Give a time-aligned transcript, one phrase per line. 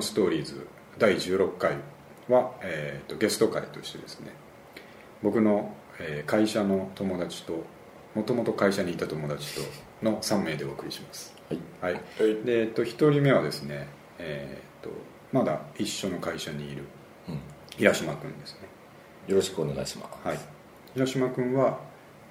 [0.00, 0.66] のストーリーズ
[0.98, 1.76] 第16回
[2.28, 4.32] は、えー、とゲスト会としてですね
[5.22, 7.62] 僕の、えー会社の友達と
[8.14, 9.60] もともと会社にいた友達と
[10.02, 11.34] の3名でお送りします。
[11.48, 11.60] はい。
[11.82, 11.92] はい。
[11.92, 12.42] はい。
[12.44, 13.86] で、えっと、1人目はですね、
[14.18, 14.90] えー、と
[15.32, 16.84] まだ一緒の会社にいる
[17.28, 17.40] うん。
[17.76, 18.60] 平島君ですね。
[19.28, 20.26] よろしくお願いします。
[20.26, 20.38] はい。
[20.94, 21.78] 平島君は、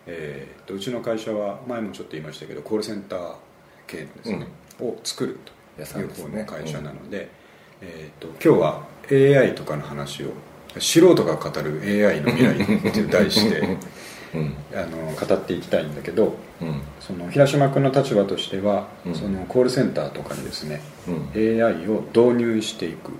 [0.08, 3.36] えー、とうちの会社は前もちょっと言いましたけどコールセンター
[3.86, 4.48] 系のですね、
[4.82, 5.52] を作ると
[6.00, 7.30] いう方の会社なので、
[7.82, 10.34] えー、と今日は AI とかの話を
[10.80, 13.78] 素人が語る AI の未来っていう題して
[14.36, 14.54] うん。
[14.76, 16.82] あの語っていきたいんだけどうん。
[17.00, 19.16] その平島君の立場としては、うん。
[19.16, 21.64] そのコールセンターとかにですねうん。
[21.64, 23.12] AI を導入していく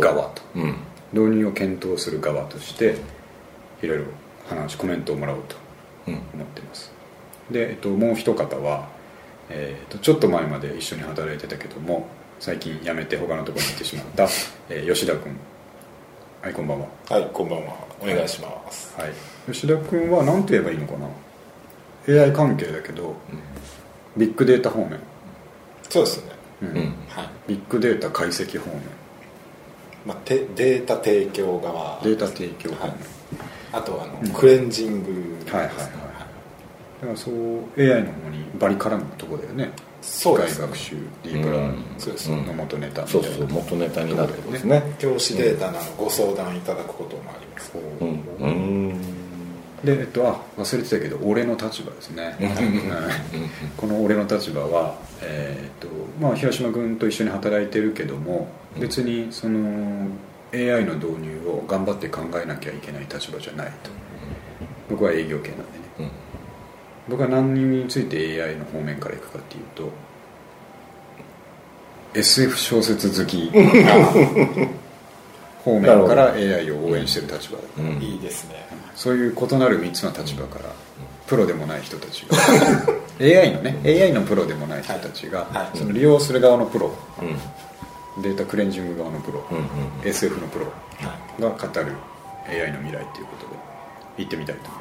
[0.00, 0.42] 側と。
[0.54, 0.74] うん。
[1.12, 2.96] 導入を検討する側として
[3.82, 4.04] いろいろ
[4.48, 5.56] 話コメントをもらおうと
[6.06, 6.14] うん。
[6.14, 6.92] 思ってます。
[7.50, 8.88] で、えっと、もう一方は、
[9.50, 12.06] えー、とちょっと前まで一緒に働いてたけども
[12.40, 14.24] 最近辞めて他のところに行ってしまった、
[14.70, 15.36] えー吉田君。
[16.40, 17.74] はいこんばんは、はいこんばんは。
[18.00, 18.98] お願いします。
[18.98, 19.12] はい、
[19.52, 22.22] 吉田君は何て言えばいいのかな。
[22.22, 23.14] AI 関係だけど
[24.16, 24.98] ビッグデータ方面、
[25.90, 26.32] そうですね。
[26.62, 26.68] うん。
[26.68, 26.76] うん。
[27.08, 28.80] はい、ビッグデータ解析方面。
[30.06, 32.00] まあ、てデータ提供側。
[32.02, 33.00] データ提供方面、はい。
[33.72, 34.30] あとはあの、うん。
[34.30, 35.52] クレンジングね。
[35.52, 36.10] はいはいはい
[37.00, 37.34] だからそう
[37.78, 40.66] AI の方にバリ絡むとこだよねそうですね。
[40.66, 43.28] 機械学習ディープラーニングそうですの元ネタみたいうな。
[43.28, 44.96] そそう元ネタになるってことですね。
[44.98, 48.24] 教師データなどご相談いただくこともあります、こううん。
[48.40, 48.46] う
[48.92, 49.00] ん
[49.84, 52.48] でえっとあ忘れてたけど俺の立場ですね、うん。
[53.78, 55.88] この俺の立場は、えーっと
[56.20, 58.48] まあ、平島君と一緒に働いてるけども
[58.78, 60.08] 別にその
[60.52, 63.90] AI の導入を頑張って考えなきゃいけない立場じゃないと。
[64.90, 65.68] 僕は営業系なんでね。
[65.74, 65.79] うん
[67.08, 69.90] 僕は何について AI の方面からいくかっていうと
[72.14, 73.50] SF 小説好き
[75.64, 78.02] 方面から AI を応援してる立場だから、うん。
[78.02, 78.66] いいですね。
[78.94, 80.72] そういう異なる3つの立場から
[81.26, 82.36] プロでもない人たちが
[83.20, 88.22] AI のね AI のプロでもない人たちが、その利用する側のプロうん。
[88.22, 89.64] データクレンジング側のプロ、うんうん
[90.04, 90.72] SF のプロは
[91.38, 91.42] い。
[91.42, 91.92] が語る
[92.48, 93.54] AI の未来っていうことで
[94.18, 94.79] 行ってみたいと思います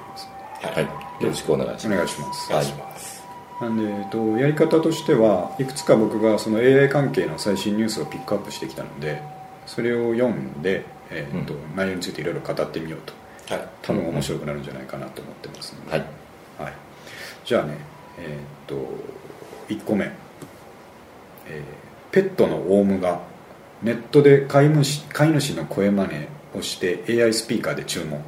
[0.62, 0.84] はい。
[1.24, 1.98] よろしくお願いしおます。
[1.98, 2.52] 願いします。
[2.52, 3.24] お願いします、
[3.62, 9.22] なんで、えっと、やり方としてはいくつか僕がその AI 関係の最新ニュースをピックアップしてきたので
[9.66, 13.14] それを読んで、えっと内容についていろいろ語ってみようと。
[13.56, 13.68] はい。
[13.82, 16.06] 多分面白くなるんじゃないかなと思ってますので、はい。
[16.60, 16.74] はい、
[17.46, 17.78] じゃあね
[18.18, 18.88] えーっと
[19.74, 20.06] 1個目、
[21.48, 21.64] えー
[22.12, 23.20] ペットのオウムが
[23.84, 26.28] ネットで飼い主飼い主の声真似
[26.58, 28.20] をして AI スピーカーで注文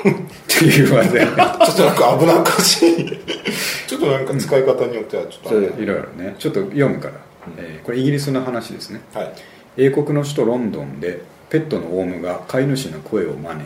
[0.00, 3.18] っていう技でちょっとなんか危なっかしい。
[3.86, 6.36] ちょっとなんか使い方によってはちょっと、いろいろね。
[6.38, 7.14] ちょっと読むから、
[7.58, 9.00] えーこれイギリスの話ですね。
[9.12, 9.32] はい。
[9.76, 13.64] 英国の首都ロンドンでペットのオウムが飼い主の声を真似。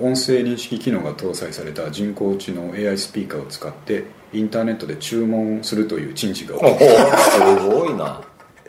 [0.00, 7.18] 音声認識機能が搭載された人工知能 AI スピーカーを使ってインターネットで注文するという珍事が起おきた。
[7.18, 8.22] すごいな。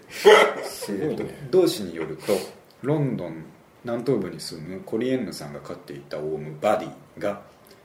[0.63, 1.47] すごいね。
[1.51, 2.33] 同誌によると
[2.81, 3.45] ロンドン
[3.83, 7.41] 南東部に住むコリエンヌさんが飼っていたオウムバディが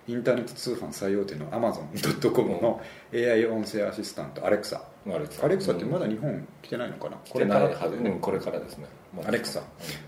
[0.06, 2.82] インターネット通販最大手の Amazon.com の
[3.12, 4.83] AI 音声アシスタントアレクサ。
[5.06, 5.47] アレクサ。
[5.47, 7.16] アレクサってまだ日本来てないのかな？
[7.28, 7.91] これから来てないはず。
[7.91, 8.87] だよねうんこれからですね。
[9.25, 9.62] アレクサ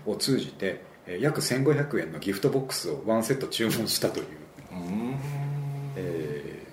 [0.05, 4.25] を通じてえー約1500円のギフトボックスをワンセット注文したという、
[4.73, 5.15] うん。
[5.95, 6.67] えー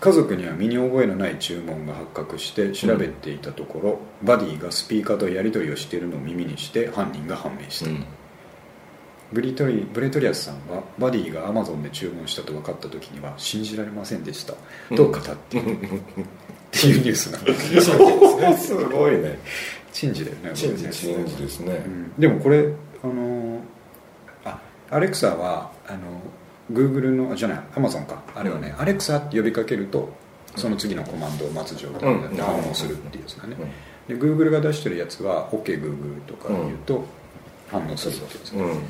[0.00, 8.04] 家族には身に覚えのない注文が発覚して調べていたところ、バディがスピーカーとやり取りをしているのを耳にして犯人が判明した、うん
[9.32, 14.54] ブリトリブレトリアスさんはバディがアマゾンで注文したと分かった時には信じられませんでした。
[14.96, 15.80] と語っている、っ
[16.70, 19.38] ていうニュースなんだけどすごいね。
[19.92, 20.92] 珍事だよね珍事で
[21.48, 21.72] すね。
[21.86, 22.12] うん。
[22.18, 22.72] でもこれ
[23.02, 23.60] あの
[24.44, 25.98] あアレクサはあの
[26.72, 28.22] Google のあじゃない Amazon か。
[28.34, 30.10] あれはね、アレクサって呼びかけると
[30.56, 32.44] その次のコマンドを待つ状態になってうん。
[32.44, 33.56] 反応するっていうやつだね、
[34.08, 37.04] で Google が出してるやつは OKGoogle とか言うと
[37.70, 38.76] 反応するっていうやつ、うんうん。
[38.78, 38.80] っ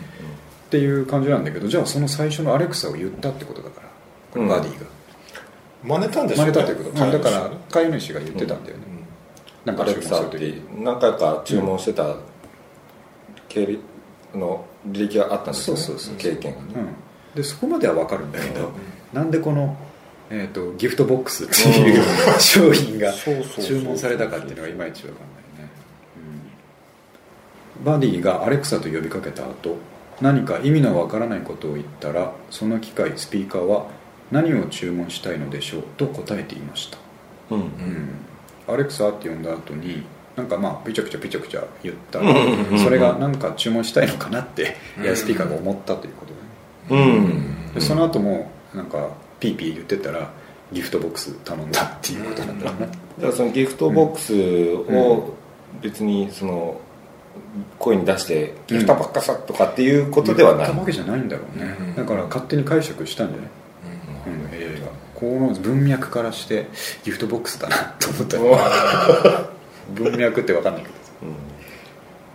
[0.71, 3.89] ていう感じなんだけどじゃあその最初のアレクサを言ったってことだから
[4.33, 4.87] これバディが、
[5.83, 8.85] 真似たんでしょ真似たってこと、はいだから飼い主が言ってたんだよね、
[9.65, 12.17] なんかアレ注クサって何回か注文してた
[13.49, 13.79] 経歴
[14.35, 15.83] の履歴があったんですよね。
[15.83, 16.67] そうそうそう経験がね。
[16.77, 18.71] うん、でそこまでは分かるんだけど、
[19.13, 19.77] なんでこの、
[20.31, 22.05] えー、とギフトボックスっていう
[22.39, 25.38] 商品が注文されたかっていうのがいまいち分かんない
[27.85, 29.77] バディがアレクサと呼びかけた後
[30.21, 33.87] 何か意味のわからないことを言ったらその機械スピーカーは
[34.31, 36.99] 何を注文したいのでしょうと答えていました、
[37.51, 38.09] うんうん。
[38.67, 40.05] アレクサって呼んだ後に
[40.37, 42.21] なんかまあピチャピチャピチャピチャ言った。
[42.21, 42.73] うんうんうんうん。
[42.73, 46.33] らそれがなんか注文したいのかなってエアスピーカーが思ったということ
[46.95, 49.09] で,、うんでその後もなんか
[49.41, 50.31] ピーピー言ってたら
[50.73, 52.89] ギフトボックス頼んだっていうことなんだろうね
[53.19, 55.35] だからそのギフトボックスを
[55.81, 56.81] 別にその
[57.79, 61.29] 声に出してギフトばっかさとかっていうことではない、言ったわけじゃないん。
[61.29, 61.95] だろうね、うん。
[61.95, 63.49] だから勝手に解釈したんじゃない、
[65.15, 66.67] この文脈からして
[67.05, 68.59] ギフトボックスだなと思ったよ
[69.95, 70.95] 文脈って分かんないけど。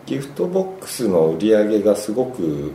[0.06, 2.74] ギフトボックスの売り上げがすごく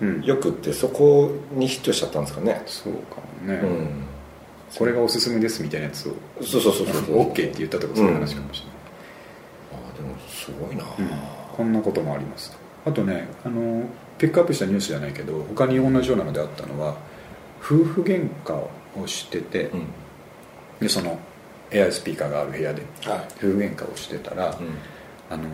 [0.00, 0.22] うん。
[0.22, 2.62] よくってそこにヒットしちゃったんですかね。
[2.66, 3.88] そうかもね、うん。
[4.76, 6.12] これがおすすめですみたいなやつを。
[6.42, 8.74] そうそうそうそう OK って言ったとかそういう話かもしれない、
[9.72, 10.84] あでもすごいな、
[11.56, 13.84] こんなこともありますあとねあの
[14.18, 16.96] ピックアップしたニュースじゃないけど他に同じようなのであったのは
[17.60, 19.86] 夫婦喧嘩をしてて、うん。
[20.80, 21.18] でその
[21.70, 23.18] エアスピーカーがある部屋ではい。
[23.38, 24.78] 夫婦喧嘩をしてたら、うん。
[25.28, 25.48] あの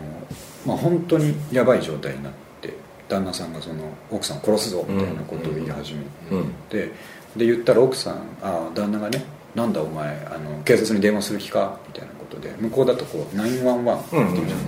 [0.65, 2.73] まあ本当にやばい状態になって
[3.09, 6.01] 旦那さんがその奥さんを殺すぞみたいなことを言い始め
[6.31, 6.53] うん。
[6.69, 6.91] て、
[7.35, 9.23] で言ったら奥さんあ旦那がね
[9.55, 14.27] 「なんだお前あの警察に電話する気か?」みたいなことで向こうだとこう911ってうん。
[14.27, 14.59] うん言うじゃん、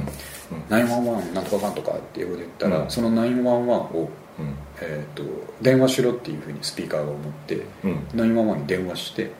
[0.69, 2.89] 911なんとかかんとかって英語で言ったら、うん。
[2.89, 3.47] その911
[3.95, 4.09] を、
[4.39, 4.55] うん。
[4.81, 5.23] えー、と
[5.61, 7.95] 電話しろっていうふうにスピーカーが思ってうん。
[8.13, 9.31] 911に電話して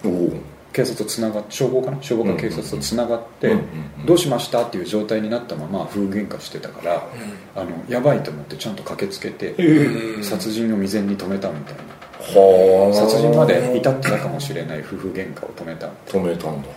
[0.74, 1.98] 警察とつながって消防かな？
[2.02, 3.62] 消防か警察とつながって、うんうんう
[4.04, 4.63] んどうしました？
[4.63, 7.08] っていう状態になったまま夫婦喧嘩してたから、
[7.56, 11.81] あのやばいと思ってちゃんと駆けつけて、うん殺人を未然に止めたみたいな。
[12.19, 12.94] はあ。
[12.94, 15.90] 殺人まで至ってたかもしれない夫婦喧嘩を止めた。
[16.06, 16.68] 止めたんだ。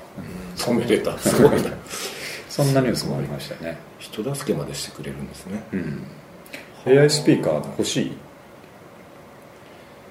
[0.56, 1.18] 止めれた。
[1.18, 1.68] すごいな
[2.58, 3.78] そんなニュースもありましたね。
[4.00, 5.62] 人助けまでしてくれるんですね。
[5.72, 6.06] うん。
[6.86, 8.12] AI スピーカー欲しい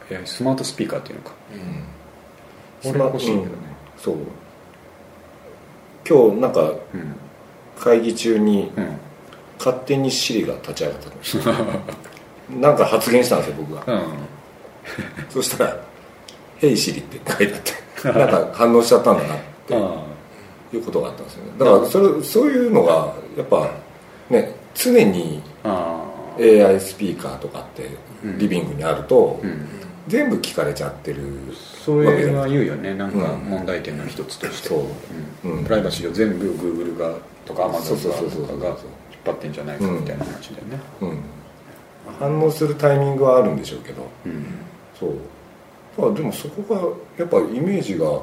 [0.10, 1.32] ？AI スマートスピーカーっていうのか
[2.86, 3.50] 俺は欲しいけどね。
[3.98, 4.16] そう。
[6.08, 7.16] 今日なんかうん。
[7.78, 8.98] 会議中にうん。
[9.60, 11.38] 勝手にシリが立ち上がったんです
[12.62, 13.94] なんか発言したんですよ僕が。
[13.94, 14.04] うん。
[15.30, 15.84] そしたら
[16.60, 19.76] 「ヘイシリ」って書いてあってなんか反応しちゃったんだなって。
[19.76, 20.04] あ
[20.74, 21.52] いうことがあったんですよね。
[21.58, 23.72] だからそれそういうのがやっぱ
[24.30, 26.04] ね常にあ
[26.40, 27.90] AI スピーカーとかって
[28.24, 28.38] うん。
[28.38, 29.68] リビングにあると、うん。
[30.08, 31.24] 全部聞かれちゃってる
[31.84, 32.94] それは言うよね。
[32.94, 33.40] なんかうん。
[33.42, 34.80] 問題点の一つとして、そう。
[35.46, 35.58] うん。
[35.60, 35.64] うん。
[35.66, 37.16] プライバシーを全部 Google が
[37.46, 38.78] とか Amazon とかが引っ
[39.26, 40.80] 張ってんじゃないかみたいな話だよね。
[41.02, 41.20] うん、
[42.20, 44.08] 反応するタイミングはあるんでしょうけど。
[44.26, 44.46] うん。
[45.00, 45.12] そう。
[45.98, 46.82] まあでもそこが
[47.18, 48.22] やっぱイメージが、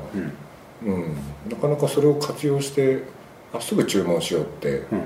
[0.84, 0.94] うん。
[0.94, 1.16] うん、
[1.50, 3.02] なかなかそれを活用して
[3.52, 5.02] あすぐ注文しようってうん。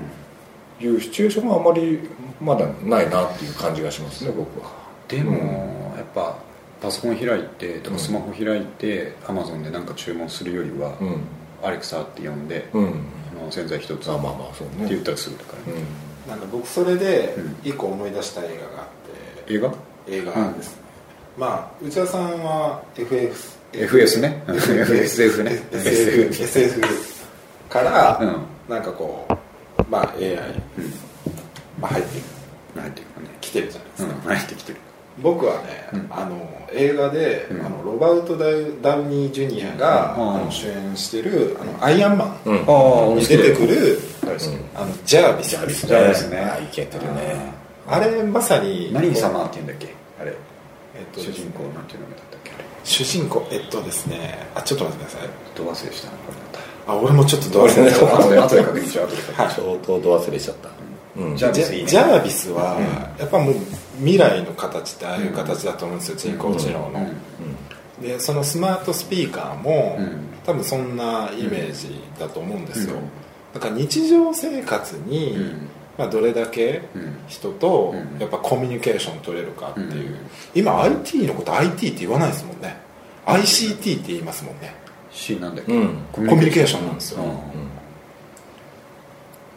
[0.81, 1.99] いうシチュエーションがあまり
[2.39, 4.71] まだないなっていう感じがしますね僕は。
[5.09, 6.37] でも、やっぱ
[6.81, 7.99] パソコン開いてとかうん。
[7.99, 11.21] スマホ開いて Amazon で何か注文するよりは、うん。
[11.61, 12.85] アレクサって呼んで、うん。
[13.41, 14.87] あの洗剤一つあってまあまあそうね。
[14.87, 15.81] 言ったらすぐだからね、
[16.29, 17.55] なんか僕それでうん。
[17.63, 19.73] 一個思い出した映画があって映画？
[20.07, 20.77] 映画です。
[20.77, 20.81] ね、
[21.37, 24.43] まあ内田さんは FF FS ね。
[24.47, 25.61] SF ね。
[25.71, 26.81] SF, SF
[27.69, 28.73] から、うん。
[28.73, 30.39] なんかこうまあ AI、うん
[31.79, 32.21] まあ、入って
[32.79, 33.29] 入ってくるね。
[33.41, 34.21] きてるじゃないですか、うん。
[34.21, 34.77] 入ってきてる。
[35.21, 36.07] 僕はね、うん。
[36.09, 37.65] あの映画で、うん。
[37.65, 40.35] あのロバート・ダウダウニー・ジュニアが、うん。
[40.35, 43.99] あの主演してるあのアイアンマンに出てくる
[44.75, 47.51] あのジャービスですジャービスねあいけてるね。
[47.87, 49.93] あれまさに何様って言うんだっけ？
[50.21, 50.33] あれ。
[50.95, 52.51] えっと主人公なんていうのだったっけ？
[52.51, 54.47] あれ主人公えっとですね。
[54.55, 55.29] あちょっと待ってください。
[55.55, 56.09] ど忘れした
[56.87, 57.97] あ俺もちょっとどう忘れた。
[58.17, 60.69] 後でた後で確認しよう後で確認しようはい相当ど忘れしちゃった、
[61.35, 62.79] ジャービスは、
[63.19, 63.55] やっぱもう
[63.97, 67.07] 未来の形ってああいう形だと思うんですよ、人工知能の、
[68.01, 73.01] でそのスマートスピーカーも、うん多分そんなイメージだと思うんですよ、うん
[73.53, 75.68] だから日常生活に、うん
[75.99, 77.17] まあ、どれだけうん。
[77.27, 78.19] 人とうん。
[78.19, 80.17] やっぱコミュニケーション取れるかっていう、うん。
[80.55, 82.77] 今 IT のこと IT って言わないですもんね。
[83.25, 84.73] ICT って言いますもんね。
[85.11, 85.97] C なんだっけ、うん。
[86.13, 86.87] コミュニケーション。
[86.87, 87.29] なんですよ、うん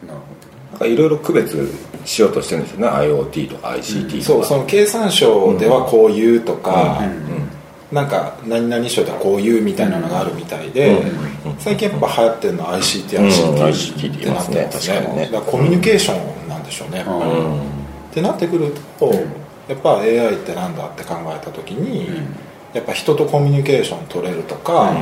[0.05, 0.25] なるほ
[0.73, 1.71] なんかいろいろ区別
[2.03, 2.79] しようとしてるんですよ。
[2.79, 7.49] ね IoT とか ICT とか、そうその経産省ではこういうとか、ど、うん
[7.93, 19.13] なんか何々省ではこういうみたいなのがあるみたいで、うん最近やっぱ流行ってるのは ICT、うん ICT、ICT ってなってますねコミュニケーションなんでしょうね、ってなってくると、
[19.67, 22.09] やっぱ AI ってなんだって考えた時に、
[22.73, 24.93] やっぱ人とコミュニケーション取れるとか、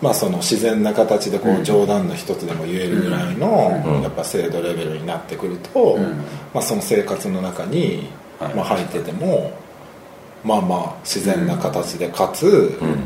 [0.00, 4.02] まあ、その自然な形でこう冗談の一つでも言えるぐらいの、うん。
[4.02, 6.02] やっぱ精度レベルになってくると、うん。
[6.52, 8.08] まあ、その生活の中に、
[8.38, 8.54] はい。
[8.54, 9.52] まあ、入ってても
[10.44, 12.96] まあまあ自然な形でかつ、うん。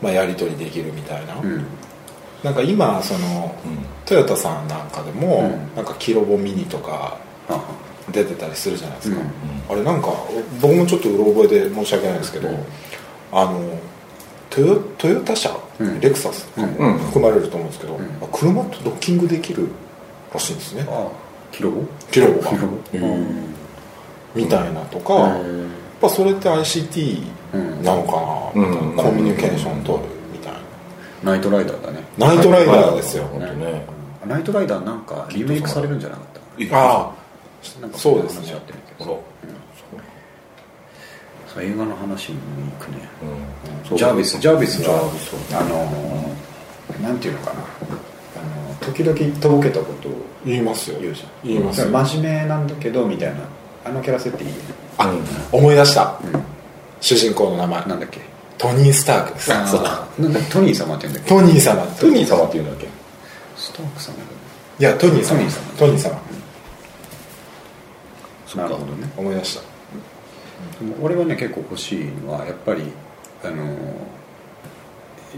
[0.00, 1.64] まあ、やり取りできるみたいな、うん。
[2.44, 3.52] なんか今その、
[4.06, 5.74] トヨタさんなんかでも、うん。
[5.74, 7.18] なんかキロボミニとか
[7.48, 7.60] あ
[8.12, 9.72] 出てたりするじゃないですか、うん。
[9.72, 10.08] あれなんか
[10.60, 12.48] 僕もちょっとうろ覚えで申し訳ないんですけど、
[13.32, 13.76] あの
[14.50, 15.98] トヨトヨタ車、うん。
[15.98, 16.46] レクサス？
[16.46, 16.98] とかもうん。
[16.98, 17.98] 含まれると思うんですけど、
[18.32, 19.66] 車とドッキングできる
[20.32, 20.86] らしいんですね。
[20.88, 21.08] あ
[21.50, 21.82] キロボ？
[22.12, 22.52] キロボが。
[24.36, 27.22] みたいなとか、うんぱそれって ICT
[27.54, 27.82] うん。
[27.82, 28.12] なのか
[28.58, 28.96] な、うん。
[28.96, 30.58] コミュニケーション取るみたいな。
[31.32, 32.00] ナイトライダーだね。
[32.18, 33.84] ナイトライダーですよ、本当ね。
[34.26, 36.26] ナイトライダーなんかリメイクされるんじゃなかっ
[36.68, 36.76] た？
[36.76, 37.12] あ
[37.80, 39.22] なんかそうですね話あってるけそうど
[41.54, 41.62] そう。
[41.64, 42.38] 映画の話に
[42.78, 42.98] 行くね。
[43.90, 43.96] うん。
[43.96, 47.60] ジャービスジャービスはービスあのーなんていうのかな。
[47.60, 47.62] あ
[48.80, 50.12] の時々とぼけたことを
[50.44, 50.98] 言いますよ。
[51.00, 51.28] 言うじゃん。
[51.44, 51.88] 言いますよ。
[51.88, 53.40] 真面目なんだけどみたいな。
[53.84, 54.60] あのキャラ設定いいよね
[54.98, 55.14] あ
[55.52, 56.42] 思い出した、うん。
[57.00, 57.86] 主人公の名前。
[57.86, 58.20] なんだっけ？
[58.58, 59.52] トニー・スタークです。
[59.52, 60.22] あー。
[60.22, 61.28] なんだトニー様って言うんだっけ？
[61.30, 62.88] トニー様トニー様っていうんだっけ？
[63.56, 64.14] スターク様
[64.78, 64.82] い。
[64.82, 65.40] やトニー様。
[65.78, 66.20] トニー様。
[68.56, 69.08] なるほどね。
[69.16, 69.62] 思い出した。
[71.00, 72.82] 俺はね結構欲しいのはやっぱり
[73.44, 73.68] あのー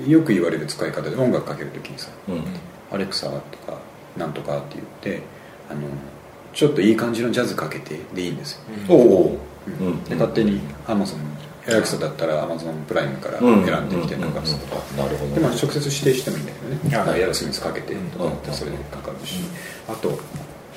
[0.06, 2.44] よく言われる使い方で音楽かけるときにさうん。
[2.92, 3.78] アレクサとか
[4.16, 4.86] なんとかって言っ
[5.18, 5.22] て
[5.68, 5.80] あの
[6.52, 9.38] ちょっといい感じのジャズかけてでいいんですよ、おお
[9.80, 9.84] う。
[9.84, 9.86] ん。
[9.86, 10.04] うん。
[10.04, 11.20] で勝手にアマゾン
[11.66, 15.34] アレクサだったらアマゾンプライムから選んできて流すとか、なるほど。
[15.34, 17.20] でまあ直接指定してもいいんだけどね、はい。
[17.20, 19.40] エアロスミスかけてとかだったらそれでかかるし、
[19.88, 20.18] あと、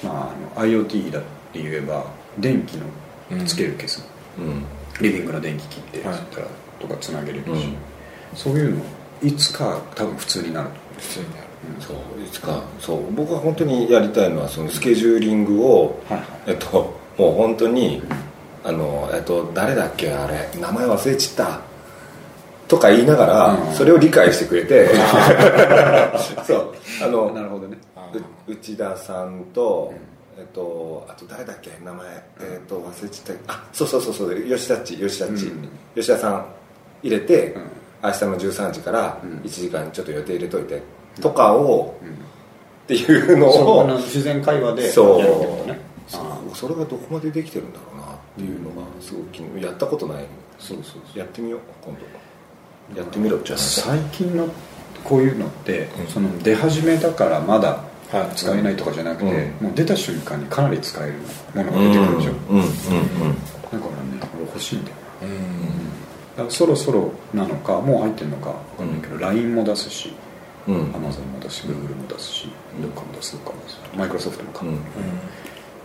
[0.04, 1.22] まあ、あの IoT だっ
[1.54, 2.06] て言えば
[2.38, 4.06] 電気のつける消す、
[4.38, 4.66] うん。
[5.02, 6.48] リビングの電気切ってやったら
[6.80, 7.76] とかつなげれるし、うん。
[8.36, 8.84] そういうの
[9.24, 11.43] いつか多分普通になると普通にある
[11.80, 16.28] そういつかそう僕は本当にやりたいのはそのスケジューリングを、はいはい。
[16.48, 18.02] えっともう本当に
[18.64, 21.62] あのえっと誰だっけあれ名前忘れちった
[22.68, 23.74] とか言いながら、うん。
[23.74, 24.90] それを理解してくれて
[26.46, 27.78] そうあのなるほどね。
[28.48, 29.94] う内田さんと、
[30.38, 32.08] えっと、あと誰だっけ名前、
[32.42, 35.70] えっと忘れちゃったあそうそうそうそう吉田っち吉田っち、うん。
[35.96, 36.46] 吉田さん
[37.02, 37.62] 入れて、うん。
[38.04, 39.30] 明日の13時からうん。
[39.40, 40.82] 1時間ちょっと予定入れといて、
[41.22, 42.10] とかを、うん。
[42.10, 45.80] っていうのを自然会話でやるってことね。
[46.08, 50.26] そうあそれがどこまでできてるんだろうなっていうのがすごく気にやったことない。
[50.60, 51.20] そうそうそう。
[51.20, 51.96] やってみよう今
[52.94, 53.00] 度。
[53.00, 54.50] やってみろって話最近の
[55.04, 56.08] こういうのって、うん。
[56.08, 58.36] その出始めだからまだはい。
[58.36, 59.68] 使えないとかじゃなくて、うん。
[59.68, 61.14] もう出た瞬間にかなり使える
[61.56, 62.60] ものが出てくるでしょ、うん。
[62.60, 62.66] うん。
[62.66, 62.70] うん。
[62.70, 62.76] だか
[63.72, 64.98] らね俺欲しいんだよ。
[65.22, 65.34] なうん。
[66.36, 70.14] だからそろそろなのかもう入ってるのか分かんないけど、LINE も出すし
[70.68, 70.76] うん。
[70.76, 72.48] うん Amazon も出すし Google も出すし
[72.82, 74.78] どっかも出すどっかも出すマイクロソフトもか、うん。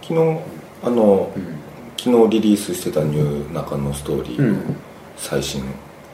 [0.02, 0.40] 昨日
[0.84, 1.58] あの、うん
[1.98, 4.76] 昨日リリースしてたニュー中のストーリー、うん。
[5.16, 5.60] 最新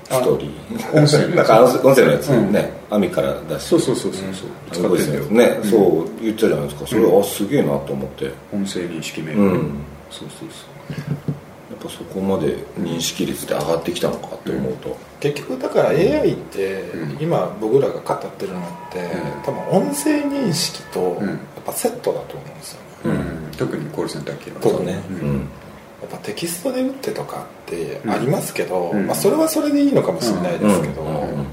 [0.04, 0.98] ストーリー。
[0.98, 2.52] 音声音声のやつ うん。
[2.52, 3.68] ね、アミから出して。
[3.68, 5.24] そうそうそうそうそう、使ってんだよ。
[5.24, 5.70] ね、うん。
[5.70, 6.86] そう言ってたじゃないですか。
[6.86, 8.32] それは、あすげえなと思って。
[8.52, 9.70] 音声認識メール、うん。
[10.10, 10.92] そうそうそう。
[10.92, 14.96] やっぱそこまで認識率で上がってきたのかって思うと、
[15.32, 17.22] 結局だから AI ってうん。
[17.22, 18.62] 今僕らが語ってるのっ
[18.92, 19.10] てん。
[19.44, 21.28] 多分音声認識とうん。
[21.28, 22.80] やっぱセットだと思うんですよ。
[23.12, 23.50] ねうん。
[23.56, 24.62] 特にコールセンター系は。
[24.62, 25.02] そうね。
[25.10, 25.38] うんうん。
[25.38, 29.06] やっぱテキストで打ってとかってありますけど、うん。
[29.06, 31.08] まあ、それはそれでいいのかもしれないですけど、うん。
[31.08, 31.14] うん。
[31.14, 31.46] うん。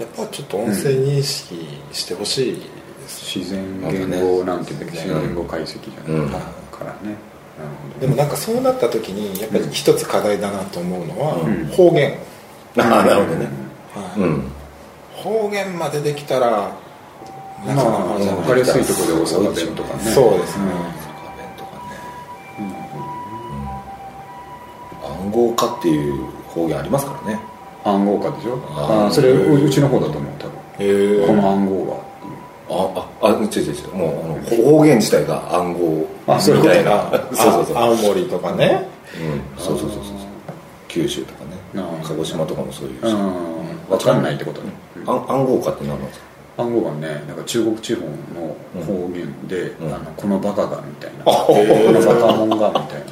[0.00, 2.60] やっぱちょっと音声認識してほしいで
[3.06, 6.38] す、自然言語なんていうんだっけ自然言語解析じゃない、うんか
[6.84, 7.16] らね。
[8.00, 11.66] でもなんかそうなった時にやっぱり一つ課題だなと思うのはうん。
[11.66, 12.16] 方言、
[12.78, 13.48] ああなるほどね。
[13.94, 14.50] はいうん。
[15.16, 16.70] 方言までできたら
[17.66, 20.02] なかなか分かりやすいところで大阪弁とかね。
[20.12, 20.64] そうですね、
[21.58, 21.80] とかね、
[25.02, 27.40] 暗号化っていう方言ありますからね。
[27.84, 28.58] 暗号化でしょ？
[28.68, 29.06] あー。
[29.06, 31.26] あーそれううちの方だと思う多分。
[31.26, 32.10] この暗号は。
[32.72, 33.94] あああ違う違う違う。
[33.96, 37.10] もうあの方言自体が暗号みたいな。
[37.34, 37.76] そうそうそう。
[37.76, 38.86] あ青森とかね。
[39.58, 39.62] うん。
[39.62, 40.02] そうそうそうそう。
[40.88, 41.39] 九州とか
[41.74, 43.88] 鹿児島とかもそういううん。
[43.88, 44.72] 分かんないってことね、
[45.06, 46.26] あ暗号化って何なんですか？
[46.58, 49.94] 暗号がねなんか中国地方の方言で、うん。
[49.94, 53.04] あのこのバカがみたいな、あこのバカモンがみたい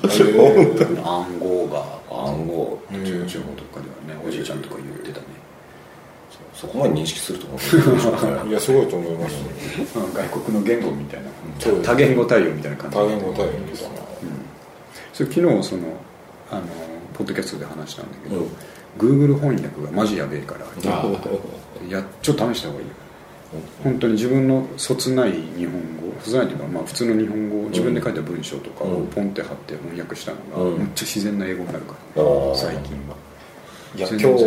[1.02, 1.10] な。
[1.10, 1.98] 暗号が。
[2.10, 2.78] 暗号。
[2.90, 5.26] 中国地方とかではねおじいちゃんとか言ってたね。
[6.54, 9.36] そこまで認識すると思ういやすごいと思います
[9.96, 10.12] うん。
[10.12, 11.30] 外国の言語みたいな。
[11.84, 12.96] 多言語対応みたいな感じ。
[12.96, 14.00] 多言語対応ですよね
[15.12, 15.82] それ昨日その
[16.50, 16.62] あの
[17.18, 18.48] ポッドキャストで話したんだけど、うん。
[18.96, 21.04] Google 翻訳がマジやべえからあ
[21.90, 22.92] やちょっと試した方がいいよ。
[23.82, 29.06] 本当に自分のそつない日本語そつないというか、まあ、普通の日本語自分で書いた文章とかをうん。
[29.08, 30.78] ポンって貼って翻訳したのが、うん。
[30.78, 32.22] めっちゃ自然な英語になるから、
[32.54, 33.16] 最近は。
[33.96, 34.44] いや全今日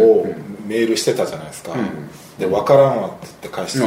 [0.67, 2.07] メールしてたじゃないですか、うん。
[2.37, 3.85] で分からんわって言って返して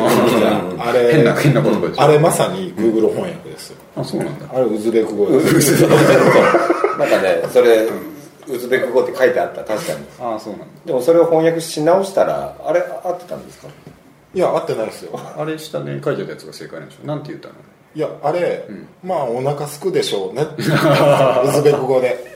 [0.79, 3.77] あれ変な変な言葉であれまさに Google 翻訳ですよ。
[3.97, 4.47] あそうなんだ。
[4.53, 5.81] あれウズベク語です
[6.99, 7.89] なんかねそれ
[8.49, 9.65] ウズベク語って書いてあった。
[9.65, 10.07] 確かに。
[10.21, 10.67] あそうなんだ。
[10.87, 13.69] でもそれを翻訳し直したらあれ合ってたんですか？
[14.35, 15.19] いや合ってないですよ。
[15.37, 17.07] あれ下ね書いてたやつが正解なんでしょ？
[17.07, 17.55] なんて言ったの？
[17.95, 18.89] いやあれ、ん。
[19.07, 20.43] まあお腹すくでしょうね。
[20.59, 20.63] ウ
[21.53, 22.35] ズベク語で。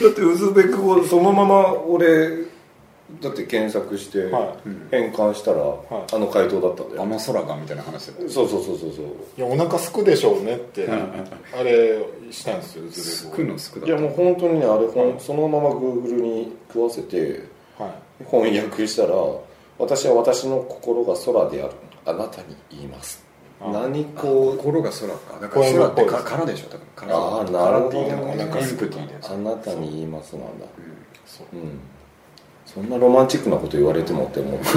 [0.00, 2.30] だってウズベク語そのまま俺
[3.20, 4.56] だって検索しては
[4.90, 5.62] 変換したら、い。
[6.12, 7.02] あの回答だったんだよ。
[7.02, 9.06] あの空がみたいな話そうそうそうそうそう。
[9.36, 17.44] いやお腹すくでしょうねってあれしたんですよすくのすくだいやもう本当にねあれほんそのまま Google に食わせて
[17.78, 17.86] は
[18.20, 18.24] い。
[18.24, 19.14] 翻訳したら
[19.78, 21.72] 私は私の心が空である。
[22.06, 23.24] あなたに言います。
[23.60, 25.38] あ何こう心が空か。
[25.40, 26.66] だから空ってか殻でしょ。
[26.66, 28.12] 多分殻ああなるほどね。
[29.22, 30.66] あなたに言いますなんだ。
[31.24, 31.56] そう。
[31.56, 31.78] うん
[32.76, 34.60] そんなロマンチックなこと言われてもって思う。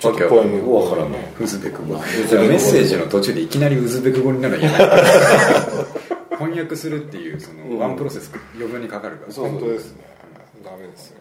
[0.00, 1.20] ちょっとポエムわからない。
[1.40, 1.94] ウズベク語。
[1.94, 4.98] メッセージの途中でいきなりウズベク語になるの嫌だ
[6.30, 9.32] 翻訳するっていうそのワンプロセス余分にかかるから。
[9.32, 10.04] そう本当ですね。
[10.64, 11.18] ダメですよ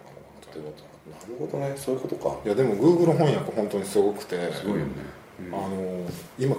[0.55, 1.73] なるほどね。
[1.75, 2.37] そういうことか。
[2.43, 4.91] いやでも Google 翻訳本当にすごくてすごいよね。
[5.51, 6.09] あの
[6.39, 6.55] 今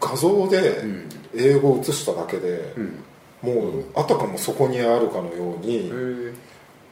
[0.00, 1.08] 画像でん。
[1.34, 3.02] 英語を映しただけで、うん。
[3.42, 5.90] もうあたかもそこにあるかのように、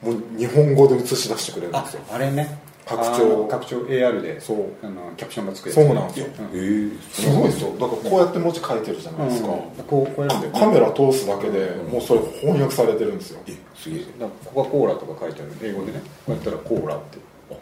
[0.04, 2.02] もう日本語で映し出してくれるんであすよ。
[2.12, 2.58] あれね。
[2.87, 3.49] 拡張。
[3.49, 4.66] 拡張 AR でそう。
[4.82, 6.26] あのキャプションがつくやつそうなんですよ。
[6.52, 7.00] えー。
[7.11, 7.70] すごいですよ。
[7.73, 10.61] だからこうやって文字書いてるじゃないですか、うんこうこうやるんだよね。
[10.61, 13.40] カメラ通すだけでもうそれ翻訳されてるんですよ。
[13.46, 13.99] えすげえ。
[14.20, 15.52] だからコカ・コーラとか書いてある。
[15.62, 16.02] 英語でね。
[16.26, 17.18] こうやったらコーラって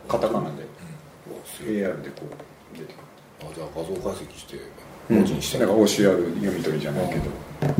[0.08, 0.62] カタカナで。
[1.30, 2.26] うわすげえ AR でこ
[2.74, 3.02] う出てくる。
[3.42, 4.56] あじゃあ画像解析して
[5.08, 5.58] 文字にして。
[5.58, 7.22] なんか OCR 読み取りじゃないけど、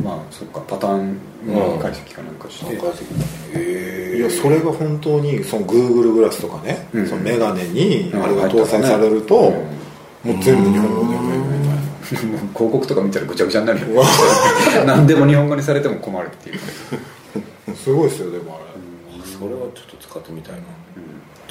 [0.03, 7.07] まあそっかパターンの解析かなんかして、解析へえいやそれが本当にその Google グラスとかね、うん。
[7.07, 8.23] そのメガネにうん。
[8.23, 9.83] あれが搭載されると、うん
[10.23, 13.87] もう全部日本語で読めるみたいな、広告とか見たらぐちゃぐちゃになるよ。
[13.87, 14.09] ね
[14.87, 20.61] 何でも日本語にされても困るっていう、すごいですよでもあれ、それはちょっと使ってみたいな。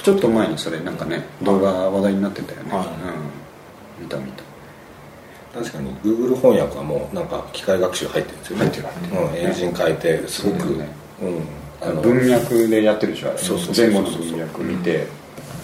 [0.03, 2.87] ちょっと前にそれなんかね動画話題になってたよね、はい。
[3.99, 4.43] うん、見た見た
[5.53, 8.65] 確かに Google 翻訳はもうなんか機械学習入ってるんですよね。
[8.65, 8.87] 入ってる。
[8.87, 10.87] 入ってうん、英人変えてすごく、ね。
[11.21, 11.41] うん
[11.81, 13.37] あの文脈でやってるでしょあれ。
[13.37, 15.05] そうそう前後の文脈見て、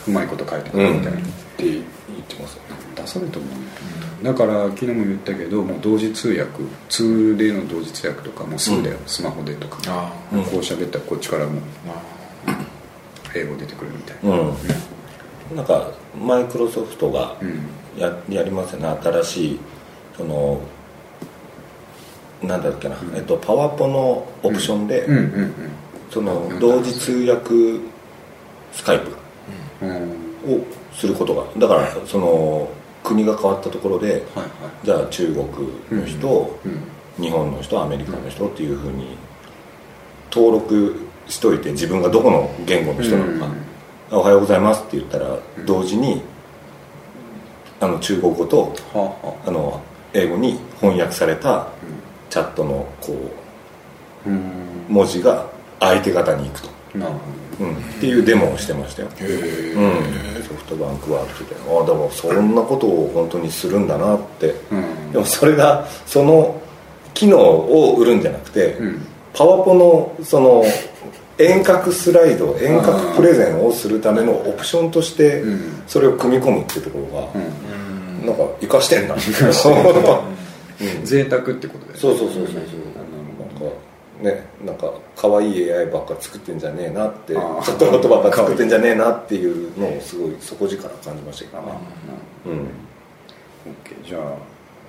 [0.08, 1.21] うまいこと書いてくるみたいな、っ
[1.56, 1.82] て言っ
[2.28, 2.75] てますよね。
[2.95, 3.52] 出されると思う
[4.28, 12.60] よ、だから昨日も言ったけどもう同時通訳 2D の同時通訳とかもうすぐだよ、スマホでとか、こう喋ったらこっちからもあ
[13.34, 15.89] 英語出てくるみたいな、うん、なんか
[16.21, 17.62] マイクロソフトがうん。
[17.97, 18.88] ややりますよね。
[19.04, 19.60] 新しい
[20.19, 20.60] その
[22.43, 25.08] なんだっけな、えっと、パワポのオプションで、
[26.12, 27.49] その同時通訳
[28.73, 29.15] スカイプ
[30.45, 32.69] をすることがだからその
[33.01, 34.49] 国が変わったところではいは
[34.84, 35.27] じゃあ中
[35.89, 36.60] 国の人、
[37.17, 39.15] 日本の人アメリカの人っていうふうに
[40.32, 43.53] 登録しといて自分がどこの言語の人なのか、
[44.12, 46.21] あおはようございますって言ったら同時に
[47.79, 48.75] あの中国語と
[49.45, 49.82] あの
[50.13, 51.67] 英語に翻訳された
[52.30, 53.13] チャットのこ
[54.26, 54.30] う
[54.91, 55.48] 文字が
[55.80, 56.69] 相手方に行くと、
[57.60, 64.56] うん、っていうデモをしてましたよ、うん、ソフトバンクワークでああでもそんなことを本当にするんだなって。
[65.12, 66.62] でもそれがその
[67.13, 69.02] 機能を売るんじゃなくて、うん。
[69.34, 70.63] パワポのその
[71.38, 75.84] 遠隔スライド遠隔プレゼンをするためのオプションとしてうん。
[75.88, 77.38] それを組み込むっていうところが、う
[77.86, 77.88] ん
[78.25, 79.15] なんか生かしてんな。
[79.15, 81.05] うん。
[81.05, 82.62] 贅沢ってことでそうそうそうそうそう。
[83.39, 83.75] なんか
[84.21, 87.60] ねなんか可愛い AI ばっか作ってんじゃねえなってチあー。
[87.60, 91.67] ャットボットばっか作ってんじゃねえなっていうのをすごい底力感じましたけどね。
[92.45, 92.53] うん
[93.67, 94.21] オッケーじゃあ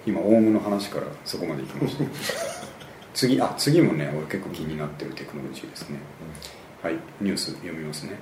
[0.07, 2.05] 今オウムの話からそこまでいきました。
[3.15, 5.97] 次あ次もね俺結構気になってるテクノロジーですね、
[6.81, 6.95] はい。
[7.21, 8.13] ニュース読みますね、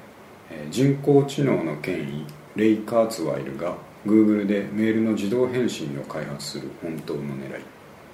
[0.51, 2.25] えー人工知能の権威
[2.57, 3.75] レイ・カーツワイルが
[4.09, 7.63] Google でメールの自動返信を開発する本当の狙いっ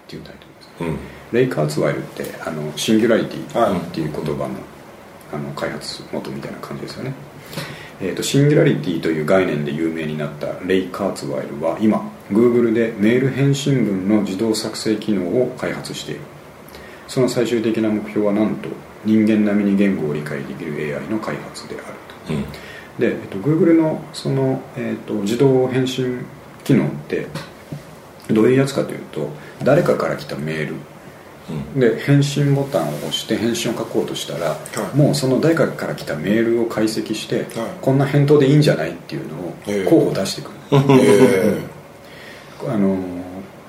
[0.09, 0.69] ていうタイトルです。
[0.81, 0.99] うん。
[1.33, 4.55] レイ・カーツワイルってあのシンギュラリティっていう言葉の,、
[5.33, 7.15] あの開発元みたいな感じですよね、
[8.01, 16.21] えー、とシンギュラリティという概念で有名になったレイ・カーツワイルは今 Google でメール返信文の自動作成機能を開発している。
[17.07, 18.69] その最終的な目標はなんと
[19.05, 21.85] 人間並みに言語を理解できる AI の開発である
[22.27, 22.35] と。
[22.35, 26.25] うんで、えっと、Google のその、えっと、自動返信
[26.65, 27.27] 機能って
[28.29, 29.31] どういうやつかというと
[29.63, 30.77] 誰かから来たメール。
[31.77, 34.57] で返信ボタンを押して返信を書こうとしたら、は
[34.95, 34.97] い。
[34.97, 37.71] もうその誰かから来たメールを解析して、はい。
[37.83, 41.61] こんな返答でいいんじゃないっていうのええを候補出してくる、え
[42.67, 42.97] あの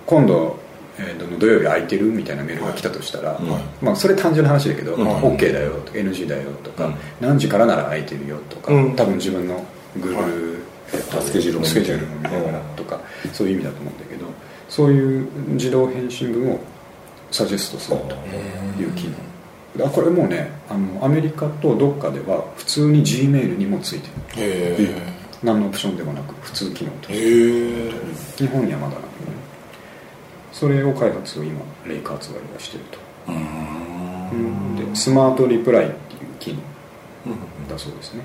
[0.05, 0.57] 今度、
[0.97, 3.39] えーと土曜日空いてるみたいなメールが来たとしたら、
[3.81, 5.07] まあ、それ単純な話だけど、うん。
[5.07, 6.95] OK だよとか NG だよとか、うん。
[7.19, 8.95] 何時からなら空いてるよとか、うん。
[8.95, 9.65] 多分自分の
[9.97, 12.99] Google、はいえっとスケジュールも見てスケジュールも見ながらとか、
[13.33, 14.25] そういう意味だと思うんだけど
[14.69, 16.59] そういう自動返信文を
[17.31, 18.15] サジェストすると
[18.79, 19.85] いう機能。
[19.85, 24.07] あこれもうねあのアメリカとどっかでは普通に G メールにもついて
[24.41, 24.89] る。
[25.43, 28.43] 何のオプションでもなく普通機能として。
[28.43, 29.01] 日本にはまだな
[30.55, 34.75] それを開発を今レイク発売がしてると、うん。
[34.77, 36.59] でスマートリプライっていう機能
[37.69, 38.23] だそうですね。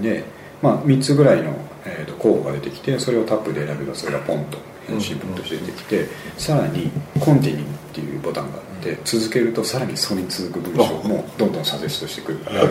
[0.00, 0.22] で、
[0.62, 6.06] まあ、3つぐらいの、えーと候補が出てきてそれをタップで選べばそれがポンと返信文として出てきて、
[6.38, 12.38] さらに「コンティニュー」っていうボタンがあって続けるとさらにそれに続く文章もどんどんサジェストしてくる。
[12.38, 12.66] からあ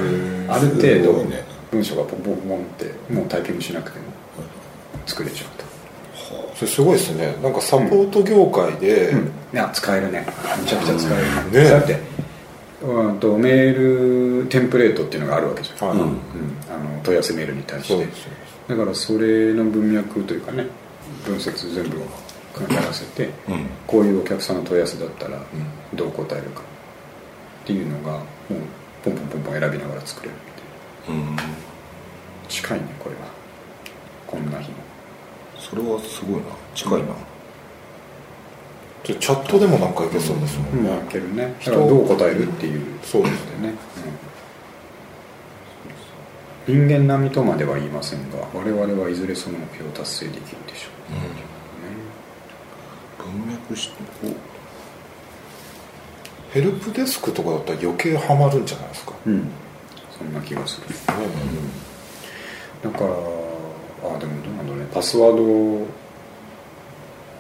[0.60, 1.26] る程度
[1.70, 4.06] 文章がポンポンポンってもうタイピングしなくても
[5.06, 5.71] 作れちゃうと。
[6.62, 7.36] それすごいですね。
[7.42, 10.26] なんかサポート業界で、うん、いや使えるね。
[10.62, 11.64] めちゃくちゃ使える。
[11.64, 12.00] ねだって
[12.84, 15.98] うんとメールテンプレートっていうのがあるわけじゃん、はい。
[15.98, 16.08] うん。
[16.08, 18.08] あの問い合わせメールに対して。
[18.68, 20.68] だからそれの文脈というかね
[21.26, 22.02] 分析全部を
[22.72, 23.66] やらせて、うん。
[23.88, 25.40] こういうお客さんの問い合わせだったら
[25.96, 26.62] どう答えるか。
[27.64, 28.24] っていうのがもう
[29.04, 30.36] ポンポンポンポン選びながら作れる
[31.08, 31.38] みたいなうん。
[32.50, 33.22] 近いねこれは。
[34.28, 34.78] こんな日も
[35.72, 36.48] それはすごいな。
[36.76, 37.16] 近いな。
[39.04, 41.56] チャットでもなんかいけそうですもんね、うん、いけるね。
[41.66, 43.00] だからどう答えるっていう。
[43.02, 43.74] そうですね、
[46.68, 50.90] うん、人間並みとまでは言いませんが我々はいずれその目標を達成できるでしょ
[53.24, 53.92] 文脈し
[56.52, 59.50] ヘルプデスクとかだったら余計ハマるんじゃないですか、うねうん。
[60.18, 60.88] そんな気がする。
[62.84, 63.14] だから
[64.04, 64.88] あでもどうなんだろうね。
[64.94, 65.88] パスワードを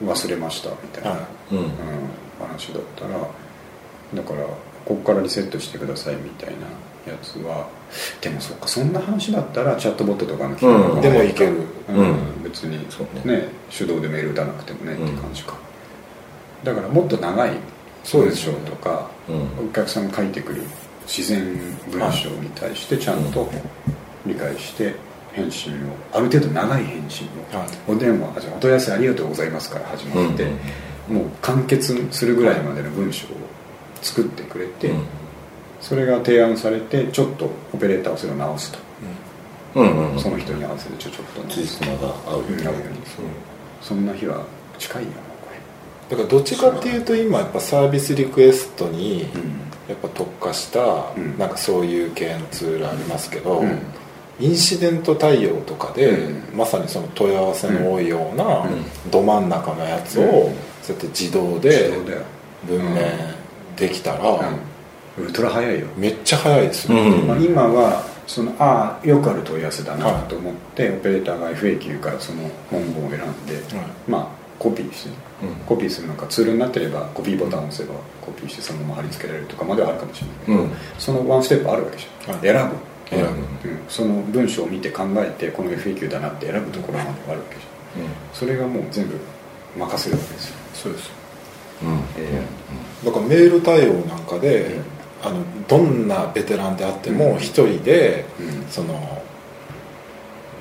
[0.03, 1.57] 忘れましたみたいな、はうん。
[1.57, 1.71] うん、
[2.39, 3.17] 話だったら
[4.13, 4.45] だから
[4.85, 7.67] ここからリセットしてくださいみたいなやつは
[8.19, 11.57] でもそっかそんな話だったらチャットボットとかの機能がでもいける。
[11.89, 12.43] うんうん。
[12.43, 13.37] 別にそうね。
[13.37, 15.55] ね手動でメール打たなくてもねって感じか、
[16.63, 17.51] だからもっと長い
[18.03, 19.69] そうです文章とか、うん。
[19.69, 20.63] お客さんが書いてくる
[21.07, 21.57] 自然
[21.89, 23.49] 文章に対してちゃんと
[24.25, 24.95] 理解して
[25.33, 27.67] 返信をある程度長い返信を、はい。
[27.87, 30.45] お電話あじゃあお問い合わせありがとうございますから始まって、
[31.07, 33.29] もう完結するぐらいまでの文章を
[34.01, 35.03] 作ってくれて、うん。
[35.79, 38.79] それが提案されてちょっとオペレーターはそれを直すと、
[39.75, 41.55] うんうんその人に合わせてちょちょっと直す。
[41.55, 42.73] つじつまが合ううん合うよう。
[42.73, 42.99] に
[43.81, 44.45] そんな日は
[44.77, 45.21] 近いよなこ
[46.09, 49.19] だからどっちかっていうと今やっぱサービスリクエストに
[49.87, 51.37] れやっぱ特化したうん。
[51.37, 53.79] なんかそういう系のツールありますけど、うん
[54.39, 56.57] インシデント対応とかで、うん。
[56.57, 59.11] まさにその問い合わせの多いようなうん。
[59.11, 60.29] ど真ん中のやつを、うん。
[60.81, 61.91] そうやって自動で
[62.65, 63.01] 文明
[63.75, 64.35] できたら、う
[65.21, 65.23] ん。
[65.23, 67.27] ウルトラ早いよ、めっちゃ早いですよ、うん。
[67.27, 73.61] まあ、今はそのああよくある問い合わせだなと思って、オペレーターが FAQ からその文言を選んで、
[74.07, 75.09] まあコピーして、
[75.43, 75.55] うん。
[75.65, 80.71] コピーするのかツールになってればコピーボタンを押せばコピーしてそのまま貼り付けられるとかまではあるかもしれないけど、うん。
[80.97, 82.41] そのワンステップあるわけじゃん、はい。
[82.41, 82.75] 選ぶ
[83.11, 83.29] 選ぶ
[83.69, 87.71] うん、その文章を見て考えてこの FAQ だなって選ぶところまではあるわけじゃん
[88.33, 89.19] それがもう全部
[89.77, 91.11] 任せるわけですよ、そうです。
[91.83, 91.99] うん。
[92.17, 92.41] え
[93.05, 94.79] だからメール対応なんかで、
[95.23, 98.65] あのどんなベテランであっても一人で、うん。
[98.69, 99.21] その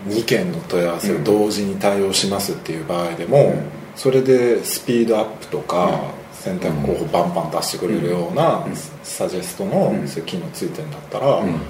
[0.09, 3.63] 2件の問い合わせを同時に対応しますっていう場合でも、うん。
[3.97, 6.21] それでスピードアップとか、うん。
[6.33, 8.77] 選択候補バンバン出してくれるような、うん。
[9.03, 10.09] サジェストのうん。
[10.09, 11.61] そういう機能ついてるんだったら、うん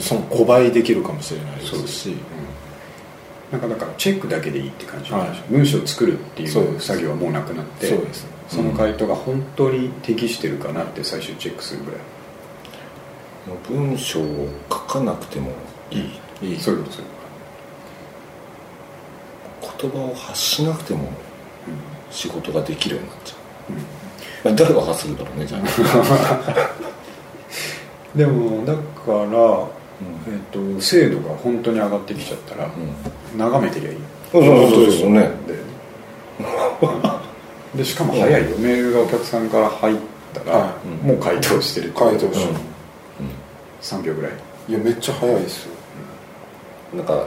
[0.00, 2.16] その5倍できるかもしれないですし。
[3.50, 5.52] なんかだからチェックだけでいいって感じはい。
[5.52, 8.26] 文章を作るっていう作業はもうなくなってそうです。
[8.48, 12.00] その回答が本当に適してるかなって最終チェックするぐらい。
[13.68, 15.52] 文章を書かなくても
[15.90, 16.20] いい。
[16.42, 17.10] いいそういうことそういう
[19.60, 21.10] こ言葉を発しなくてもと
[22.10, 23.34] 仕事ができるようになっちゃ
[23.68, 23.72] う。
[23.72, 23.82] んうん。
[23.82, 23.86] う、
[24.44, 25.62] まあ、誰が発するんだろうねじゃあ
[28.14, 28.80] でもだか
[29.30, 29.68] ら、
[30.28, 32.70] えっと精度が本当に上がってきちゃったら、
[33.36, 33.96] 眺めてりゃいい。
[34.30, 35.10] そうそうそうそう。
[35.10, 35.34] ねだよね。
[37.74, 38.56] でしかも早いよ。
[38.58, 39.96] メールがお客さんから入っ
[40.34, 42.58] たら、はもう回答してる回答してる。
[43.80, 44.32] 3秒ぐらい。
[44.68, 45.72] いやめっちゃ早いですよ。
[46.94, 47.26] なんか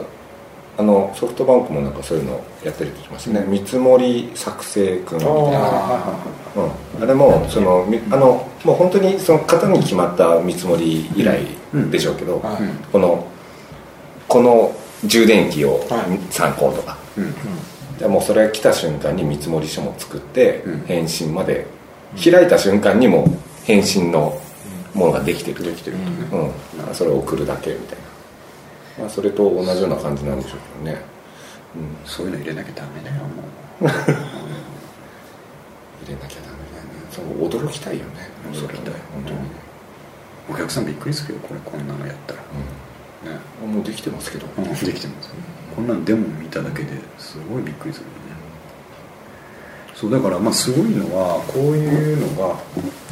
[0.78, 6.04] あのソフトバンクもなんかそういうのやってるって言ってましたね、見積もり作成君みたいな、
[6.98, 11.46] うん、あれもそのみあのもう本当にその型に決まった見積もり依頼
[11.92, 12.90] でしょうけど、はい。
[12.92, 13.28] この
[14.28, 16.20] この充電器をはい。
[16.32, 17.34] 参考とか、うん。
[17.98, 20.80] じゃあもうそれが来た瞬間に見積もり書も作って、うん。
[20.82, 21.68] 返信まで
[22.22, 24.42] 開いた瞬間にもう返信の
[24.94, 25.64] ものができてる。
[25.64, 26.92] できてるう。
[26.92, 28.05] ん、それを送るだけみたいな、
[28.98, 31.02] まあ、それと同じような感じなんでしょうけどね、
[31.76, 33.44] うん、そういうの入れなきゃダメだよも
[33.82, 33.88] う。
[33.88, 33.92] 入
[36.08, 37.04] れなきゃダメだよね。
[37.12, 38.30] そう驚きたいよね。
[38.52, 39.40] 驚きたい本当に、
[40.50, 42.40] お客さんびっくりするよこれこんなのやったら。
[42.40, 42.46] ね
[43.64, 45.30] うん、もうできてますけど、うんできてます。
[45.76, 48.12] こんなのデモ見ただけですごいびっくりするよ。
[48.12, 48.25] ね
[50.06, 52.56] そうだからまあすごいのはこういうのが、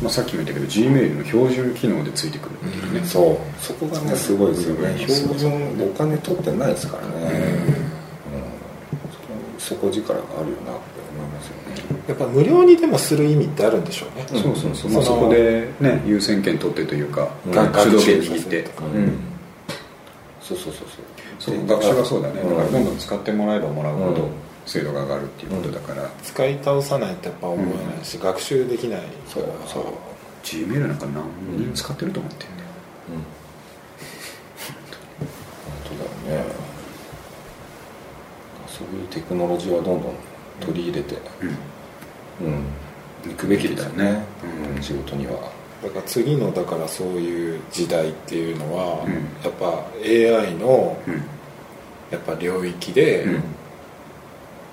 [0.01, 3.38] まあ、さっきも言ったけど G メールの標準機能でついてくるっていうね、そう。
[3.60, 4.89] そこがねすごいですよね。
[4.89, 7.13] うん標準お金取ってないですからね、
[9.56, 9.60] うん。
[9.60, 10.82] そこ力があるよなって
[11.15, 11.53] 思いますよ
[11.95, 12.03] ね。
[12.08, 14.95] やっぱ無料にでもする意味ってあるんでしょうね、そうそうそう、うん。
[14.95, 17.53] まあ、そこでね優先権取ってというか、うん。
[17.53, 19.19] 主導権握って、学習させるとかうん。
[20.41, 20.88] そうそうそう
[21.39, 21.56] そう。
[21.58, 22.49] で学習がそうだね、うん。
[22.51, 27.71] だからどんどん使ってもらえばもらうほどうん精度が上がるっていうことだから、使い倒さないとやっぱ覚えな
[28.02, 29.84] いし、学習できないそうそう。
[30.43, 31.23] G メールなんか何
[31.58, 32.52] 人使ってると思ってんだよ、
[35.84, 35.89] 本当
[36.30, 36.45] だよね。
[38.67, 40.15] そういうテクノロジーはどんどん
[40.60, 41.15] 取り入れて。
[42.41, 42.63] うん、
[43.30, 44.23] 行くべきだよね、
[44.76, 44.82] うん。
[44.82, 45.34] 仕事には。
[45.84, 49.13] だから次のだからそういう時代っていうのは、うん。
[49.13, 51.21] やっぱ AI のうん。
[52.12, 53.43] やっぱ領域でうん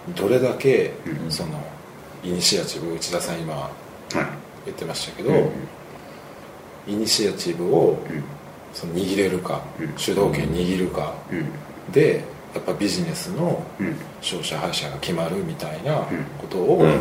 [0.08, 0.92] どれだけ
[1.24, 1.30] うん。
[1.30, 1.50] その
[2.24, 3.70] イニシアチブ内田さん今はい。
[4.66, 5.50] 言ってましたけど、うん。
[6.86, 8.22] イニシアチブをうん。
[8.72, 9.92] その握れるか、うん。
[9.96, 11.92] 主導権握るかうん。
[11.92, 13.96] でやっぱビジネスのうん。
[14.20, 16.04] 勝者敗者が決まるみたいなうん。
[16.38, 17.00] ことをうん。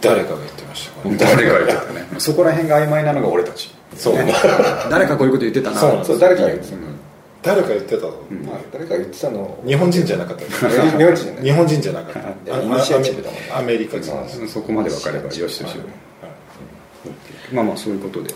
[0.00, 1.10] 誰かが言ってましたから。
[1.10, 2.20] ね誰か言ってたね。
[2.20, 3.74] そこら辺が曖昧なのが俺たち。
[3.96, 4.14] そう。
[4.14, 4.32] ね
[4.90, 6.04] 誰かこういうこと言ってたな。
[6.04, 6.76] そう誰かが言ってた。
[6.76, 6.89] うん
[7.42, 8.46] 誰か言ってたの、ん。
[8.46, 9.58] まあ誰か言ってたの？
[9.66, 10.44] 日本人じゃなかった。
[10.44, 11.44] 日本人じゃない。
[11.44, 12.14] 日本人じゃなかっい
[12.46, 13.50] たやイニシアチブだもんね。
[13.52, 14.12] アメリカ人。
[14.12, 15.82] うんそこまで分かればよしとしよ。
[17.52, 18.34] うまあまあそういうことで。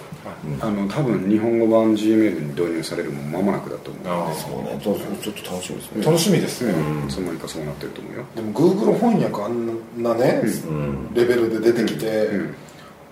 [0.61, 4.79] あの多分日本語版 G メールに導入されるも間もなくだと思うああそうね。
[4.83, 6.05] ちょちょっと楽しみですね。
[6.05, 6.67] 楽しみです。
[6.67, 7.07] ね、うん。
[7.07, 8.25] いつの間にかそうなってると思うよ。
[8.35, 11.15] でも Google 翻訳あんなね、うん。
[11.15, 12.55] レベルで出てきて、うん。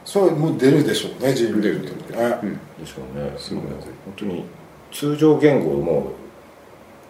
[0.04, 2.84] それもう出るでしょうね G メール出るね、うん。
[2.84, 3.32] でしょうね。
[3.36, 3.70] そうだね
[4.04, 4.44] 本当に
[4.92, 6.12] 通常言語をも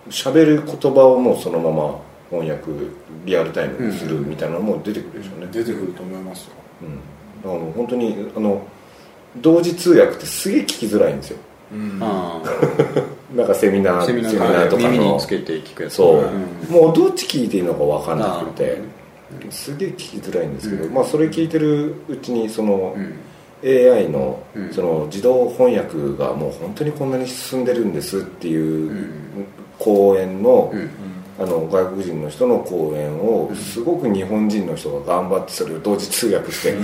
[0.07, 2.71] う喋る言葉をもうそのまま翻訳
[3.25, 6.53] リアルタイムにするみたいなのも出てくるでしょうね、出てくると思いますよ。
[6.83, 6.97] うん、
[7.43, 8.67] だからもう本当にあの
[9.37, 11.39] 同時通訳ってすげえ聞きづらいんですよ。
[11.73, 11.99] うん。
[12.01, 12.43] あ
[13.35, 14.91] なんかセミナーあセミナセミナーとかの。
[14.91, 16.23] 耳につけて聞くやつそ
[16.71, 16.75] う、ん。
[16.75, 18.79] もうどっち聞いていいのか分かんなくて
[19.51, 20.95] すげえ聞きづらいんですけど、うん。
[20.95, 23.15] まあそれ聞いてるうちにその、うん
[23.65, 24.73] AI のうん。
[24.73, 29.47] その自動翻訳がもう本当にこんなに進んでるんですっていううん。
[29.79, 30.91] 講演の,、うん。
[31.39, 36.75] あの外国人の人の講演をすごく日本人の人が頑張ってそれを同時通訳して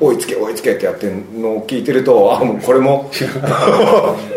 [0.00, 3.10] 追いつけ追いつけってやってるのを聞いてるとあもうこれも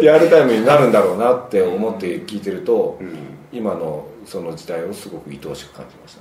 [0.02, 3.36] リアルタイムになるんだろうなって思って聞いてるとうん。
[3.56, 6.16] 今のその時代をすごく愛おしく感じまし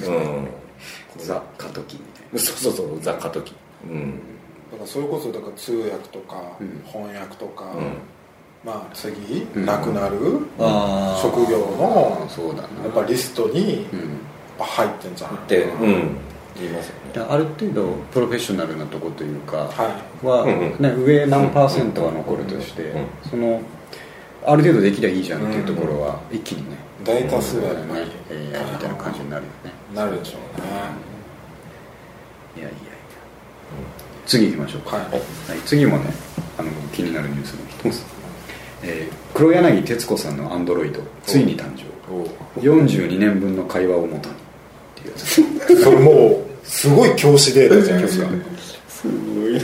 [0.00, 0.48] たね。
[1.18, 4.20] ザ・過渡期みたいうん、そうそうそう雑貨時うん
[4.72, 6.82] だからそれこそだから通訳とか、うん。
[6.86, 7.92] 翻訳とか、うん。
[8.64, 9.66] まあ次、うん。
[9.66, 10.16] なくなる
[10.58, 12.82] な職業のそうだな。
[12.84, 13.86] やっぱリストに
[14.58, 15.34] 入ってんじゃん。
[15.34, 16.16] って、うん、
[16.56, 17.26] 言いますよね。
[17.28, 19.68] ある程度プロフェッショナルなとこというか
[20.22, 20.46] は
[20.78, 23.60] ね、上何パーセントは残るとして、うんその
[24.44, 29.72] ある程度できりゃいいじゃんっていうところは一気にね、大多数はやっぱり、えーみたいな感じになるよね。
[29.94, 30.66] なるでしょうね。
[32.56, 32.92] いやいやいや
[34.26, 35.06] 次行きましょうか、はい。
[35.12, 35.20] はい、
[35.66, 36.04] 次もね
[36.58, 38.04] あの気になるニュースの一つ、
[38.82, 41.84] えー黒柳徹子さんのアンドロイドついに誕生。
[42.60, 44.38] 42年分の会話をもとにっ
[44.96, 45.80] ていうやつ。
[45.82, 48.28] それもうすごい教師データじゃないですか
[48.88, 49.54] すごい。
[49.54, 49.60] な。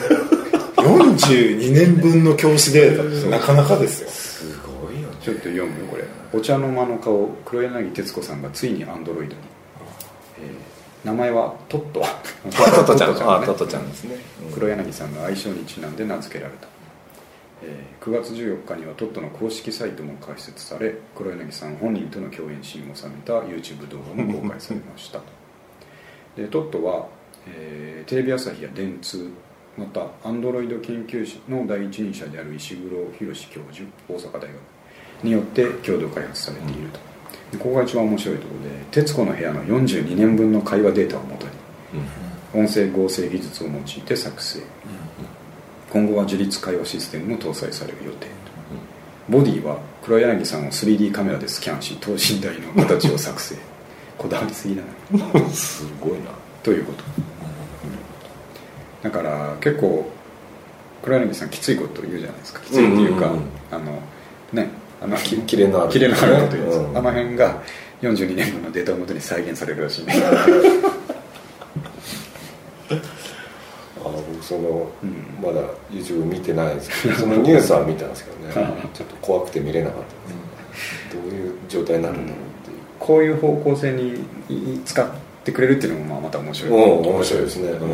[0.76, 3.02] 42年分の教師データ。
[3.02, 4.08] ってなかなかですよ。
[4.08, 4.44] す
[4.84, 5.16] ごいよね。
[5.22, 5.80] ちょっと読む？
[5.80, 6.04] よこれ。
[6.32, 9.47] お茶の間の顔黒柳徹子さんがついにアンドロイドに、えー
[11.04, 12.00] 名前はトット。
[12.00, 13.46] トトちゃん、あ、ね。
[13.46, 14.16] トトちゃんですね。
[14.54, 16.68] 黒柳さんの愛称にちなんで名付けられた、
[17.62, 25.20] えー9月14日にはトットの公式サイトも開設され黒柳さん本人との共演シーンを収めた YouTube 動画も公開されました。
[26.37, 27.06] でトットは、
[27.46, 29.30] えーテレビ朝日や電通
[29.76, 34.50] またアンドロイド研究室の第一人者である石黒博教授大阪大学
[35.22, 37.00] によって共同開発されていると、
[37.52, 41.52] でここが一番面白いところで「徹子の部屋」の42年分の会話データをもとに
[42.54, 44.61] 音声合成技術を用いて作成。
[45.90, 48.26] 今後は自立会話システムも搭載される予定
[49.28, 53.54] ボディは黒柳さんを 3D カメラでスキャンし等身大の形を作成。
[54.16, 55.48] こだわりすぎだな。
[55.50, 56.30] すごいな。
[56.62, 57.04] ということ、
[59.02, 60.11] だから結構
[61.02, 62.61] 黒柳さんきついこと言うじゃないですか。
[62.61, 63.44] きついっていうか、うんうんうん。
[63.70, 64.02] あの
[64.52, 65.92] ねあのきキレのある。
[65.92, 66.96] キレのあること言ううん。
[66.96, 67.62] あの辺が
[68.02, 70.06] 42年分のデータをもとに再現されるらしい。
[70.06, 70.14] ね
[72.90, 75.24] あ僕その、うん。
[75.42, 78.72] まだ YouTube 見てないんですけど そのニュースは見たんですけどね。
[78.84, 80.08] うんちょっと怖くて見れなかったで
[80.78, 82.76] す、どういう状態になるんだろうっていう。
[82.98, 84.24] こういう方向性に
[84.84, 85.06] 使っ
[85.44, 87.80] てくれるっていうのもまあまた面白い、うん面白いですね、うん。
[87.80, 87.87] だ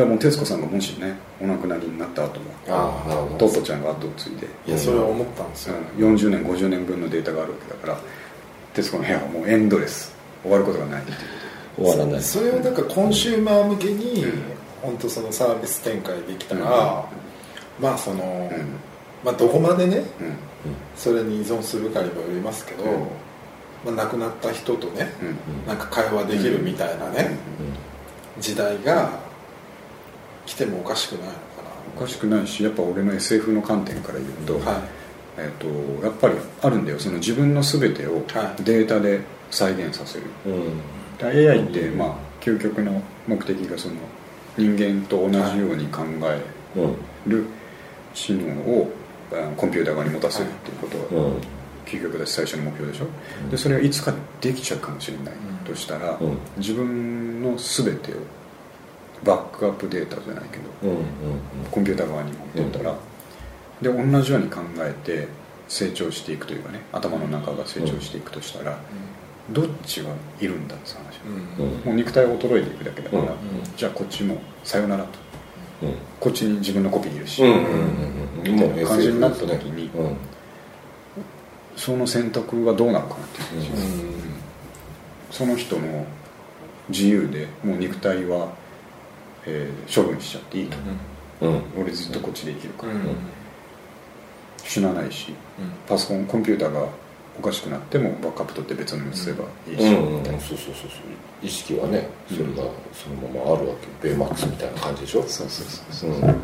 [0.00, 3.48] らもう徹子さんがもしねお亡くなりになった後もああなるほど。
[3.48, 4.46] トットちゃんが後を継いで。
[4.66, 6.14] いやそれは思ったんですよ、うん。
[6.14, 7.98] 40年50年分のデータがあるわけだから
[8.74, 10.14] 「徹子の部屋」はもうエンドレス。
[10.42, 11.16] 終わることがないっていう
[11.76, 12.22] こ終わらない。
[12.22, 14.26] それをなんかコンシューマー向けに
[14.82, 17.04] 本当そのサービス展開できたら、
[17.80, 18.76] まあその、うん。
[19.24, 20.04] まあどこまでねうん。
[20.96, 23.96] それに依存するかにもよりますけど、うん。
[23.96, 25.66] まあ、亡くなった人とねうん。
[25.66, 27.36] なんか会話できるみたいなね、
[28.38, 29.23] 時代が
[30.46, 31.38] 来てもおかしくないのか
[31.96, 34.82] おかしくないしやっぱ俺の SF の観点から言うと,、な、はい。
[35.38, 35.66] えっと
[36.04, 36.98] やっぱりあるんだよ。
[36.98, 38.62] その自分の全てをはい。
[38.62, 40.78] データで再現させる、うん。
[41.18, 43.94] だから AI ってまあ究極の目的がその
[44.56, 46.40] 人間と同じように考え
[46.78, 46.96] うん。
[47.26, 47.46] る
[48.14, 48.90] 知能を
[49.56, 51.16] コンピューター側に持たせるっていうこと。
[51.16, 51.36] がうん。
[51.84, 53.06] 究極だし最初の目標でしょ、
[53.50, 55.34] でそれはいつかできちゃうかもしれない
[55.66, 56.38] としたら、うん。
[56.56, 58.14] 自分の全てを
[59.24, 61.04] バックアップデータじゃないけどうんうん
[61.70, 62.94] コンピューター側に持ってったら、
[63.80, 65.28] で同じように考えて
[65.68, 68.78] 成長していくというかね頭の中が成長していくとしたら、
[69.50, 70.10] どっちが
[70.40, 71.20] いるんだって話、
[71.58, 71.80] うんうん。
[71.80, 73.28] もう肉体は衰えていくだけだから、うん。
[73.76, 75.10] じゃあこっちもさよならと。
[75.82, 75.94] うん。
[76.18, 80.16] こっちに自分のコピーいるし、うんうんうんみたいな感じになった時に、ですね
[81.76, 84.14] その選択はどうなるかなっていう話、うん。
[85.30, 86.06] その人の
[86.88, 88.52] 自由でもう肉体は、
[89.46, 90.76] えー処分しちゃっていいと、
[91.42, 91.52] うん。
[91.52, 91.62] うん。
[91.82, 93.00] 俺ずっとこっちで生きるから、うん。
[94.64, 95.34] 死なないし
[95.86, 96.86] パソコンコンピューターが
[97.38, 100.16] おかしくなってもバックアップ取って別のにすればいいし、うん。
[100.18, 100.24] うん。
[100.24, 100.90] そうそうそうそう。
[101.42, 104.08] 意識はねそれがそのままあるわけ。
[104.08, 105.22] ベイマックスみたいな感じでしょ？
[105.24, 106.34] そうそうそううんそう。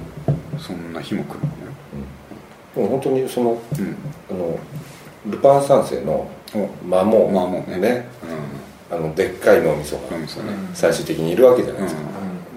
[0.58, 1.52] そんな日も来るのね。
[2.74, 3.96] でも本当にそのうん。
[4.30, 4.58] あの
[5.26, 7.78] ルパン三世のお魔もまあもうね。
[7.78, 8.08] ね
[8.90, 10.50] あのでっかい脳みそがうんそうね。
[10.74, 12.00] 最終的にいるわけじゃないですか、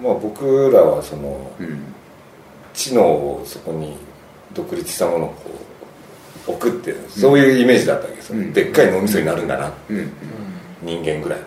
[0.04, 1.94] まあ、僕らはそのうん。
[2.74, 3.96] 知能をそこに
[4.52, 5.44] 独立したものをこ
[6.48, 8.52] う置くってそういうイメージだったわけですよ、うん。
[8.52, 9.96] でっかい脳みそになるんだな、うん。
[9.96, 10.10] うん。
[10.82, 11.40] 人間ぐらい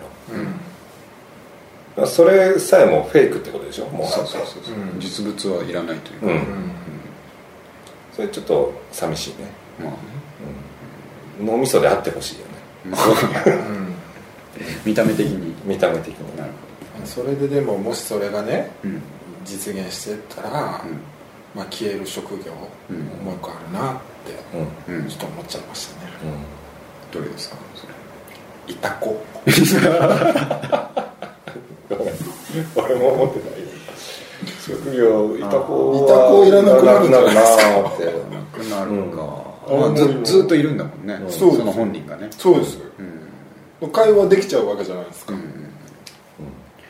[1.98, 2.06] の。
[2.06, 3.86] それさえもフェイクってことでしょ？
[3.88, 4.06] もう。
[4.06, 4.62] そうそうそう
[4.98, 6.32] 実物はいらないというか、うん。
[6.32, 6.42] うん。
[8.14, 9.36] それちょっと寂しいね、
[9.80, 9.96] まあね。
[11.40, 12.52] うん、脳みそであってほしいよね。
[12.86, 13.00] まあ。
[14.86, 15.54] 見た目的に。
[15.66, 16.36] 見た目的に。
[16.38, 16.50] なる
[17.04, 19.02] それででももしそれがねうん。
[19.44, 20.54] 実現してったら、う
[20.88, 21.00] ん。
[21.54, 22.52] まあ、消える職業、
[22.90, 24.34] うんもう一個あるなって
[24.90, 24.96] うん。
[24.96, 26.10] うんちょっと思っちゃいましたね。
[27.12, 27.56] どれですか？
[27.74, 27.92] それ
[28.74, 29.16] いた子
[32.76, 33.60] 俺も思ってない。
[33.60, 33.66] よ
[34.60, 37.70] 職業いた子いた子いらなくなるないですか。
[37.70, 38.10] なってな
[38.52, 42.28] くなるか、ずずっといるんだもんね、うんそうですの本人がね。
[42.36, 42.78] そうです
[43.80, 43.90] うん。
[43.90, 45.57] 会話できちゃうわけじゃないですか、うん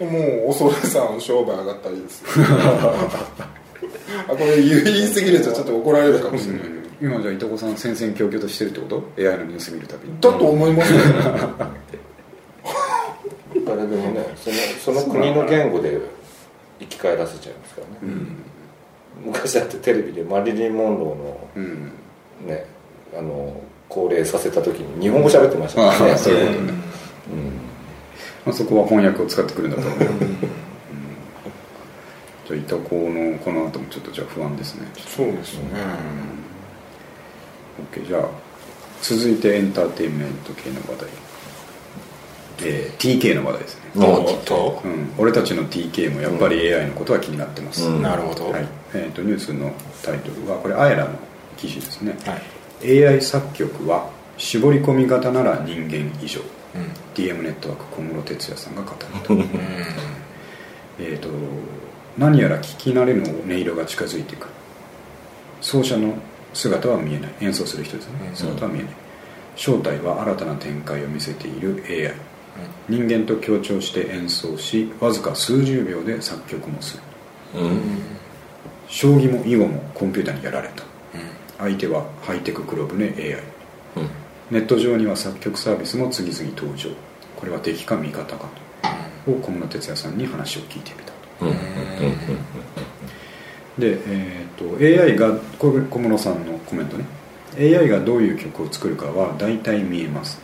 [0.00, 2.28] もう恐れさん商売上がったりですよ。
[4.28, 6.62] あこれ言い過ぎるとちょっと怒られるかもしれない、
[7.00, 10.14] 今じゃあいとこさん戦々恐々としてるってこと？AI のニュース見るたびに。
[10.20, 10.98] だと思いますよ、
[13.66, 14.50] 誰でもねそ
[14.92, 15.98] のその国の言語で
[16.80, 18.14] 生き返らせちゃいますからね、
[19.24, 21.92] 昔だってテレビでマリリン・モンローうん。
[22.46, 22.64] のね
[23.18, 26.18] あの高齢させた時に日本語喋ってましたからね。
[26.18, 26.72] そういうことね、う
[27.34, 27.67] ん
[28.48, 30.08] まあ、そこは翻訳を使ってくるんだと思う、うん。
[32.46, 34.90] じゃあいたこのこの後もちょっとじゃあ不安ですね。
[35.06, 35.80] そうですよね、
[37.92, 38.22] OK じゃあ
[39.02, 41.10] 続いてエンターテインメント系の話題。
[42.60, 44.80] えー TK の話題ですね、おっと。
[44.82, 48.02] うん、俺たちの TK もやっぱり AI のことは気になってます、うん。
[48.02, 48.50] なるほど。
[48.50, 48.66] はい。
[48.94, 49.70] えー、とニュースの
[50.02, 51.10] タイトルはこれアエラの
[51.58, 52.34] 記事ですね、は
[52.82, 53.04] い。
[53.04, 54.08] AI 作曲は
[54.38, 56.40] 絞り込み型なら人間以上。
[56.40, 56.57] うん
[57.14, 59.34] DM ネットワーク小室哲哉さんが語ると
[61.00, 61.28] えーと
[62.18, 64.46] 何やら聞き慣れぬ音色が近づいてく。
[64.46, 64.52] る
[65.60, 66.14] 奏者の
[66.52, 67.32] 姿は見えない。
[67.40, 68.34] 演奏する人ですね、うん。
[68.34, 68.92] 姿は見えない。
[69.54, 72.14] 正体は新たな展開を見せている AI
[72.88, 76.96] 人間と協調して演奏しわずか数十秒で作曲もす
[77.54, 77.60] る。
[77.60, 77.80] うん。
[78.88, 80.82] 将棋も囲碁もコンピューターにやられた。
[81.58, 83.32] 相手はハイテク黒船 AI
[83.96, 86.90] うんネット上には作曲サービスも次々登場。
[87.36, 88.68] これは敵か味方かと。
[89.30, 91.18] を小室哲哉さんに話を聞いてみたと。
[91.42, 91.50] うん。
[91.50, 91.56] うん。
[93.78, 97.04] で、えー、と AI がこれ小室さんのコメントね。
[97.58, 100.40] AI がどういう曲を作るかは大体見えます。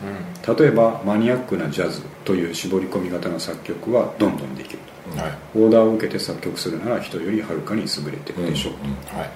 [0.57, 4.79] 例えばマニアックなジャズという絞り込み型の作曲はどんどんできる
[5.15, 5.31] はい。
[5.53, 8.71] とオーダーを受けて作曲するなら人よりはるかに優れてるでしょ。
[8.71, 8.73] う
[9.09, 9.29] と、はい。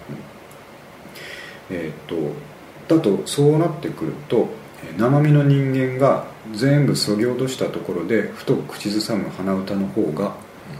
[1.71, 4.58] えー、とだとそうなってくるとえー
[4.97, 10.35] 生身の人間が全部そぎ落としたところでふと口ずさむ鼻歌の方が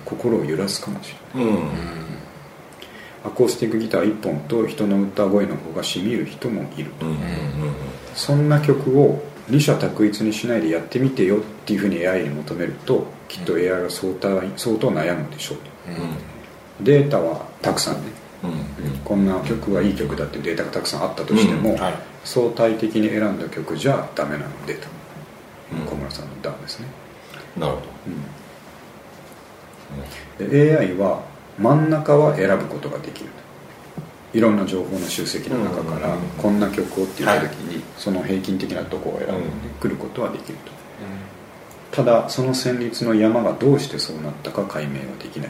[0.06, 1.54] 心を揺らすかもしれない。
[1.54, 1.70] うん。
[3.24, 7.18] アコースティックギター1本と人の歌声の方がしみる人もいると、うん
[8.16, 15.64] そんな曲を二者択一にしないでやってみてよっていうふうに AI に求めるときっと AI が相当相当悩むでしょうと。
[16.84, 18.02] データはたくさんね。
[18.24, 18.29] うん
[19.04, 21.94] こんな曲はいい曲だっていうデータがたくさんあったとしても、はい。
[22.24, 24.88] 相対的に選んだ曲じゃダメなのでと、
[25.74, 25.86] うん。
[25.86, 26.88] 小村さんの段ですね、
[27.58, 27.82] なるほ
[30.38, 31.22] で AI は
[31.58, 33.30] 真ん中は選ぶことができる。
[34.32, 36.22] いろんな情報の集積の中からうん。
[36.38, 40.72] こんな曲をって言った時にその平均的なところを選んでくることはできると。
[41.92, 45.50] ただその旋律の山がどうしてそうなったか解明はできない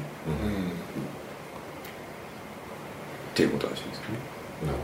[3.32, 4.04] っていうことらしいですね。
[4.62, 4.68] ど。
[4.68, 4.80] なる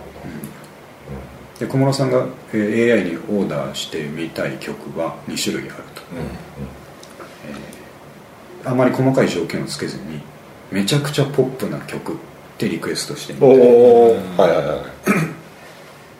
[1.59, 6.01] で小室さんがえー AI にオーダーしてみたい曲は2種類あると。
[6.01, 6.17] ほ
[8.63, 10.21] どあまり細かい条件をつけずに
[10.71, 12.15] めちゃくちゃポップな曲っ
[12.57, 13.61] てリクエストしてみたおいお
[14.41, 14.79] はいはいはい。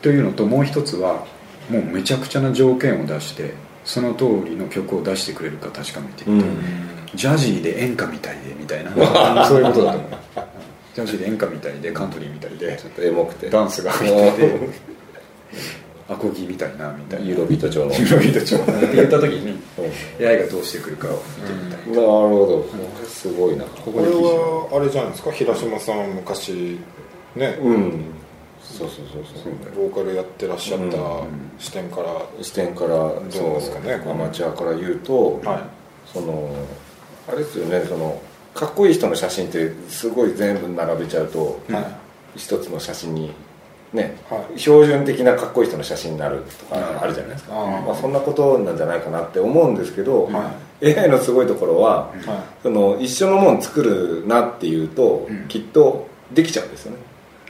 [0.00, 1.26] というのともう一つは
[1.68, 3.54] もうめちゃくちゃな条件を出して
[3.84, 6.50] その通りの曲を出してくれるか確かめてみたい、
[7.14, 8.90] ジャジーで演歌みたいでみたいな。
[9.46, 10.10] そういうことだと思う
[11.04, 13.50] ジャで演歌みたいでカントリーみたいでちょっとエモくて。
[13.50, 14.48] ダンスが入って。
[14.48, 14.58] て
[16.08, 17.26] アコギみたいなみたいな。
[17.26, 17.92] ユーロビート調の。
[17.92, 18.56] ユーロビート調。
[18.56, 19.58] って言った時に
[20.20, 21.90] AI がどうしてくるかを見てみたい。
[21.90, 22.66] なるほ
[23.02, 23.06] ど。
[23.08, 23.64] すごいな。
[23.64, 26.78] これはあれじゃないですか平島さん昔
[27.34, 27.58] ね。
[27.60, 28.04] うん。
[28.62, 29.90] そうそうそうそう。
[29.90, 30.96] ボーカルやってらっしゃった
[31.58, 32.22] 視点から。
[32.40, 35.86] 視点からどうですかねアマチュアから言うと、はい。
[36.12, 36.50] その
[37.28, 38.20] あれですよねその
[38.56, 41.98] かっこいい人の写真ってすごい全部並べちゃうと、は
[42.34, 43.32] 一つの写真に
[43.92, 44.58] ね、はい。
[44.58, 47.86] 標準的なかっこいい人の写真になるとかあるじゃないですか、あー。
[47.86, 50.52] まあ、そんなことなんじゃないかなって思うんですけど、は
[50.82, 52.26] AI のすごいところは、い。
[52.26, 55.48] はその一緒のもん作るなっていうと、うん。
[55.48, 56.98] きっとできちゃうんですよね。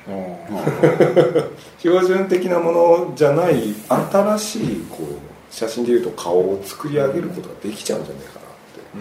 [1.79, 8.39] 標準的なものじゃない新しいこう写真でいうと顔を作り上げることができちゃうんじゃないか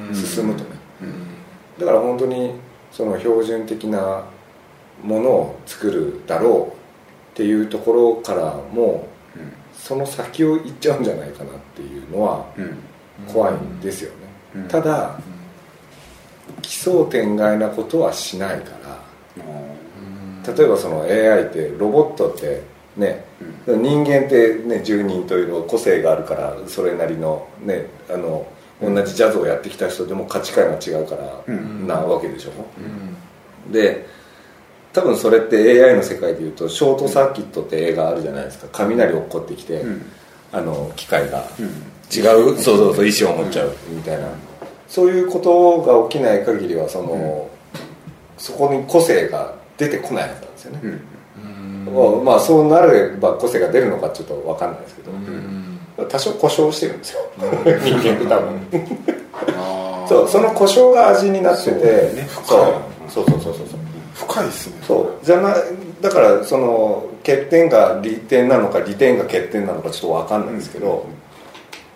[0.01, 0.70] なって、進むとね、
[1.80, 2.51] だから本当に
[2.91, 4.26] その標準的な
[5.03, 9.07] ものを作るだろうっていうところからも
[9.73, 12.45] その先を行っちゃうんじゃないかなっていうのは
[13.28, 14.15] 怖いんですよね、
[14.55, 14.67] うん。
[14.67, 15.19] ただ
[16.61, 18.95] 奇想天外なことはしないから。
[20.55, 22.61] 例えばその AI ってロボットって
[22.95, 23.26] ね、
[23.67, 28.47] 人間ってね10人というの個性があるからそれなりのねあの
[28.82, 31.88] 同じジャズをやってきた人でも価値観が違うからうん。
[31.88, 32.51] なわけでしょ、
[33.71, 34.05] で
[34.93, 38.67] 多分それって AI の世界でいうとショートサーキットって映画あるじゃないですか。
[38.71, 40.01] 雷落っこってきて、うん。
[40.51, 41.43] あの機械が。
[41.59, 41.65] うん。
[42.13, 44.28] 違う、そうそうそう意思を持っちゃうみたいな、
[44.88, 47.49] そういうことが起きない限りはその、
[48.38, 50.82] そこに個性が出てこないはずなんですよね、
[51.88, 52.23] うん。
[52.23, 55.11] まあそうなれば個性が出るのかちょっと分かんないですけど、
[55.98, 57.20] 多少故障してるんですよ。
[57.38, 58.62] 人間って多分。
[59.58, 62.28] あそうその故障が味になっててそうね。
[62.30, 63.26] そうそう。
[63.26, 63.80] そうそうそうそう。
[64.14, 64.76] 深いですね。
[64.86, 65.26] そう。
[65.26, 65.56] じゃな
[66.02, 71.08] だからその欠点が利点なのか利点が欠点なのかちょっと分かんないですけど、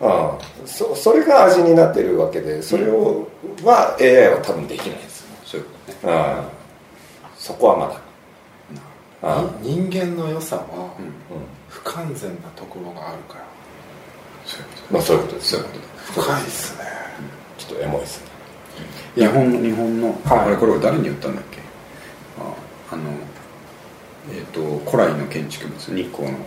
[0.00, 3.28] ああそそれが味になってるわけでそれを、
[3.62, 5.26] は AI は多分できないです。
[5.44, 6.14] そういうことね。
[6.14, 8.00] ああそこはまだ。
[9.60, 10.64] 人間の良さは
[10.98, 11.12] うんうん。
[11.68, 13.44] 不完全なところがあるから
[14.90, 15.50] まあそういうことです。
[15.50, 15.72] そういうこ
[16.14, 16.84] と深いですね。
[17.58, 18.30] ちょっとエモいですね。
[19.14, 20.44] 日本の日本の、はい。
[20.44, 21.58] これこれを誰に言ったんだっけ？
[22.38, 23.02] ああの
[24.32, 24.60] えっ、と
[24.90, 26.38] 古来の建築物日光の。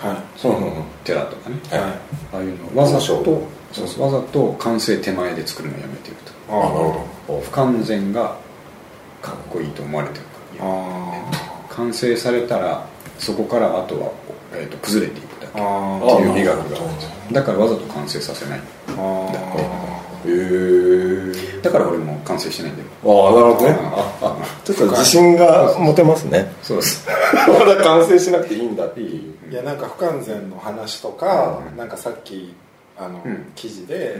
[0.00, 0.68] はそううんう。
[0.80, 1.82] ん寺とかね、いはい。
[1.82, 1.98] あ
[2.34, 6.16] あいうのわざとそうそうわざと完成手前で作るのをやめてる
[6.48, 6.54] と。
[6.54, 7.40] ああなるほど。
[7.40, 8.36] 不完全が
[9.20, 10.64] かっこいいと思われてるから。
[10.64, 11.30] あ
[11.70, 12.84] 完成されたら
[13.18, 14.10] そこからあとは
[14.54, 16.78] えー、と崩れていくだけあっていう美学が。
[17.32, 18.60] だからわざと完成させない。
[18.88, 19.72] ああ
[20.24, 22.88] へえだから俺も完成してないんだよ。
[23.04, 23.76] ああなるほどね。
[23.80, 26.52] ああちょっと自信が持てますね。
[26.62, 27.06] そうです。
[27.48, 29.52] まだ完成しなくていいんだっていう。
[29.52, 32.54] いやなんか不完全の話とか、なんかさっき
[32.96, 33.52] あの、うん。
[33.54, 34.16] 記事で、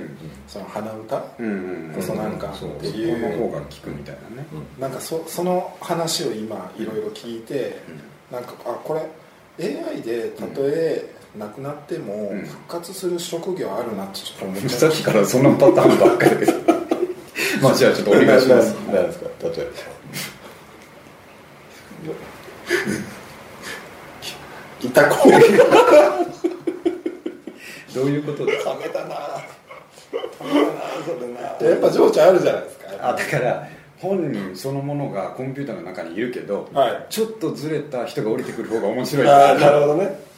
[0.48, 3.38] その鼻歌、うんうんこそなんかってそいう。
[3.38, 4.46] この方が効くみたいなね、
[4.78, 7.82] なんかそその話を今いろいろ聞いて、
[8.30, 9.06] なんかあこれ
[9.60, 11.04] AI でたとえ
[11.38, 12.40] なくなってもうん。
[12.46, 16.34] 復活する職業あるなってちょっと思っちゃさっきからそんなパターンばっかり
[17.62, 18.72] まあじゃあちょっとお願いします。
[18.88, 19.26] ななんですか？
[19.42, 19.66] 例え
[24.82, 25.38] いた子が
[27.94, 29.14] どういうことですかダメだな。
[31.68, 32.86] やっぱ情緒あるじゃないですか。
[33.00, 33.68] あだから
[34.02, 37.06] 本人そのものがコンピューターの中にいるけど、はい。
[37.08, 39.28] ちょっとずれた人が降りてくる方が面白い。
[39.28, 40.32] ああなるほどね。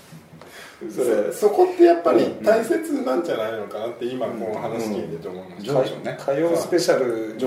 [0.91, 6.19] それそこってやっぱり大切なんじゃないのかなって今この話聞いてて思いました、情緒ね。
[6.21, 7.39] 歌謡スペシャルに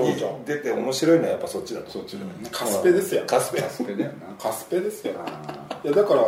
[0.44, 3.22] 出て面白いのはやっぱそっちだとそっちだよねカスペですよ。
[3.26, 3.60] カスペ。
[3.60, 4.34] カスペだよな。
[4.42, 5.14] カスペですよ。
[5.24, 6.22] あいやだから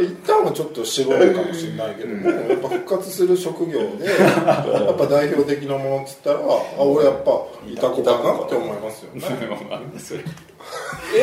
[0.00, 7.30] 一旦はちょっと絞るかもしれないけども、やっぱ復活する職業で やっぱ代表的なものっつったらあ俺やっぱ
[7.66, 9.22] いた子かなって思いますよね。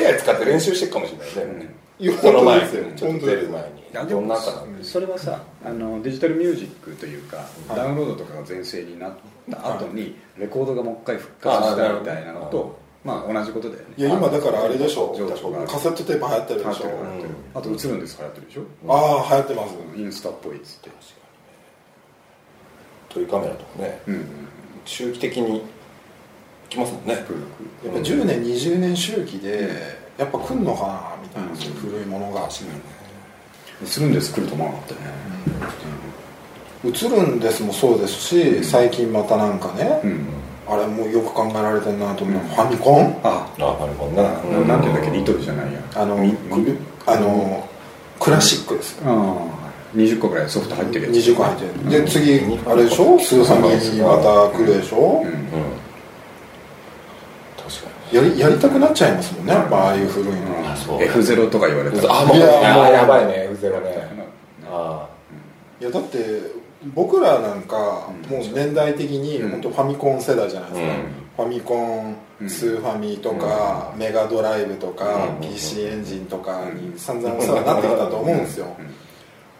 [0.07, 1.75] AI 使って練習してるかもしれないね。
[1.99, 2.61] いやこの前
[2.95, 3.81] ちょっと出る前に。
[4.09, 7.45] どんなかなそれはさあのデジタルミュージックというか、
[7.75, 9.11] ダウンロードとかが全盛になっ
[9.51, 13.93] た後に、レコードがもう一回復活したみたいなのとまあ同じことだよね。
[13.97, 15.13] いや今だからあれでしょ。
[15.17, 15.35] 情カ
[15.79, 16.83] セットテープ流行ってるでしょ。
[16.83, 17.29] 流行ってる流行ってる。
[17.55, 18.61] あと映るんです流行ってるでしょ。
[18.87, 19.99] ああ流行ってます。
[19.99, 20.91] インスタっぽいっつって。
[23.09, 24.01] トイカメラとかね。
[24.07, 24.25] うんうん
[24.85, 25.61] 周期的に
[26.69, 27.13] 来ますもんね。
[27.13, 29.69] やっぱ10年20年周期で
[30.17, 31.49] やっぱ来んのかなみたいな、
[31.79, 32.63] 古いものがす
[33.99, 34.99] るんです来ると思わなかったね。
[36.83, 40.27] 映るんですもそうですし最近またなんかね、うん、
[40.71, 42.35] あれもよく考えられてるなと思う。
[42.43, 43.19] のはファミコン？
[43.23, 43.45] あ。
[43.59, 44.21] あファミコンね
[44.61, 44.67] うん。
[44.67, 45.79] なんていうんだっけリトルじゃないや。
[45.95, 46.17] あの
[47.07, 47.69] あの
[48.19, 48.97] クラシックです。
[48.99, 51.15] よああ20個ぐらいソフト入ってるやつ。
[51.27, 52.03] 20個入ってる。
[52.05, 53.19] で次あれでしょ？
[53.19, 55.27] スーファミにまた来るでしょ、うん。
[55.27, 55.31] うん
[57.57, 59.53] 確かやりやりたくなっちゃいますもんね。
[59.53, 60.37] やっぱああいう古いの。
[60.37, 60.37] う。
[61.01, 62.03] F0 とか言われたら。
[62.03, 64.09] にあもういやあもうやばいねうぜろね。
[64.69, 65.07] あ。
[65.79, 66.17] いやだって
[66.95, 67.75] 僕らなんか
[68.29, 69.51] もう年代的にうん。
[69.51, 70.93] 本当ファミコン世代じゃないですか、
[71.43, 71.47] うん。
[71.49, 72.49] ファミコンうん。
[72.49, 75.47] スーファミとか、メガドライブとか、うん。
[75.47, 78.67] PC エンジンとかに散々お世話になってきたと思うんですよ、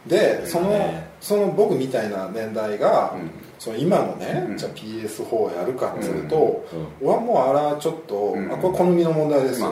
[0.08, 1.12] でそのね。
[1.22, 3.30] その僕みたいな年代が、うん。
[3.60, 4.58] その今のね、うん。
[4.58, 6.66] じゃあ PS4 やるかっつうと、
[7.02, 7.08] うん。
[7.08, 8.52] 俺はもうあれはちょっと、うん。
[8.52, 9.72] あこれ好みの問題ですよ、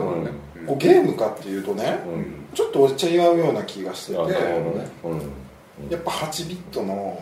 [0.68, 2.46] こうゲームかっていうとね、うん。
[2.54, 4.20] ちょっと俺違うような気がしてて、
[5.90, 7.18] やっぱ8ビットの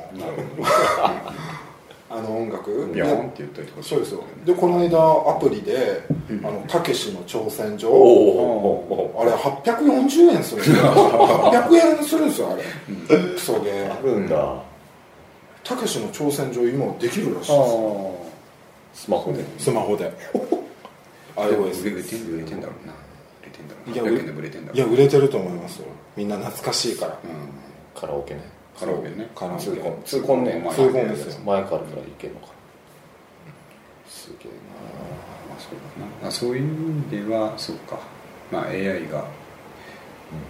[2.10, 2.72] あの音楽。
[2.72, 3.90] どビョーンって言っといてほしい。
[3.90, 4.24] そうですよ。
[4.46, 6.02] でこの間アプリで
[6.44, 7.90] 「あのたけしの挑戦状」
[9.20, 10.78] あれ840円するんですよ。
[11.52, 12.64] 800円するんですよあれ。
[13.36, 13.94] クソゲー。
[13.94, 14.64] あるんだ。
[15.64, 17.52] たけしの挑戦状今できるらしいです。
[17.52, 17.54] あ
[18.94, 19.44] スマホで。
[19.60, 20.12] スマホで。
[21.36, 22.94] あ売れ iOS 売れてん売れてんだろうな。
[23.42, 25.88] 売れてんだろういや800円でも売れてんだろういや売れてると思いますよ。
[26.16, 27.20] みんな懐かしいから。
[27.24, 27.67] うん
[28.00, 28.42] カラオケね。
[28.80, 29.28] カラオケね。
[29.34, 29.64] カラオケ。
[29.64, 30.62] 痛恨痛恨ね。
[30.66, 32.48] 前痛恨ですよ前からからいけんのか。
[34.08, 34.52] すげえ
[35.50, 36.28] まあそうだな。
[36.28, 36.66] あそういう意
[37.18, 38.00] 味ではそうか。
[38.52, 39.26] まあ AI が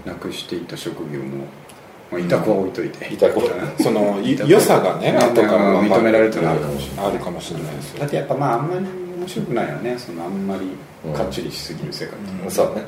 [0.06, 1.45] なくしていた職業も
[2.12, 3.41] まあ、いた子は置いといて、いた子
[3.82, 7.06] その良さがねうん後から認められてるのあるかもしれない。
[7.06, 8.00] あるかもしれないですよ。
[8.00, 8.86] だってやっぱまああんまり
[9.20, 9.98] 面白くないよね。
[9.98, 12.86] そのあんまりかっちりしすぎる世界うのはなそうね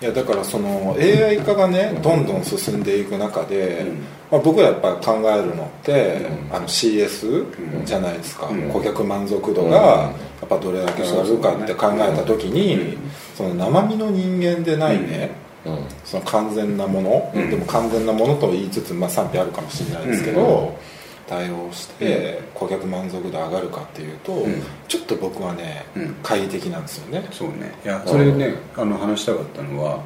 [0.00, 3.96] いやだからその AI 化がねどんどん進んでいく中で、うん。
[4.30, 6.16] まあ、僕らやっぱ考えるのって、
[6.50, 6.54] うん。
[6.54, 7.84] あの CS うん。
[7.86, 8.70] じゃないですか、うん。
[8.70, 9.70] 顧客満足度うん。
[9.70, 10.12] がや
[10.44, 12.98] っぱどれだけ上がるかって考えた時に、
[13.34, 15.30] その生身の人間でないね、
[15.64, 15.78] うん。
[16.04, 17.50] その完全なもの、うん。
[17.50, 20.95] でも完全なものと言いつつ、まあ、賛否あるかもしれないですけど、うん
[21.26, 24.62] 対応して顧客満足度上がるかっていうと、ん。
[24.88, 26.08] ちょっと僕はね、うん。
[26.22, 27.28] 懐疑的なんですよね。
[27.32, 27.74] そうね。
[27.84, 30.00] いやそれでねあの話したかったのは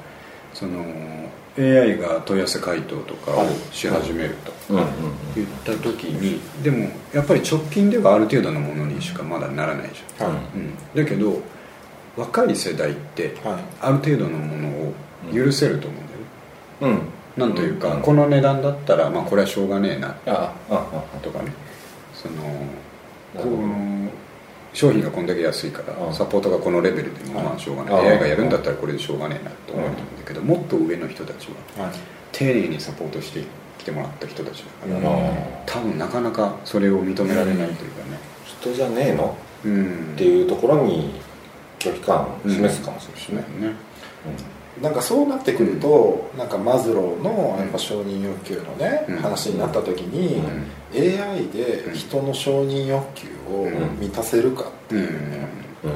[0.55, 0.85] その
[1.59, 4.53] AI が問い合わせ回答とかをし始めると
[5.35, 10.43] 言った時にでもやっぱり直近ではある程度のものにしかまだならないじゃん、はい。
[10.55, 11.41] うん、だけど
[12.16, 13.64] 若い世代ってはい。
[13.81, 14.95] ある程度のものを
[15.35, 18.03] 許せると思うんだよね、うんなんというか、うん。
[18.03, 20.14] この値段だったら、まあ、これはしょうがねえな
[21.22, 21.53] とかね。
[22.14, 22.35] その
[23.37, 24.11] この
[24.72, 26.14] 商品がこんだけ安いから、うん。
[26.14, 31.95] サポートがこのレベルでもまあしょうがない、うん AI がやるんだったらこれでしょうがねえなと思うんだけど、もっと上の人たちははい。
[32.33, 33.43] 丁寧にサポートして
[33.78, 35.37] きてもらった人たちだから、うん。
[35.66, 39.37] 多分なかなかそれを認められないというかね、人じゃねえの？
[39.64, 40.12] うん。
[40.14, 41.14] っていうところに
[41.78, 43.74] 拒否感を示すかもしれないね、ね
[44.81, 49.16] なんかそうなってくると、なんかマズローのやっぱ承認欲求のね、うん。
[49.18, 51.20] 話になった時に、うん。
[51.20, 53.68] AI で人の承認欲求を
[54.01, 55.49] 満たせるかっていうね、
[55.85, 55.93] うん。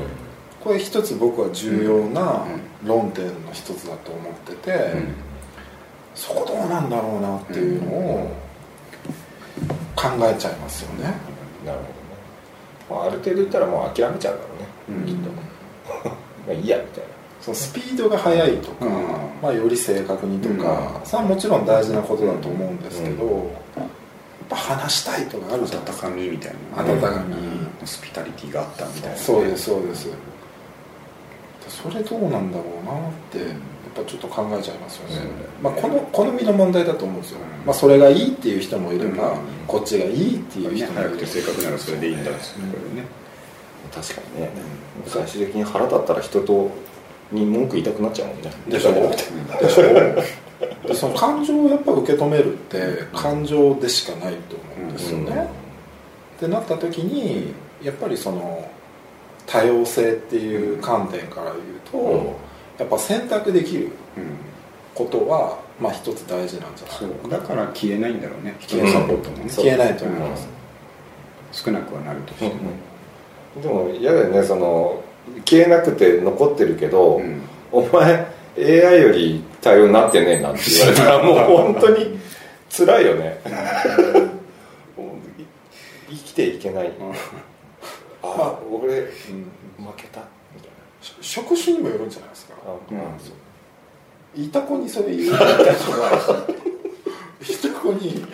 [0.62, 2.44] これ一つ僕は重要な
[2.84, 5.14] 論点の一つだと思ってて、うん。
[6.14, 8.36] そこどうなんだろうなっていうのを
[9.96, 11.04] 考えちゃいますよね、
[11.64, 11.88] なるほどね、
[12.90, 14.48] まあ、ある程度言ったらもう諦めちゃうだろ
[14.90, 15.06] うね、うん。
[15.06, 15.30] きっと。
[16.46, 17.13] まあいいやみたいな
[17.44, 18.92] そのスピードが速いとか、うん。
[19.42, 23.26] まあ、より正確にとか、それはもちろん大事なことだと思うんですけど、
[23.76, 23.86] やっ
[24.48, 26.06] ぱ話したいとかあるじゃないですか。
[26.06, 26.82] 温かみみたいな。
[26.82, 27.34] 温かみ、
[27.80, 29.08] ホスピタリティがあったみたいな。
[29.10, 30.08] ね、そうですそうです。
[31.68, 33.48] それどうなんだろうなってやっ
[33.94, 35.26] ぱちょっと考えちゃいますよね、
[35.62, 39.38] まあ、この好みの問題だと思うんですよ、まあ、それがいいっていう人もいれば、うん。
[39.66, 43.06] こっちがいいっていう人もい早るくて正確ならそれでいいんだですこれね。
[43.92, 44.50] 確かにね、
[45.06, 46.70] 最終的に腹立ったら人と
[47.34, 48.50] に文句言いたくなっちゃうもんね。
[48.68, 48.92] でしょ
[49.60, 50.88] でしょ？
[50.88, 52.78] でその感情をやっぱ受け止めるって
[53.12, 55.42] 感情でしかないと思うんですよね、うん。
[55.42, 55.46] っ
[56.38, 58.70] てなった時にやっぱりその
[59.46, 61.58] 多様性っていう観点から言う
[61.90, 62.26] と、うん。
[62.78, 64.36] やっぱ選択できるうん。
[64.94, 66.96] ことはまあ一つ大事なんじゃない？
[66.98, 67.30] そう。
[67.30, 68.54] だから消えないんだろうね。
[68.60, 68.92] 消えない。
[68.92, 69.50] サポートもね。
[69.50, 70.48] 消えないと思います、
[71.50, 72.52] 少なくはなるとしても。
[73.60, 75.02] でも嫌だよねその
[75.44, 77.42] 消えなくて残ってるけど、うん。
[77.72, 82.18] お前 AI より多様になってねえなって言われたら もう本当に
[82.70, 83.40] 辛いよね。
[86.08, 86.92] 生きていけない、
[88.22, 89.08] ああ俺負
[89.96, 90.20] けた。
[90.54, 90.70] みたい
[91.00, 92.54] し職種にもよるんじゃないですか。
[92.64, 93.18] なあ、うん。
[93.18, 93.34] そう
[94.36, 95.50] いた子にそれ言う人は
[96.83, 96.83] い
[97.40, 98.24] た子に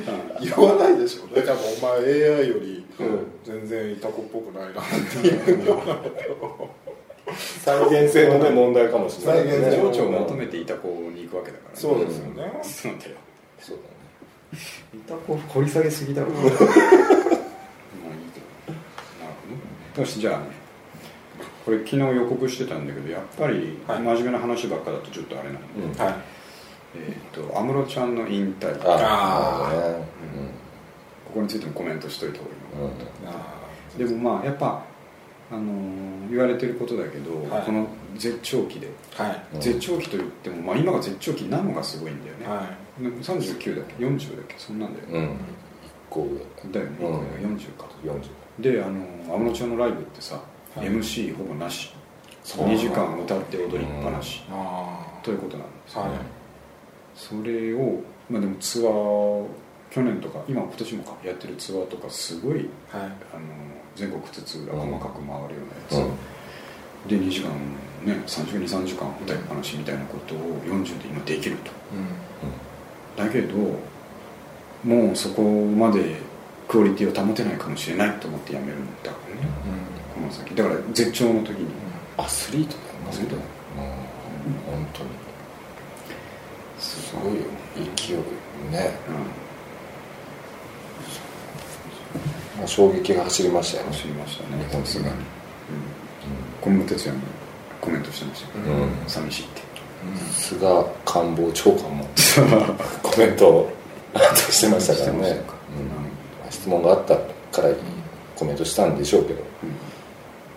[0.40, 1.22] 言わないでしょ。
[1.24, 3.26] うね多分お前 AI よりうん。
[3.44, 4.84] 全然いた子っぽくないなっ
[5.22, 5.68] ていう
[7.62, 11.70] 再現性の、ね、問題かもしれない再現性情緒を求めていた子に行くわけだから。
[11.74, 12.60] ねそうですよね。
[12.62, 13.16] そうだよ
[13.60, 13.90] そうだね。
[14.94, 16.30] いた子掘り下げすぎだろ。
[16.30, 16.66] まあいいけどなる
[19.94, 20.46] ほどよしじゃあね。
[21.64, 24.00] これ昨日予告してたんだけどやっぱりはい。
[24.00, 26.14] 真面目な話ばっかだとちょっとあれなんで、うんはい
[26.94, 28.78] えっ、と安室ちゃんの引退。
[28.78, 30.10] こああなるほどね
[31.32, 33.30] こについてもコメントしといた方がいいのかな。
[33.32, 34.82] とあでもまあやっぱ、
[35.50, 37.62] あのー言われてることだけど、はい。
[37.66, 38.88] この絶頂期で、
[39.58, 42.68] 絶頂期といっても、まあ、今が絶頂期なのがすごいんだよね、は
[43.00, 44.54] でも39だっけ？40だっけ？
[44.58, 45.24] そんなんだよね、うん。
[45.24, 45.36] 一
[46.08, 46.26] 個
[46.70, 47.18] だよね、うん。
[47.18, 47.86] これが40か。
[48.04, 48.28] 上40
[48.60, 50.40] であの安室ちゃんのライブってさ、
[50.76, 50.86] はい。
[50.86, 51.92] MC ほぼなし。
[52.44, 56.10] そう2時間歌って踊りっぱなし、あということなんですよ、はい
[57.20, 58.00] それを、
[58.30, 59.46] まあ、でもツアー
[59.90, 62.64] 去年とか今今年もかやってるツアーとかすごいはい。
[62.94, 63.10] あの
[63.94, 67.20] 全国津々浦細かく回るようなやつ、うん。
[67.20, 67.50] で2時間
[68.06, 71.72] ね3時間23時間歌いっぱなしみたいなことを40で今できると。
[73.22, 73.56] だけど
[74.82, 76.16] もうそこまで
[76.68, 79.48] クオリティを保てないかもしれないと思ってやめるんだからね、
[80.14, 80.54] この先。
[80.54, 81.66] だから絶頂の時に
[82.16, 84.72] アスリートなアスリートだうん。
[84.72, 85.29] 本当に
[86.80, 87.40] すごいよ
[87.96, 88.16] 勢い
[88.72, 88.90] ね、
[92.58, 93.92] まあ、衝撃が走りましたよね。
[93.92, 94.64] 走りましたね。
[94.70, 95.08] さすが。
[95.08, 95.22] に、うん、
[96.60, 97.20] 小室哲哉も
[97.80, 98.90] コメントしてましたけど、うん。
[99.06, 99.62] 寂しいって。
[100.32, 100.66] 菅
[101.04, 102.08] 官房長官も。
[103.02, 103.72] コメントを
[104.50, 105.34] してましたからね。
[105.46, 105.54] か、
[106.46, 106.50] うん。
[106.50, 107.74] 質問があったから
[108.36, 109.42] コメントしたんでしょうけど、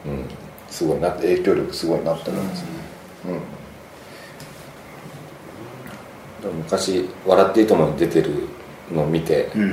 [0.06, 0.26] うん、
[0.70, 2.68] すごいな影響力すごいなって思いますね、
[3.28, 3.63] うん
[6.52, 8.32] 昔「笑っていいとも」に出てる
[8.92, 9.68] のを見て、うん、うん。
[9.68, 9.70] う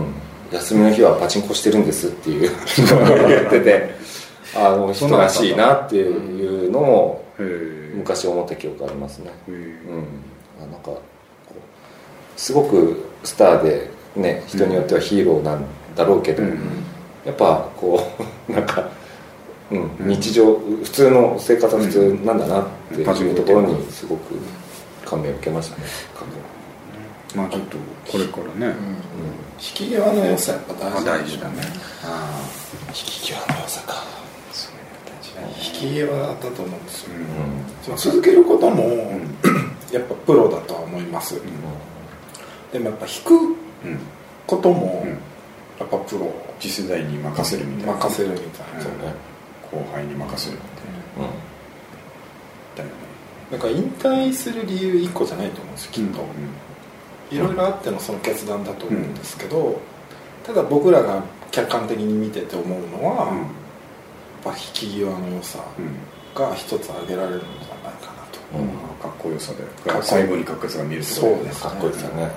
[0.00, 0.14] ん、
[0.50, 2.50] 休みの日はパチンコしてるんですっていう
[2.88, 3.90] のを言ってて
[4.56, 9.76] ああもう人らしいなっていうのをへえ昔思った記憶ありますね、うん、
[10.62, 10.90] あなんか
[12.36, 15.64] すごくスターでね人によってはヒーローなん
[15.96, 16.58] だろうけど、うん。
[17.24, 18.00] やっぱこ
[18.48, 18.88] う なんか、
[19.70, 24.34] うん、日常普通の生活は普通なんだなっていうところにすごく
[25.04, 25.84] 感銘を受けましたね、
[27.34, 27.76] まあちょっと
[28.10, 28.74] これからね、
[29.58, 31.62] 引き際の良さやっぱまあ大事大事だね。
[32.04, 32.40] あ
[32.88, 34.04] 引き際の良さか。
[35.58, 37.16] 引き際だったと思うんですよ、
[37.90, 37.96] うん。
[37.96, 38.84] 続けることも、
[39.92, 41.34] やっぱプロだとは思います、
[42.72, 43.56] でもやっぱ引く
[44.46, 45.10] ことも、うん。
[45.10, 45.16] や
[45.84, 46.32] っぱプロ。
[46.60, 47.94] 次世代に任せるみたいな。
[47.94, 49.12] 任せるみたいな、そうね。
[49.70, 51.32] 後輩に任せるみうんたいな
[53.54, 56.24] ねだから引退する理由一個じゃないと思うんですよきっと、
[57.34, 59.80] いろいろあってのその決断だと思うんですけど、
[60.44, 63.38] ただ僕らが客観的に見てて思うのは、うん。
[63.38, 63.46] やっ
[64.44, 65.96] ぱ引き際の良さうん
[66.34, 68.68] が一つ挙げられるのじゃないかなと、うん。
[69.00, 69.64] かっこよさで
[70.02, 72.30] 最後にかっこよさが見えるところそうですかっこいいですよね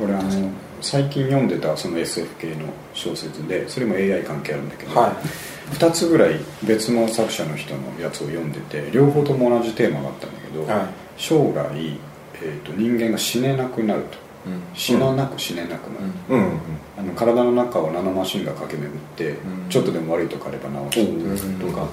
[0.00, 0.50] 俺あの
[0.80, 10.86] 最近読んでたその SF 系の小説でそれも AI 関係あるんだけど、はい2つぐらい別の作者の人のやつを読んでて両方とも同じテーマがあったんだけど、はい。
[11.16, 14.28] 生涯、えー、と人間が死ねなくなると。
[14.74, 16.60] 死ななく死ねなくなる、うん。
[16.96, 19.36] あの体の中をナノマシンが駆け巡って、ん。
[19.68, 21.00] ちょっとでも悪いとこあれば治
[21.36, 21.88] すうんとか、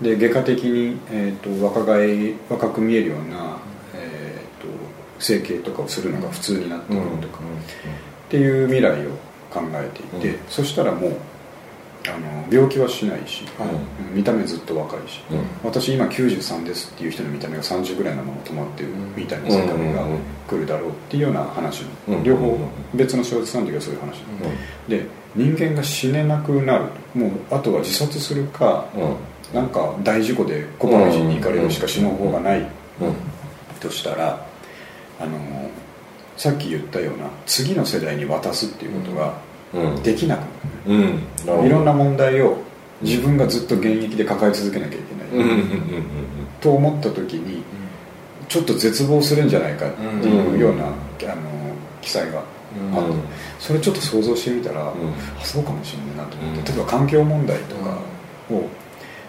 [0.00, 3.56] で外科的に、えー、と若返り若く見えるような、
[3.94, 4.68] えー、と
[5.18, 9.10] 整形とかをするのが普通になってくるとか、っていう未来を
[9.50, 10.48] 考えていて、うん。
[10.48, 11.16] そしたらもう
[12.06, 13.68] あの病気はしないし、はい。
[14.12, 15.38] 見た目ずっと若いし、うん。
[15.62, 20.06] 私今93ですっていう人の見た目が30ぐらいのまま止まってるみたいな世界が
[20.48, 22.24] 来るだろうっていうような話の、うん。
[22.24, 22.58] 両方
[22.94, 24.18] 別の小説なんだけどそういう話、
[24.88, 26.84] で人間が死ねなくなる。
[27.14, 28.86] もうあとは自殺するか、
[29.52, 32.66] なんか大事故でコパの人に行かれるしか死ぬ方がない。
[33.80, 34.46] としたら
[35.20, 35.38] あの
[36.36, 39.34] さっき言ったような次の世代に渡すっていうことが
[40.02, 40.44] できなくな
[41.54, 41.66] る、うん。
[41.66, 42.58] いろんな問題を
[43.02, 45.46] 自分がずっと現役で抱え続けなきゃいけない、
[46.60, 47.62] と思った時に
[48.48, 49.48] ちょっと絶望するん。
[49.48, 50.94] じゃないかっていうような、あの
[52.00, 52.48] 記載があって、
[53.58, 54.92] それちょっと想像してみたら、あ
[55.42, 57.98] そうかもしれないなと思って、例えば環境問題とか
[58.50, 58.68] を、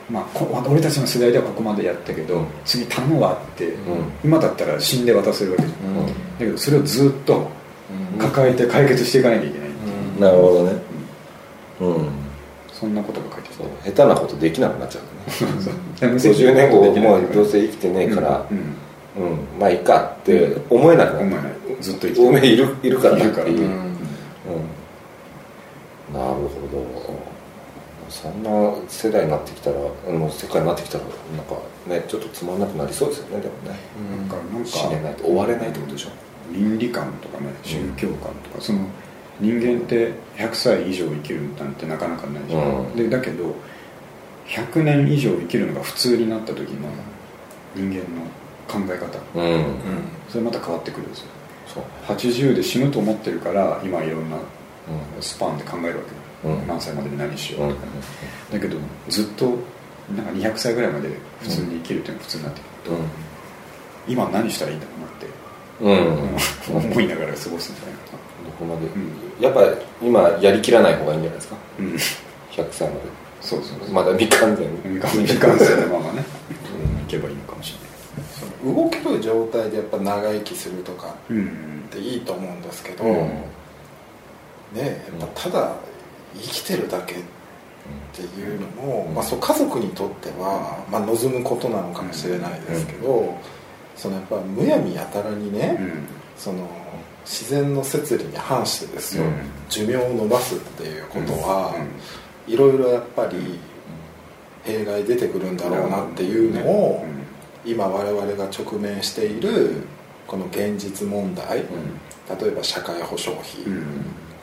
[0.10, 2.46] まあ、こ俺たちの世代ではここまでやったけど、うん。
[2.64, 3.74] 次頼むわって、
[4.24, 5.06] 今だったら死ん。
[5.06, 7.50] で渡せるわけじゃん、だけどそれをずっと
[8.20, 9.65] 抱えて解決していかなきゃいけない
[10.20, 10.74] なるほどね。
[11.82, 12.08] うん。
[12.72, 13.68] そんなことが書いてそう。
[13.84, 15.10] 下手なことできなくなっちゃうね。
[16.02, 18.58] ある50年後もうどうせせ生きてねえからうん。
[18.58, 18.62] う
[19.34, 19.38] ん。
[19.60, 21.26] まあいいかって思えなくなる。
[21.26, 21.54] 思えない。
[21.82, 23.32] ずっと生きておめえいるいるからっていう。
[23.32, 23.38] うん。
[23.40, 23.66] うん。
[26.14, 26.40] なるほ
[26.72, 26.86] ど。
[28.10, 28.50] そんな
[28.88, 31.04] 世代になってきたらもう世界になってきたら
[31.36, 31.56] なんか
[31.88, 33.80] ねちょっとつまんなくなりそうですよねでもね。
[34.18, 36.10] なんかなんか死ねないと終われないってことでしょ。
[36.52, 38.80] 倫理観とかね宗教観とか、その
[39.40, 42.96] 人間って100歳以上生きるなんてなかなかないじゃん、うん。
[42.96, 43.56] でだけど
[44.48, 46.90] 100年以上生きるのが普通になった時の
[47.76, 48.26] 人間の
[48.68, 49.20] 考え方。
[49.40, 49.66] うん。
[50.30, 51.28] それまた変わってくるんですよ。
[51.68, 51.84] そう。
[52.08, 54.40] 80で死ぬと思ってるから今いろんなう
[55.20, 56.04] スパンで考えるわ
[56.44, 56.68] けよ、うん。
[56.68, 57.88] 何歳までに何しよんうとか、
[58.52, 58.78] だけど
[59.10, 59.58] ずっと
[60.16, 61.10] なんか200歳ぐらいまで
[61.42, 63.04] 普通に生きるっていうのが普通になってくると、
[64.08, 65.28] 今何したらいいんだろうなって
[65.82, 66.24] うん。
[66.24, 68.90] うん思いながら過ごすんじゃないかどこまで、ん
[69.40, 69.62] やっぱ
[70.02, 71.56] 今やりきらない方がいいんじゃないですか？
[71.80, 71.96] なうん。
[71.96, 72.96] 100歳ま
[73.42, 73.88] そうそうそう。
[73.88, 74.78] でまだ未完全に。
[74.82, 76.24] 未完未完成のままね、
[77.08, 77.76] いけばいいのかもし
[78.64, 83.14] 動ける状態でやっぱ長生きするとかれないうんっていいと思うんですけど、うん。
[84.74, 85.76] ねやっぱただ
[86.34, 87.18] 生きてるだけっ
[88.14, 93.38] ていうのも、まあ、そう家族にとっては、まあ、望むことなのかもしれないですけど、
[93.96, 96.08] そのやっぱむやみやたらにね、うん。
[96.36, 96.68] その
[97.26, 99.34] 自然の摂理に反してですよ、うん。
[99.68, 101.76] 寿命を延ばすっていうことは、
[102.48, 102.54] うん。
[102.54, 103.60] いろいろやっぱり
[104.64, 107.06] 弊害出てくるんだろうなっていうのを、
[107.66, 109.82] 今我々が直面している
[110.28, 111.66] この現実問題、
[112.40, 113.52] 例えば社会保障費、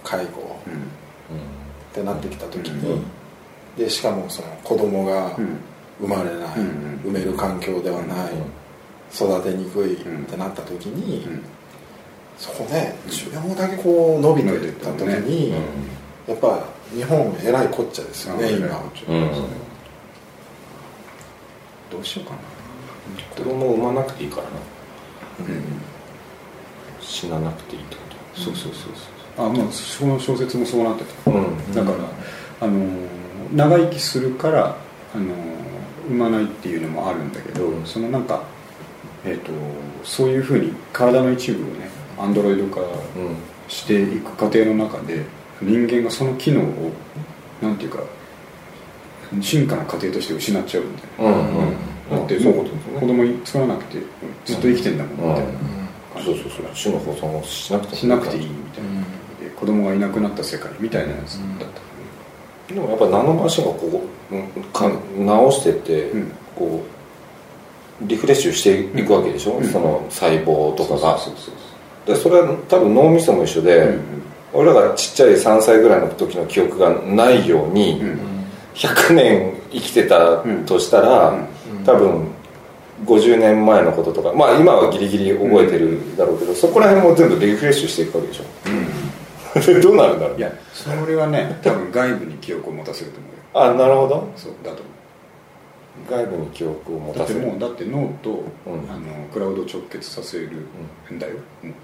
[0.03, 3.05] 介護うんってなってきた時に、うん。
[3.76, 5.59] でしかもその子供がうん。
[6.01, 7.01] 生まれない、うん。
[7.05, 8.33] 産める環境ではない、
[9.14, 11.45] 育てにくいってなった時に、うん
[12.43, 12.93] そこね。
[13.09, 15.53] 寿命だけこう伸びていった時に、
[16.26, 18.66] やっぱ日本えらいこっちゃですよね今。
[18.66, 19.30] うん。
[21.88, 22.38] どうしようかな。
[23.36, 24.49] 子供を産まなくていいからな。
[24.51, 25.62] うん。
[27.01, 28.03] 死ななくていいってこ
[28.34, 28.93] そうそうそう
[29.36, 29.47] そう。
[29.47, 31.30] あまあその小説もそうなってた。
[31.30, 31.72] とうん。
[31.72, 31.97] だから、
[32.61, 33.07] あのー
[33.55, 34.76] 長生きするから、
[35.14, 35.32] あのー
[36.09, 37.86] 産まないっていうのもあるんだけど、うん。
[37.86, 38.43] そのなんか、
[39.24, 39.53] えー、と
[40.03, 42.87] そういうふうに体の一部をねアンドロイド化うん
[43.69, 45.25] していく過程の中で
[45.61, 46.93] 人間がその機能を
[47.63, 48.01] なんていうか
[49.41, 52.67] 進化の過程として失っちゃうんだよねうんうんだってそうもう
[53.01, 53.99] 子供作らなくて
[54.45, 55.53] ずっと生きてんだもんみたいな。
[56.23, 56.67] そうそうそう。
[56.75, 58.91] 種の保存をしなくてもしなくていいみたいな。
[59.41, 61.69] で子供がいなくなった世界みたいなやつだっ
[62.69, 66.33] たでもやっぱナノマシンがこううんか直してって、うん。
[66.55, 66.85] こ
[68.05, 69.65] うリフレッシュしていくわけでしょ、うん。
[69.65, 71.19] その細胞とかが。
[71.19, 71.55] そうそう
[72.07, 74.23] でそれは多分脳みそも一緒で、うん
[74.55, 78.19] 俺らがちっちゃい3歳ぐらいの時の記憶がないように、うん
[78.75, 81.47] 100年生きてたとしたら、うん
[81.85, 82.29] 多分
[83.07, 88.45] 50年前のこととかまあ今はギリギリ覚えてるだろうけど、そこら辺も全部リフレッシュしていくわけでしょ、
[89.75, 90.39] うん、 どうなるんだろう。
[90.39, 93.73] いやそれはね多分外部に記憶を持たせると思うよ。
[93.73, 94.29] あなるほど。
[94.37, 94.93] そうだと思
[96.11, 98.35] 外部に記憶を持うだってたせるもうだって脳と、ん。
[98.35, 100.51] あのクラウド直結させる
[101.13, 101.35] んだよ、
[101.65, 101.75] うん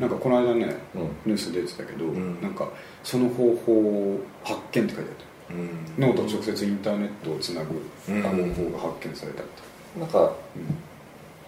[0.00, 1.02] なんかこの間ね、うん。
[1.26, 2.40] ニュース出てたけど、ん。
[2.40, 2.68] なんか
[3.02, 5.16] その方法を発見って書いてあっ
[5.48, 5.54] た。
[5.54, 6.08] うん。
[6.08, 8.22] 脳と直接インターネットをつなぐうん。
[8.22, 10.32] 方法が発見されたって、なんか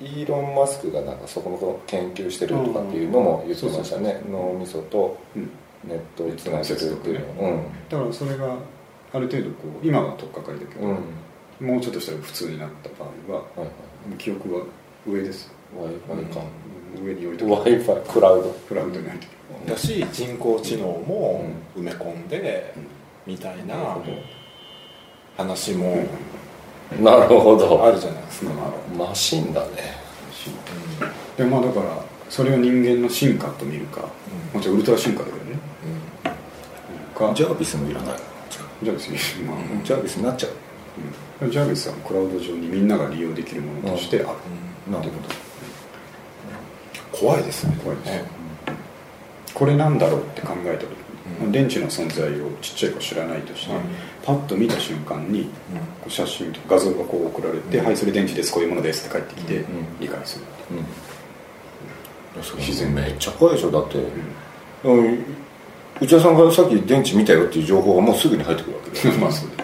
[0.01, 4.21] イーロン・マスクがなんかそこの研究してるとかっていうのも言ってましたね。
[4.31, 5.51] 脳みそとうん。
[5.87, 8.57] ネットをつなげるっていうのをだからそれが
[9.13, 10.97] ある程度こう今は取っかかりだけど、うん、
[11.61, 14.19] うんもうちょっとしたら普通になった場合ははいはい。
[14.19, 14.65] 記憶は
[15.07, 15.53] 上です。
[15.77, 16.41] w i f i か、
[17.03, 18.51] 上に置いと w i f i クラウド。
[18.69, 19.31] クラウドに入ってる
[19.67, 21.45] だし人工知能も
[21.77, 22.75] 埋め込んで
[23.27, 23.97] みたいな
[25.37, 26.07] 話も
[27.01, 27.85] なるほど。
[27.85, 28.53] あるじゃないですか。
[28.97, 29.69] マシンだね。
[31.37, 31.87] でまあだから
[32.29, 34.03] それを人間の進化と見るか、
[34.53, 35.59] もちろんウルトラ進化だけどね、
[37.15, 38.17] かジャービスもいらない。
[38.83, 40.51] ジャービス、まあジャービスになっちゃう。
[41.43, 41.51] うん。
[41.51, 45.11] ジャービスはクラウド上にみんなが利用できるものとしてある、なる
[47.19, 47.77] 怖いですね。
[47.83, 48.25] 怖いです。
[49.55, 50.91] これなんだろうって考えた時
[51.47, 53.73] に、電池の存在をちっちゃい子知らないとして、
[54.25, 55.45] パッと見た瞬間に、
[56.01, 58.53] こう写真と画像がこう送られて「はいそれ電池です。
[58.53, 59.65] こういうものです」って返ってきて、ん。
[60.01, 60.45] 理解する
[62.59, 63.71] 自然めっちゃ怖いでしょ。
[63.71, 63.99] だって、
[64.85, 65.25] うん、
[66.01, 69.19] 内田さんがさっき電池見たよっていう情報がもうすぐに入ってくるわけだよ。
[69.23, 69.64] まあそうだ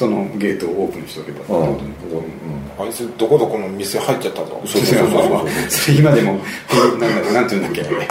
[0.00, 2.28] そのゲートをオープンしておけばってうんことね
[2.78, 4.62] あいつどこどこの店入っちゃったぞ。
[4.64, 6.40] そうそうそうそうそれ 今でも
[6.98, 7.82] なんだなんていうんだっけ。
[7.82, 8.08] あ れ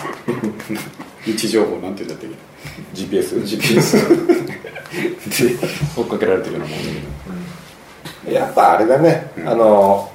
[1.26, 2.30] 位置情報なんていうんだったっ
[2.94, 3.42] GPS?
[3.42, 3.42] で
[5.98, 6.84] 追っかけられてるようなもんだ
[8.28, 8.38] けど。
[8.38, 10.12] やっぱあれだね、あの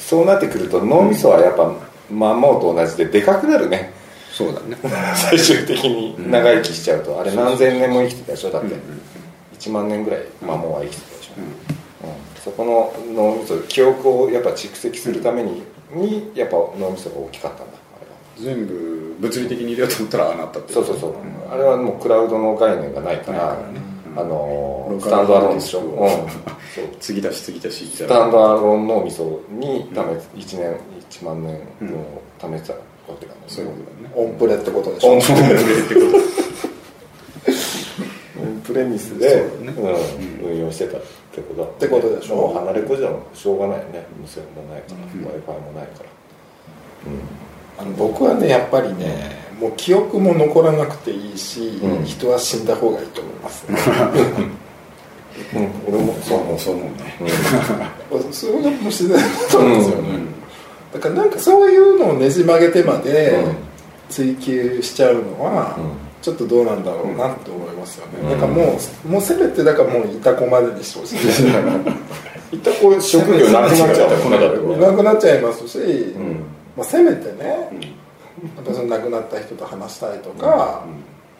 [0.00, 1.72] そうなってくると脳みそはやっぱ
[2.10, 3.92] マンモウと同じででかくなるね。
[4.32, 4.76] そうだね。
[5.14, 8.74] 最終的に長生きしちゃうと、あれ何千年も生きてたでしょだって、
[9.58, 11.40] 1万年ぐらいマンモウは生きてたでしょ、う
[12.06, 12.42] ん。
[12.42, 17.78] そこの脳みそ記憶をやっぱ蓄積するためににやっぱ脳みそが大きかったんだ
[18.38, 21.14] 全部物理的に入れようと思ったらああなったってそうそうそう、
[21.50, 23.80] あれはもうクラウドの概念がないからね。
[24.16, 26.08] あのロースタンドアローンでしょ、うん。
[26.08, 26.14] そ
[26.82, 26.84] う。
[26.98, 30.76] 継ぎ足し継ぎ足しスタンドアローン脳みそにため、1年
[31.10, 32.80] 1万年分を貯めてたわ
[33.20, 34.14] けなんですよそういうことだね。
[34.14, 35.12] オンプレってことでしょ。
[35.12, 36.47] オンプレってこと
[38.68, 39.78] プレミスで、そうだね。
[40.42, 41.00] うん運用してたっ
[41.32, 41.62] てこと。
[41.62, 42.36] だってことでしょ？
[42.36, 44.06] もう離れ小じゃしょうがないよね。
[44.20, 46.10] 無線もないから w i f i もないから。
[47.78, 52.04] あの僕はねやっぱりねもう記憶も残らなくていいし、うん。
[52.04, 56.58] 人は死んだ方がいいと思います、うん、うん、俺もそう思う。
[56.58, 56.94] そう思うね。
[58.32, 60.18] それがもう自然だと思うんですよね、
[60.92, 63.56] だからなんかそういうのをねじ曲げてまでうん。
[64.10, 68.30] 追求しちゃうのは、うんちょっとどうなんだろうなって思いますよね、うん。
[68.30, 72.56] だからもうもうせめてだからもういた子までにしてほしい。
[72.56, 76.42] いったこう職業なくなっちゃうなくなっちゃいますし、ん。
[76.76, 77.44] まあ、せめてね、
[78.56, 80.84] やっぱその亡くなった人と話したいとか、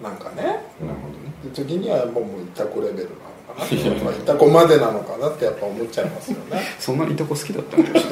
[0.02, 1.54] なんかねなるほどね。
[1.54, 3.64] 時にはもうもういた子レベルなのか
[3.94, 6.60] なまあ いた子までなのかなってやっぱ思っちゃいますよね。
[6.78, 8.04] そんなにいとこ好きだったんだよ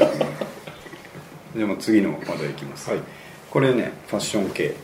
[1.55, 2.91] でも次の話題いきます、
[3.51, 4.75] これねファッション系、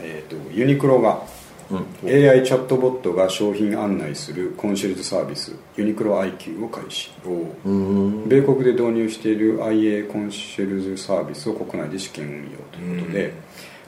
[0.00, 1.22] えー、とユニクロが、
[2.04, 7.10] AI チャットボットが商品案内するコンシェルジュサービスユニクロ IQ を開始。
[7.64, 8.28] うん。
[8.28, 13.34] 米国で導入している IA コンシェルジュサービスを国内で試験運用ということで、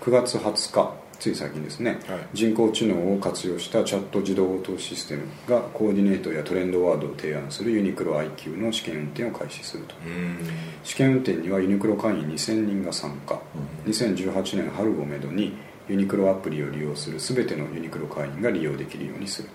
[0.01, 2.29] 9月20日つい最近ですね、はい。
[2.35, 9.95] 人工知能を活用したチャット自動応答システムがコーディネートやトレンドワードを提案するユニクロ IQ の試験運転を開始すると。
[10.83, 13.41] 試験運転にはユニクロ会員2000人が参加、
[13.87, 15.57] 2018年春をめどに
[15.89, 19.49] ユニクロアプリを利用する全てのユニクロ会員が利用できるようにする、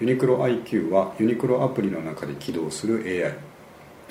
[0.00, 3.34] ユニクロ IQ はユニクロアプリの中で起動する AI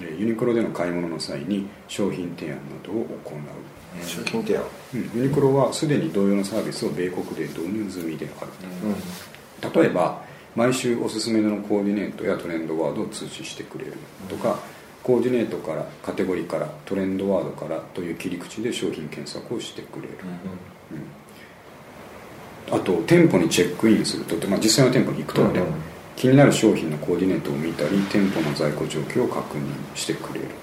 [0.02, 3.40] えーユニクロでの買い物の際に商品提案などを行う、
[4.04, 5.22] 商品提案うん。
[5.22, 8.52] ユニクロはすでに同様のサービスを米国で導入済みである、
[9.82, 10.22] 例えば
[10.56, 13.94] 毎週おすすめのコーディネートやトレンドワードを通知してくれる
[14.30, 14.60] とか、
[15.04, 20.18] コーディネートからカテゴリーからトレンドワードからという切り口で商品検索をしてくれる、
[22.72, 25.66] あと店舗にチェックインすると、まあ、実際の店舗に行くとね、うん
[26.16, 29.64] 気になる商品のコーディネートを見たり店舗の在庫状況を確認
[29.96, 30.56] してくれる、だって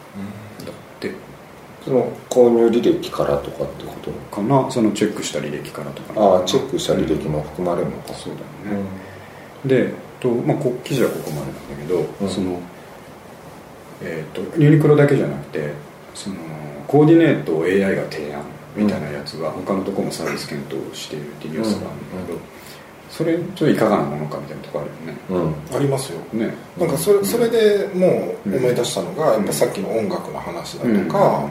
[1.85, 4.71] その購入履歴からとかってことかな？
[4.71, 6.21] そのチェックした履歴からとか。
[6.21, 8.87] ああチェックした履歴も含まれるのか、そうだよね、
[9.65, 12.29] でと、まあ、こ記事はここまでなんだけど、うん。
[12.29, 12.61] その
[14.05, 15.73] えー、とユニクロだけじゃなくて
[16.13, 16.37] その
[16.89, 18.43] コーディネートを AI が提案
[18.75, 22.39] みたいなやつは他のところもサービス検討しているっていうニュースがあるんだけど、
[23.11, 25.55] それちょっといかがなものかみたいなとこあるよね。
[25.71, 25.77] うん。
[25.77, 26.19] ありますよ。
[26.33, 26.53] ね。
[26.77, 31.49] なんかそれそれでもう思い出したのが、やっぱさっきの音楽の話だとか、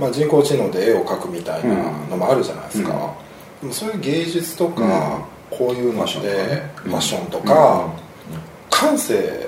[0.00, 1.76] まあ、人工知能で絵を描くみたいな
[2.08, 3.14] のもあるじゃないですか、
[3.60, 8.10] でもそういう芸術とか、こういうのでファッションとか。
[8.80, 9.46] 感性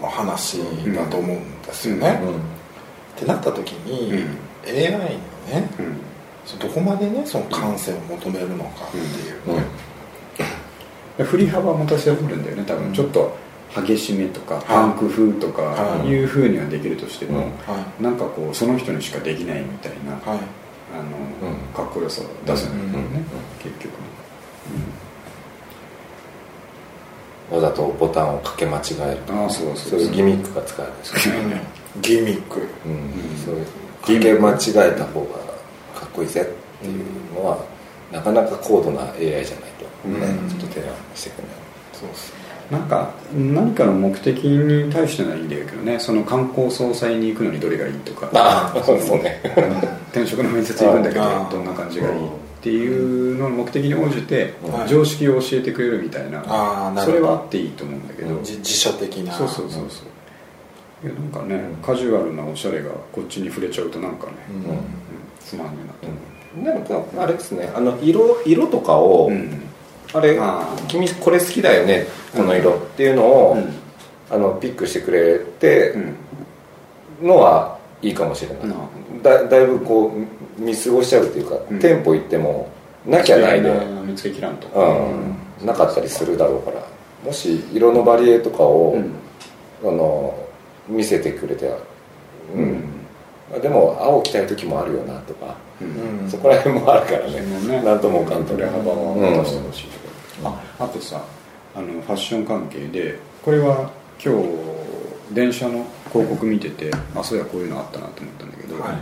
[0.00, 0.58] の話
[0.94, 2.18] だと思うんですよね、
[3.14, 4.38] ってなった時に、うん。
[4.66, 4.96] AI に
[5.50, 6.58] ねうん。
[6.58, 9.60] どこまでねその感性を求めるのかっていう、
[11.18, 11.26] うん。
[11.26, 12.44] 振り幅持たせられるん。
[12.44, 13.36] だよね多分ちょっと
[13.74, 16.08] 激しめとか、パンク風とかはい。
[16.08, 17.48] いうふうにはできるとしても、
[18.00, 20.40] なんかこうその人にしかできないみたいな、あの
[21.50, 21.56] うん。
[21.74, 22.92] かっこよさを出せないん。
[22.92, 23.24] だよね、うん。
[23.70, 23.92] 結局。
[23.92, 23.98] ね、
[27.50, 29.34] わざとボタンをかけ間違える。
[29.34, 30.00] ああそうそうそう。
[30.00, 31.62] いうギミックが使えるんですよね
[32.00, 32.60] ギミック。
[32.60, 32.66] うん。
[33.44, 33.66] そういう
[34.00, 35.26] かけ間違えた方が
[36.00, 36.44] かっこいいぜっ
[36.80, 37.58] ていうのは、
[38.12, 40.48] なかなか高度な AI じゃないと、ねうん。
[40.48, 41.56] ちょっと提案してくれない。
[41.92, 42.33] そうですね
[42.70, 45.98] なんか何かの目的に対してならいいんだけどね。
[45.98, 48.30] その観光総裁に行くのにどれがいいとか。
[48.32, 49.40] ああそうね。
[50.10, 52.26] 転職の面接行くんだけどどんな感じがいい。
[52.26, 52.30] っ
[52.62, 54.88] ていうのの目的に応じてはい。
[54.88, 56.42] 常識を教えてくれるみたいな。
[56.46, 57.06] あーなるほど。
[57.06, 59.34] それはあっていいと思うんだけど、じ辞書的な。
[59.34, 61.06] そうそうそうそう。
[61.06, 64.70] いやなんかねカジュアルなおしゃれがこっちに触れちゃうとなんかね、うん。
[64.70, 64.78] うん。
[65.40, 66.14] つまんねえなと思
[66.62, 67.70] なんかあれですね。
[67.74, 69.63] あの色色とかを、う、うん
[70.14, 70.38] あれ
[70.88, 72.74] 君これ好きだよねこの色。
[72.76, 73.74] っていうのを、うん。
[74.30, 77.26] あのピックしてくれてうん。
[77.28, 78.74] のはいいかもしれない、な
[79.22, 80.12] だだいぶこ
[80.58, 81.78] う見過ごしちゃうっていうか、うん。
[81.78, 82.68] 店舗行っても
[83.06, 83.70] なきゃないで、
[84.04, 84.68] 見つけきらんと。
[84.68, 86.82] うん、なかったりするだろうから。
[87.24, 89.12] もし色のバリエとかを、うん。
[89.88, 90.34] あの
[90.88, 91.78] 見せてくれてう
[92.56, 93.58] うん。
[93.58, 95.56] ん、でも青着たい時もあるよなとか、
[96.28, 97.42] そこら辺もあるからね。
[97.60, 97.82] そのね。
[97.82, 100.03] なんともかんとも振れ幅を出してほしい
[100.78, 101.22] ああとさ
[101.74, 103.90] あのファッション関係でこれは？
[104.24, 108.96] 今日電車の広告見ててあそういやこういうのあったなと思ったんだけど、はい。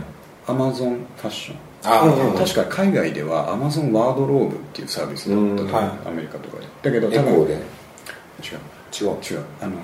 [0.47, 6.07] アマゾンファッションあ確か海外ではアマゾンワードローブっていうサービスだったとはい。
[6.07, 6.65] アメリカとかで。
[6.81, 7.45] だけど多分違う。
[7.45, 7.57] 違う。
[8.41, 9.75] 違うあの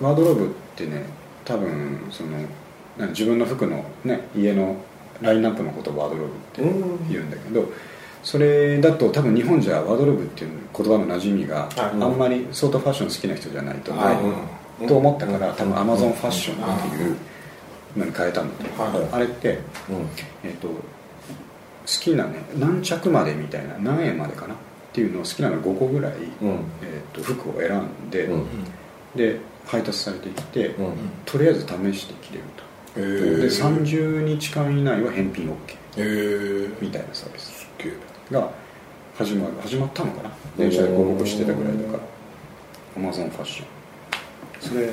[0.00, 1.04] ワードローブってね
[1.44, 2.38] 多分その
[3.08, 4.76] 自分の服のね家の
[5.20, 7.08] ラインナップのことをワードローブってうん。
[7.10, 7.70] 言うんだけど
[8.22, 11.70] それだと多分日本じゃワードローブっていう言葉の馴染みがはい。
[11.78, 14.20] あんまり相当ファッション好きな人じゃないとない、は
[14.82, 17.16] いと思ったから多分アマゾンファッションっていう
[17.96, 19.12] のに変えたんだと思うはい。
[19.12, 19.58] あれって、
[20.42, 20.74] えっと好
[21.86, 24.54] きなね何着までみたいな何円までかな？
[24.54, 24.56] っ
[24.92, 26.50] ていうのを好きなの5個ぐらい、うん。
[26.82, 28.46] えっと服を選んで、うん。
[29.14, 30.94] で配達されてきて、うん。
[31.26, 31.66] とりあえず試
[31.98, 33.00] して着れると。
[33.00, 35.48] へでえ30日間以内は返品
[35.96, 37.59] OK みたいなサービス
[38.30, 38.50] が
[39.16, 40.30] 始まる始まったのかな？
[40.56, 41.98] 電車で広告してたぐらいだか。
[41.98, 42.02] ら
[42.96, 43.66] アマゾンファッション
[44.60, 44.90] それ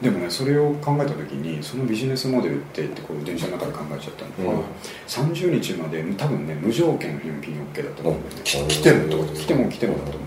[0.00, 4.62] でもねそれを考えた時にそのビジネスモデルってってこう電車の中で考えちゃったんだけど、うん。
[5.06, 8.20] 30日まで多分ね無条件返品 OK だと思う。
[8.20, 8.30] ん。
[8.30, 9.34] だよ来てるってこと？
[9.34, 10.26] 来ても来てもだと思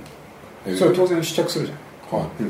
[0.68, 1.78] う、それは当然試着するじゃん。
[2.20, 2.44] はう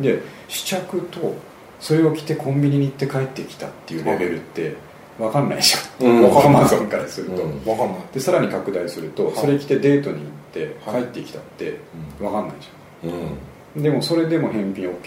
[0.00, 1.34] ん、で試着と
[1.80, 4.76] それを着てコンビニに行って帰ってきたっていうレベルって
[5.18, 6.38] 分かんないじゃん、うん。
[6.44, 7.56] アマゾンからすると、うん。
[7.56, 7.98] い分かんない。
[8.12, 9.36] でさらに拡大すると、はい。
[9.36, 11.02] それ着てデートに行ってはい。
[11.02, 11.78] 帰ってきたって
[12.18, 13.12] 分かんないじうん。
[13.76, 13.82] ゃん。
[13.82, 14.98] でもそれでも返品 OK なわ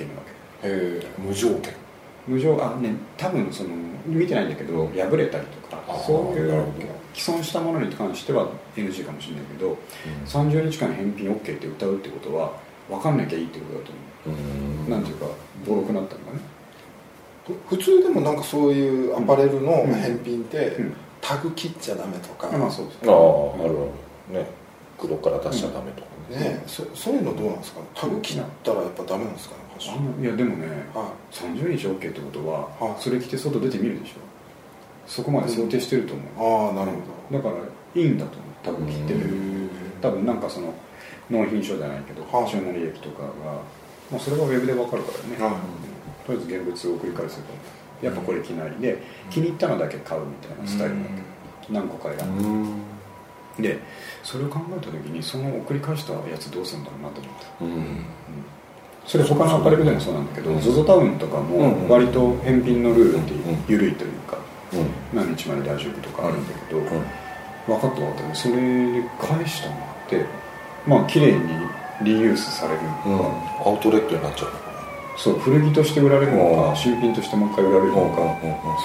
[0.62, 0.68] け。
[0.68, 1.74] へえ無条件。
[2.28, 3.70] 無条あね多分その
[4.06, 6.64] 見てないんだけど破れたりとかそういう
[7.14, 9.78] 既存したものに関しては NG かもしれないけど、
[10.26, 12.52] 30日間返品 OK って歌うってことは
[12.90, 13.92] 分かんなきゃいいってことだと
[14.26, 14.84] 思う。
[14.84, 14.88] ん。
[14.88, 15.28] う、なんていうか
[15.66, 16.40] ボロくなったのがね。
[16.40, 16.55] ふ
[17.70, 19.94] 普通でもなんかそういうアパレルのうん。
[19.94, 20.94] 返品ってうん。
[21.22, 23.74] タグ切っちゃダメとかまあそうですああある
[24.32, 24.40] ある。
[24.42, 24.48] ね。
[25.00, 26.08] 黒から出しちゃダメとか
[26.40, 26.64] ね。
[26.68, 27.80] そそういうのどうなんですか？
[27.82, 29.56] ねタグ切ったらやっぱダメなんですか？
[29.56, 33.02] ねあのいやでもねは30日 OK ってことは、はい。
[33.02, 34.14] それ着て外出てみるでしょ。
[35.08, 36.30] そこまで想定してると思う、い
[36.68, 36.92] ああなる
[37.30, 38.46] ほだからいいんだと思う。
[38.64, 39.30] 多分着てどる
[40.02, 40.74] 多分なんかその
[41.30, 42.50] 納品書じゃないけどはい。
[42.50, 43.28] 注文履歴とかが、
[44.12, 45.95] まあ、それがウェブで分かるからね、はい
[46.26, 48.72] とりあえず現物を送り返すとやっぱこれ着ない。
[48.82, 51.74] で気に入ったのだけ買うみたいなスタイルなわけ。
[51.74, 52.44] 何個か選んで。
[52.44, 53.64] うん。
[53.64, 53.80] で
[54.22, 57.66] それを考えた時にその送り返したやつどうするんだろうなと思った。
[57.66, 58.06] うん。
[59.08, 60.58] それ他のアパレルでもそうなんだけど、うん。
[60.58, 61.46] ZOZO タウンとかうん。
[61.46, 64.38] も割と返品のルールってうん緩いというか
[64.74, 65.18] うん。
[65.18, 66.86] 何日まで大丈夫とかあるんだけど、うん。
[66.86, 66.90] 分
[67.80, 68.36] かった分かった。
[68.36, 70.26] それで返したのって
[70.86, 71.40] まあ綺麗に
[72.04, 72.90] リユースされるの。
[73.06, 73.20] うん。
[73.64, 74.65] か、アウトレットになっちゃう
[75.18, 78.18] そう古着として売られるのうんか新品としてもう一回売られるのか、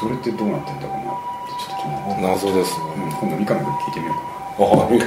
[0.01, 2.87] それってどうなってんだろうなってちょっと気になって、謎ですね。
[2.97, 5.07] うん、今度三上君聞いてみようかああいや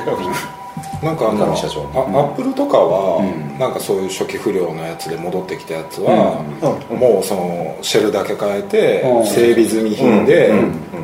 [1.01, 3.59] なんかあの三上社長あアップルとかは、うん。
[3.59, 6.43] なんかそういう初期不良のやつで戻ってきたやつは、
[6.89, 6.97] うん。
[6.97, 9.27] もうそのシェルだけ変えて、うん。
[9.27, 10.51] 整備済み品で、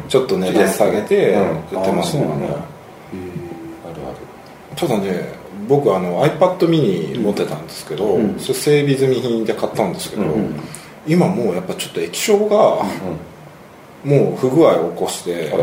[0.08, 1.80] ちょっと値段下げてうん。
[1.80, 2.56] 売ってますもんね、あそうなんだ。
[2.56, 2.66] ある
[4.76, 5.39] ただね
[5.70, 8.40] 僕あの iPad mini 持ってたんですけど、うん。
[8.40, 10.60] それ整備済み品で買ったんですけど、うん。
[11.08, 12.84] 今もうやっぱちょっと液晶が
[14.04, 15.54] もう不具合を起こして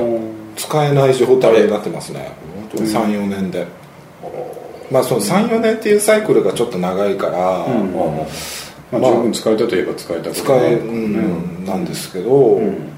[0.56, 2.32] 使えない状態になってますね。
[2.70, 3.66] 本当に34年で。
[4.92, 7.74] まあその34年っていうサイクルがちょっと長いから、ま
[8.92, 12.92] あ、まあ十分使えたといえば使えた使え、うん、なんですけど、うん。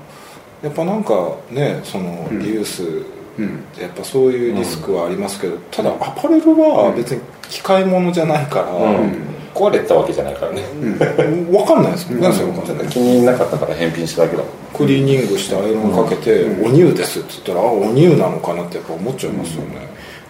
[0.63, 2.39] やっぱなんかねそのうん。
[2.41, 3.65] リユースうん。
[3.81, 9.29] やっぱそういうリスクはありますけど、ただアパレルは別に機械物じゃないから、うん。
[9.55, 10.63] 壊れてたわけじゃないからね。
[10.81, 10.99] うん。
[11.51, 12.21] 分かんないですもん。
[12.21, 14.53] ね、うん気になかったから返品しただけだもん。
[14.75, 19.89] クリーニングしてアイロンかけて「お乳です」って言ったら「あお乳なのかな」ってやっぱ思っちゃいますよね、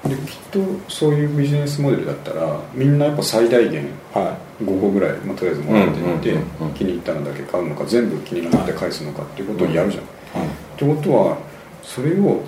[0.08, 6.34] できっとそういうビジネスモデルだったらみんなやっぱ最大限は5個ぐらい、まあ、とりあえずもらってみて、
[6.74, 10.04] 気に入ったのだけ買うのか全部気になって返すのかっていうことをやるじゃん、
[10.42, 10.46] い、はい。
[10.46, 11.36] ってことは
[11.82, 12.40] それを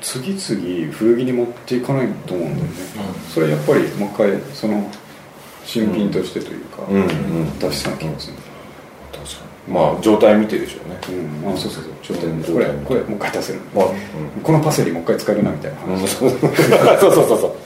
[0.00, 2.72] 次々古着に持っていかないと思うんだよね、
[3.32, 4.90] それはやっぱりもう一回その
[5.64, 7.58] 新品としてというか、うんうん。
[7.58, 8.36] 出しそうな気がする、
[9.12, 9.30] 確か
[9.66, 9.74] に。
[9.74, 10.98] まあ状態見てでしょうね。
[11.44, 11.52] うん。
[11.52, 11.92] あそうそうそう。
[12.02, 13.86] ちょっとうんこれこれもう一回出せる、まあ
[14.42, 16.08] このパセリもう一回使えるなみたいな話、うん。
[16.08, 17.26] そうそうそう。
[17.28, 17.56] そうそ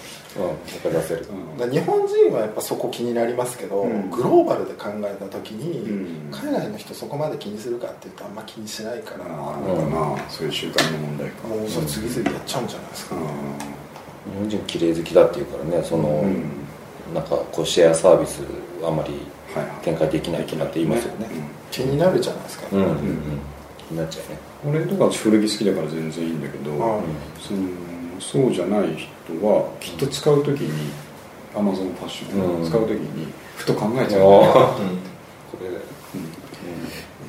[0.41, 1.27] ううん出せる
[1.59, 4.11] だから日本人はやっぱそこ気になりますけど、うん。
[4.11, 6.31] グローバルで考えた時に、うん。
[6.31, 11.49] 海外の人そこまで気にするかっていうとあんま気にしないから、ああるのかな、そういう習慣の問題か。
[11.49, 16.45] もうそれ次々やっちゃうんじゃないですか、う日本人綺麗好きだっていうからねその、んうん。
[17.15, 18.41] なんかこうシェアサービス
[18.85, 19.15] あんまり
[19.55, 19.75] はいはい。
[19.83, 21.29] 展開できないとかって言いますよね。
[21.71, 22.97] 気になるじゃないですか、うんうんうん。
[23.89, 24.79] 気になっちゃうね。
[24.79, 27.03] 俺とか古着好きだから全然いいんだけど、はい
[27.41, 27.61] その
[28.23, 30.93] そうじゃない人はきっと使う時に
[31.55, 34.29] アマゾンファッション使う時にふと考えちゃう、うん
[35.51, 35.69] これ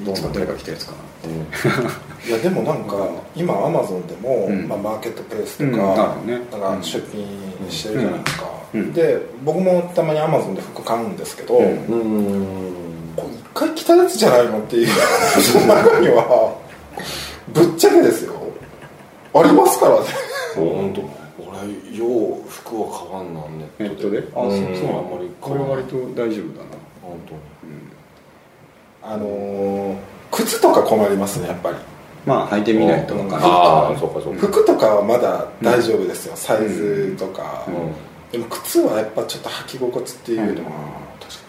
[0.06, 0.98] うん、いつか誰が着たやつかな
[2.26, 4.68] いやでもなんか今アマゾンでも、うん。
[4.68, 5.72] まあ、マーケットプレイスとうん。
[5.72, 8.94] か,、なんか出品してるじゃないですか、うん。
[8.94, 11.66] で僕もたまにアマゾンで服買うんですけど、うん。
[11.66, 12.74] うん
[13.16, 14.88] これ一回着たやつじゃないのっていう
[15.40, 16.56] その中には
[17.50, 18.34] ぶっちゃけですよ。
[19.36, 20.06] ありますからね
[20.56, 21.02] 本当
[21.42, 24.22] 俺よう服は買わんなんネットで。
[24.22, 24.32] ネットで？
[24.32, 26.70] あそうあんまりこれは割と大丈夫だな。
[27.02, 27.20] 本
[29.02, 29.98] あのー
[30.32, 31.78] 靴とか困りますねやっぱり。
[32.26, 33.42] まあ履いてみないと分かん。
[33.42, 34.48] ないああそうかそうか。
[34.48, 37.94] 服とかはまだ大丈夫ですよ、サイズとか、うん。
[38.32, 40.74] でも靴はやっぱちょっと履き心地っていうよりも、うん。
[41.20, 41.40] 確か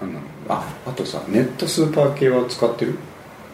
[0.00, 2.96] なんなのああとさネットスーパー系は使ってる？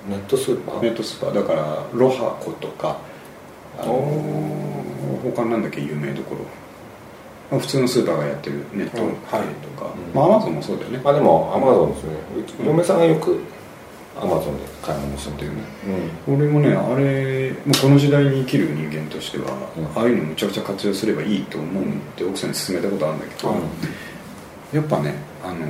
[0.07, 0.82] ネットスーパー？
[0.82, 1.34] ネットスーパー。
[1.34, 2.99] だからロハコとか
[3.78, 4.54] あのー
[5.34, 6.42] 他なんだっけ有名どころ。
[7.50, 9.06] まあ普通のスーパーがやってるネット系と
[9.82, 10.14] か、うん。
[10.14, 12.10] まあアマゾンもそうだよね、まあでもアマゾンですね。
[12.66, 13.40] 嫁さんがよく
[14.20, 15.62] アマゾンで買い物するっていうね。
[16.28, 16.34] うん。
[16.34, 19.44] 俺もねあれもうこの時代に生きる人間としては、
[19.76, 19.86] うん。
[19.98, 23.56] ああいうのむちゃくちゃ活用すればいいと思うって奥さんに勧めたことあるんだけど、うん。
[24.78, 25.64] やっぱねあの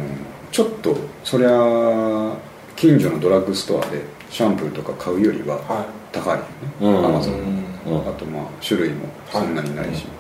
[0.51, 2.37] ちょっとそりゃ
[2.75, 6.45] 近所のドラッグストアでシャンプーとか買うよりはは高いよね、
[6.81, 7.07] うん。
[7.07, 10.11] アマゾン、うんあとまあ種類もそんなにないし、み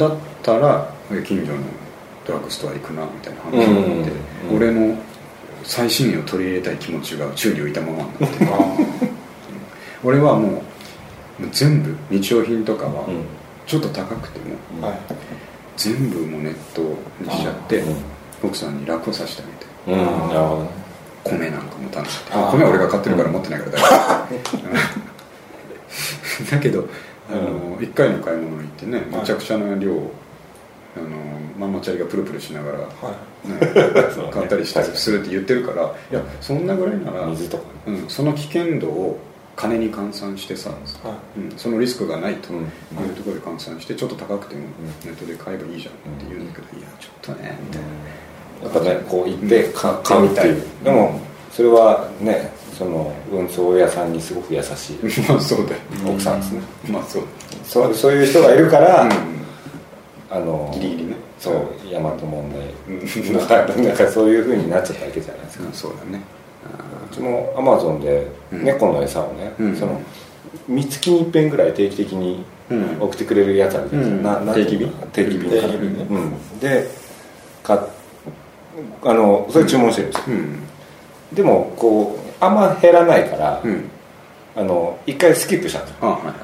[0.00, 0.08] たいな。
[0.08, 0.90] だったら
[1.24, 1.58] 近所の
[2.26, 4.12] ドラッグストア行くなみたいな話になって、
[4.50, 4.56] うん。
[4.56, 4.98] 俺の
[5.62, 8.48] 最新鋭を取り入れたい気持ちが宙に浮いたままになって。
[10.02, 10.58] 俺はも
[11.40, 13.24] う全部日用品とかはうん。
[13.66, 14.56] ちょっと高くても
[15.76, 16.82] 全部もうネット
[17.20, 17.96] にしちゃってうん。
[18.42, 19.74] 奥さんに楽をさせてあげて。
[21.24, 25.13] 米なんか持たなくて米は俺が買ってるから持ってないからだけど
[26.50, 26.88] だけど
[27.30, 29.92] あの1回の買い物に行ってねめちゃくちゃな量
[30.96, 31.08] あの
[31.58, 32.84] ママチャリがプルプルしながら、ね
[34.14, 34.30] そうね。
[34.32, 37.98] 買ったりしたりするって言ってるからいやそんなぐらいなら、水とかね。
[37.98, 39.18] うん、その危険度を
[39.56, 40.76] 金に換算してさ、は
[41.36, 41.40] い。
[41.40, 42.60] うん、そのリスクがないとうん。
[42.60, 42.64] い
[43.10, 44.62] うところで換算してちょっと高くても
[45.04, 47.88] ネットで買えばいいじゃんって言うんだけどいやちょっとねみたいな。
[48.62, 50.62] やっぱねこう行ってか買うっていう。
[50.84, 54.98] でもそれはねその運送屋さんにすごく優しい。
[55.28, 55.80] まあそうだよ。
[56.06, 56.60] 奥さんですね。
[56.90, 57.22] まあそう。
[57.64, 59.10] そうそういう人がいるから、うん。
[60.30, 61.14] あのギリギリね。
[61.38, 61.54] そう
[61.90, 63.36] 大和問題うん。
[63.36, 65.64] なんかなんかそういうふうになっちゃったわけじゃないですか。
[65.64, 66.20] うんそうだね。
[67.10, 68.64] うちもアマゾンでうん。
[68.64, 69.76] 猫の餌をね、うん。
[69.76, 70.00] その
[70.68, 72.96] 三月に一遍ぐらい定期的にうん。
[73.00, 74.54] 送ってくれるやつあるじゃないですか、うん。
[74.54, 74.92] 定期便？
[75.12, 75.50] 定期便。
[75.50, 76.06] か定期便ね。
[76.10, 76.88] うん、で
[77.62, 77.80] 買っ
[79.04, 80.62] あのそれ注文してるんですよ、うん。
[81.32, 83.90] でもこうあんま減らないから、うん。
[84.56, 86.34] あの一回スキップしたんですよあは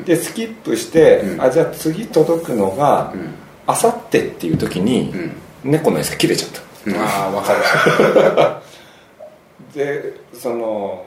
[0.00, 0.04] い。
[0.04, 1.40] でスキップして、うん。
[1.40, 3.34] あじゃあ次届くのがうん。
[3.66, 5.70] あさってっていう時に、うん。
[5.70, 6.60] 猫の餌切れちゃった。
[6.90, 6.96] うん。
[6.96, 8.62] ああ分 か
[9.74, 10.00] る。
[10.00, 11.04] でその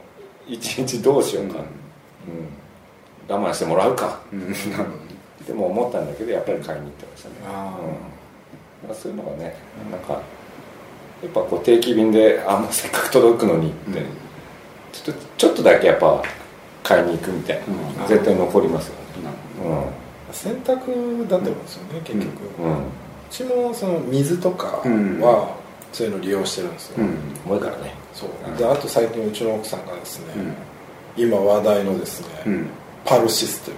[0.47, 3.35] 一日どうしようか、うん。
[3.35, 4.19] 我慢してもらうか。
[4.31, 4.53] うん。
[5.45, 7.35] でも思ったんだけどやっぱり買いに行ってましたね。
[7.47, 7.77] あ
[8.87, 9.55] うん、そういうのがね
[9.91, 10.21] なんか
[11.21, 14.05] やっぱこう定期便であもうせっかく届くのにって、うん。
[14.91, 16.23] ちょっとちょっとだけやっぱ
[16.83, 17.63] 買いに行くみたいな、
[18.03, 18.07] うん。
[18.07, 18.99] 絶対残りますよね。
[20.31, 22.77] う選択だと思うんですよね結局、ん。
[22.77, 22.81] う
[23.29, 25.19] ちもその水とかうん。
[25.19, 25.55] は
[25.91, 27.03] そういうの利用してるんですよ、
[27.45, 27.95] 重いからね。
[28.13, 28.57] そう。
[28.57, 30.53] であと最近うちの奥さんがですね、うん。
[31.17, 32.67] 今話題のですね、うん。
[33.03, 33.77] パルシステム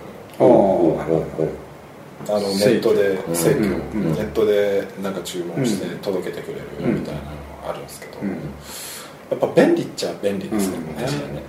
[2.27, 4.01] あのネットで正規正規うん。
[4.07, 4.13] うん。
[4.13, 5.99] ネットでなんか注文してうん。
[5.99, 7.25] 届けてくれるみたいなの
[7.63, 8.29] があるんですけど、うん。
[8.29, 8.35] や
[9.35, 11.05] っぱ便利っちゃ便利ですよね、うん。
[11.05, 11.43] 確かにね、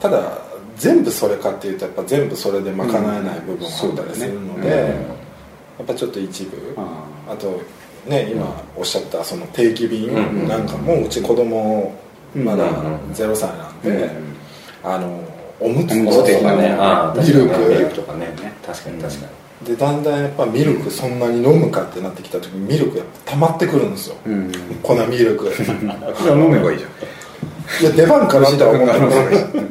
[0.00, 0.38] ただ
[0.76, 5.24] 全部それかっていうとやっぱ全部それで賄えない部分もあったりするので、うん
[5.76, 7.60] やっぱちょっと一部ああと
[8.06, 11.92] ね今おっしゃったその定期便うんなんかもうち子供
[12.32, 12.96] まだうん。
[13.12, 14.10] 0歳なんあで、
[14.84, 15.20] あの
[15.58, 16.68] おむつおむそうつ的なね
[17.20, 17.48] ミル
[17.88, 18.28] クとかね。
[18.64, 19.26] 確かに確かに、
[19.64, 24.52] でだんだんやっぱミルクそんなに飲むかってなってきた時にミルクやっぱ溜まってくるんですよ、うん。
[24.82, 25.50] 粉ミルク。
[25.54, 25.66] じゃ
[26.32, 26.90] あ飲めばいいじゃん。
[27.80, 28.92] いや出番かなって思った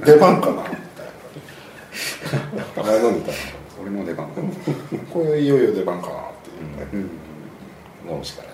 [0.06, 0.64] 出番かな。
[2.78, 3.38] あ前飲んでた
[3.82, 4.28] 俺の出番
[5.11, 6.53] これいよいよ出番かなってい
[6.98, 7.07] うね、
[8.06, 8.11] うん。
[8.11, 8.52] 飲むしかない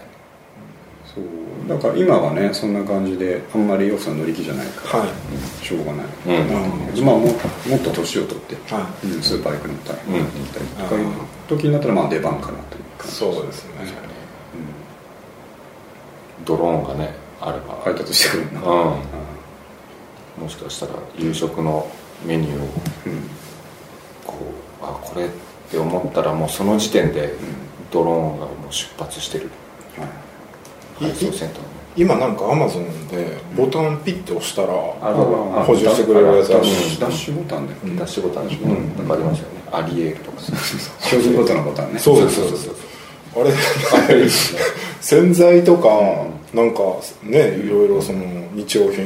[1.14, 5.66] そうだから今はねそんな感じであんまり奥さん乗り気じゃないからはい。
[5.66, 7.06] しょうがない、うん。
[7.06, 10.24] まあももっと年を取って、はうんスーパー行くの大変うん。
[10.24, 11.08] 行ったりとかいう
[11.48, 13.72] 時になったらまあ出番かなという感じそうですね。
[16.46, 17.76] ドローンがねあれば。
[17.84, 18.62] 配達してくるな。
[18.62, 18.66] う
[20.40, 20.44] ん。
[20.44, 21.90] もしかしたら夕食の
[22.26, 22.56] メニューを
[23.08, 23.30] うん。
[24.26, 24.36] こ
[24.82, 25.30] うあこれっ
[25.72, 27.34] て思ったらもうその時点で
[27.92, 29.50] ドローンがもう出発してる
[29.98, 30.86] はい配送センターの
[31.96, 36.62] 今なんかアマゾンでボタンピッて押したら補充してくれるやつある。
[37.00, 39.60] ダッシュボタンでダッシュボタンでしょ、うん、なんかありましたよね。
[39.72, 40.42] アリエールとか
[41.02, 42.00] 標準ボタンのボタンね。
[42.00, 42.70] そうですそうです
[43.36, 44.30] あれ
[45.02, 45.90] 洗剤とか
[46.54, 46.80] なんか
[47.24, 48.24] ねいろいろその
[48.54, 49.06] 日用品。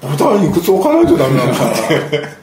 [0.00, 2.42] ボタンいくつ置かないとダメなんだって。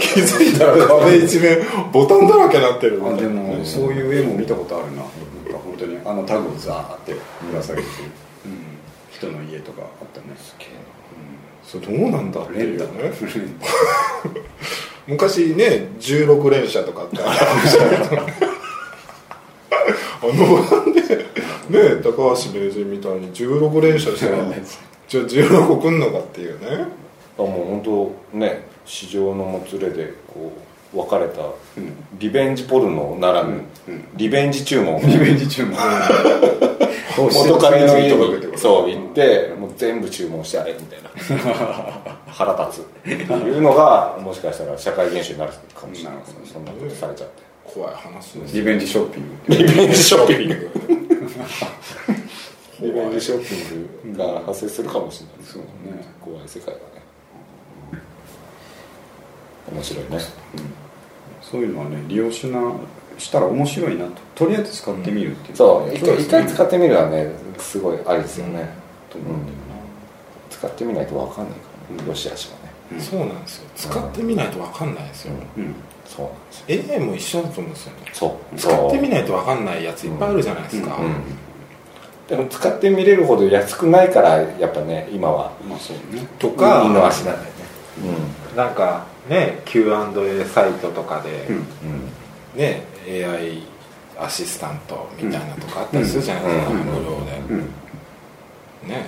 [0.00, 1.58] 気づいたら壁一面
[1.92, 3.02] ボタンだらけになってる。
[3.04, 5.02] あでもそういう絵も見たことあるな
[5.86, 7.92] なんか本当にあのタグをザーってぶら下げてる、
[8.46, 8.78] うん、
[9.10, 10.26] 人の家とかあったね。
[11.62, 12.84] それどうなんだっていうね。
[13.10, 14.48] ー
[15.06, 18.22] 昔ね16連射とかってありましたけど
[20.20, 24.44] あのボタンでね高橋名人みたいに16連射したら
[25.08, 26.86] じゃあ16個くんのかっていうね。
[27.38, 27.50] あもう
[27.82, 31.42] 本当ね市場のもつれでこう分かれた。
[31.42, 31.92] うん。
[32.18, 34.08] リベンジポルノならぬ、うん。
[34.14, 35.00] リベンジ注文。
[35.02, 35.76] リベンジ注文。
[37.16, 41.08] 元彼の家にそう行ってもう全部注文してあれみたいな。
[42.26, 42.84] 腹立つ。
[42.84, 46.18] っていうのがもしかしたら社会現象になるかもしれない。
[46.44, 47.42] そんなことされちゃって。
[47.64, 49.36] 怖い話ですリベンジショッピング。
[49.48, 50.70] リベンジショッピング。
[52.80, 55.38] リベンジショッピングが発生するかもしれない。
[55.38, 55.68] ですそうね。
[56.20, 56.97] 怖い世界だね
[59.72, 60.18] 面白いね。
[61.42, 62.60] そういうのはね利用しな
[63.18, 64.12] したら面白いなと。
[64.34, 68.68] とりあえず使ってみるっていう、そう一回一回使ってみるのはねすごいありですよね、
[69.10, 69.58] と思うんだよ
[70.50, 71.58] 使ってみないと分かんないか
[71.96, 73.00] らね、よしあしはね。
[73.00, 73.68] そうなんですよ。
[73.76, 75.34] 使ってみないと分かんないですよ。
[75.34, 75.74] なうん。
[76.06, 76.94] そうなんですよ。
[76.94, 77.98] AI も一緒だと思うんですよね。
[78.12, 78.56] そう。
[78.56, 81.14] 使ってみないと分かんないやついっぱいあるじゃないですか、うん。
[82.28, 85.52] でも使ってみれるほど安くないからやっぱね今は。
[85.68, 86.26] まあそうね。
[86.38, 87.50] とか二の足なんだよね。
[88.56, 91.46] なんかね Q&A サイトとかで、
[92.56, 93.62] ね AI
[94.18, 96.78] アシスタントみたいなとかあったりするじゃないですか、うん。
[96.78, 97.58] 無料で、うん。
[98.88, 99.06] ね。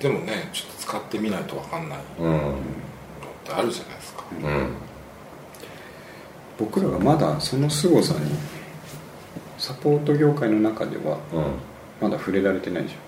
[0.00, 2.56] ででもねちょっと使ってみないと分かんないのっ
[3.44, 4.68] てあるじゃないですか、うん。
[6.58, 8.30] 僕らがまだその凄さに
[9.58, 11.44] サポート業界の中ではうん。
[12.00, 13.05] まだ触れられてないじゃんなん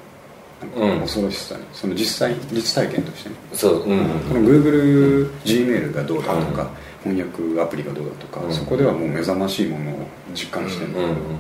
[0.77, 0.95] うん。
[0.97, 1.63] か恐ろしさに。
[1.73, 3.37] その実際実体験としてね。
[3.53, 6.71] そううんこの Google Gmail がどうだとか、
[7.05, 8.53] 翻訳アプリがどうだとか、うん。
[8.53, 11.39] そこではもう目覚ましいものを実感してるんだけど、うんうん。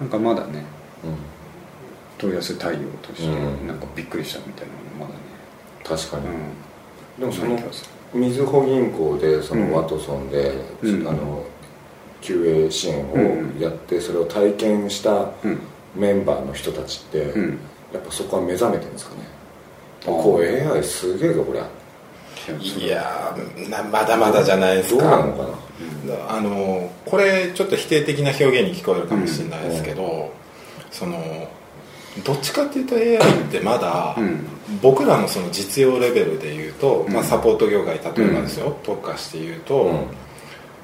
[0.00, 0.64] なんかまだね
[1.04, 1.16] うん。
[2.18, 3.66] 問い合わせ対応としてうん。
[3.68, 5.20] なんかびっくりしたみたいなのまだね。
[5.84, 7.20] 確かに、うん。
[7.20, 7.58] でもその
[8.14, 9.70] みずほ銀行でそうん。
[9.70, 11.08] のワトソンで、うん。
[11.08, 11.44] あの
[12.22, 15.60] QA 支援をやってそれを体験したるうん。
[15.94, 17.58] メンバーの人たちって、うん
[17.94, 19.22] やっぱそこは目覚めてるんですかね。
[20.04, 21.68] こう AI すげえぞこりゃ。
[22.62, 23.34] いや
[23.90, 25.48] まだまだじゃないですどうなかのかな。
[26.28, 30.30] あのこれちょっと否定的な表現に聞こえるかもしれないですけど、
[30.90, 31.48] その
[32.22, 34.46] どっちかっていうと AI ってまだ、うん。
[34.82, 40.06] 僕らのその実用レベルで言うと、まあ、うんサポート業界例えばですよ、特化して言うと、うん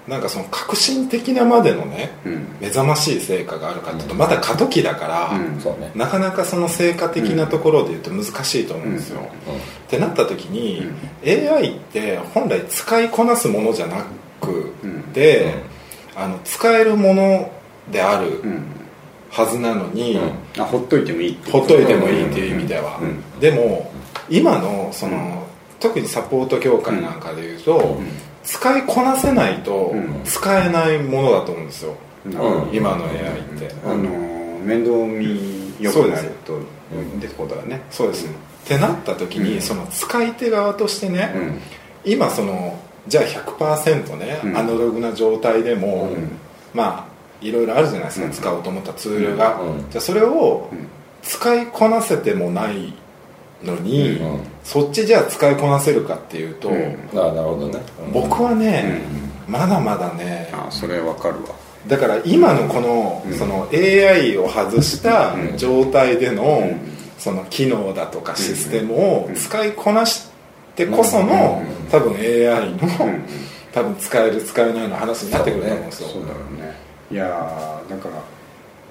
[0.09, 2.47] なんかその革新的なまでのねうん。
[2.61, 5.93] 目覚ましい成果があるかっていうとまだ過渡期だから、うんね。
[5.95, 10.91] なかなかその成果的なところで言うと難しいと思うんですよ、ってなった時に、
[11.25, 14.05] AI って本来使いこなすものじゃな
[14.41, 14.73] く
[15.13, 15.55] て、
[16.17, 17.53] あの使えるもの
[17.91, 18.63] であるうん。
[19.31, 20.19] はずなのに、
[20.59, 23.41] あほっといてもいいほっといてもいいっていう意味では、うん。
[23.41, 23.93] でも
[24.29, 25.47] 今のその、
[25.79, 28.01] 特にサポート業界なんかでいうと、
[28.51, 30.23] 使いこなせないとうん。
[30.25, 31.95] 使えないものだと思うんですよ、
[32.27, 32.33] うん。
[32.73, 34.09] 今の AI って、あの
[34.65, 36.59] 面倒見よくなると
[37.21, 37.81] 出てことだね。
[37.91, 38.29] そうです、っ
[38.67, 39.61] てなった時に、うん。
[39.61, 41.61] その使い手側としてね、うん。
[42.05, 44.57] 今そのじゃあ100%ね、うん。
[44.57, 46.31] アナログな状態でも、うん。
[46.75, 47.11] まあ
[47.41, 48.33] いろいろあるじゃないですか、うん。
[48.33, 49.91] 使おうと思ったツールが、うん。
[49.91, 50.89] じゃあそれをうん。
[51.23, 52.95] 使いこなせてもない
[53.65, 54.41] のに、うん。
[54.65, 56.97] そっちじゃあ使いこなせるかっていうと、うん。
[57.15, 57.81] ああなるほどね。
[58.13, 59.03] 僕はね、
[59.49, 61.51] うまだまだねあそれわかるわ。
[61.87, 63.35] だから今のこの,、うん。
[63.35, 65.57] その AI を外したうん。
[65.57, 66.81] 状態での、うん。
[67.19, 69.35] その機能だとかシステムをうん。
[69.35, 70.29] 使いこなし
[70.77, 71.91] てこその、うん。
[71.91, 73.23] 多分 AI の、うん。
[73.73, 76.09] 多分使える使えないの話になってくると思うんですよ。
[76.09, 76.77] そうだろうね。
[77.11, 78.23] いやーだから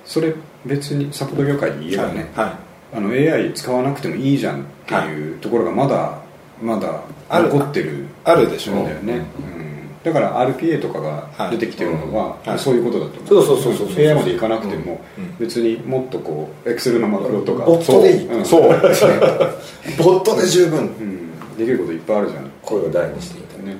[0.05, 0.33] それ
[0.65, 2.53] 別にサポート業界で言えばね、はい、
[2.93, 6.19] あの AI 使わなくてもいいじゃんっていうところがまだ
[6.61, 10.03] まだ残ってるあるでしょんだよね、うん。
[10.03, 12.59] だから RPA とかが出てきてるのは、はい。
[12.59, 13.27] そういうことだと思う。
[13.27, 15.37] そうそうそうそうそう AI までいかなくても、うん。
[15.39, 18.27] 別にもっとこう Excel のマクロとかボットでいい。
[18.27, 18.41] う。
[18.41, 18.45] ん。
[18.45, 18.61] そう。
[20.03, 20.79] ボットで十分。
[20.79, 22.51] うん、できることいっぱいあるじゃん。
[22.61, 23.77] 声を大にしていたね、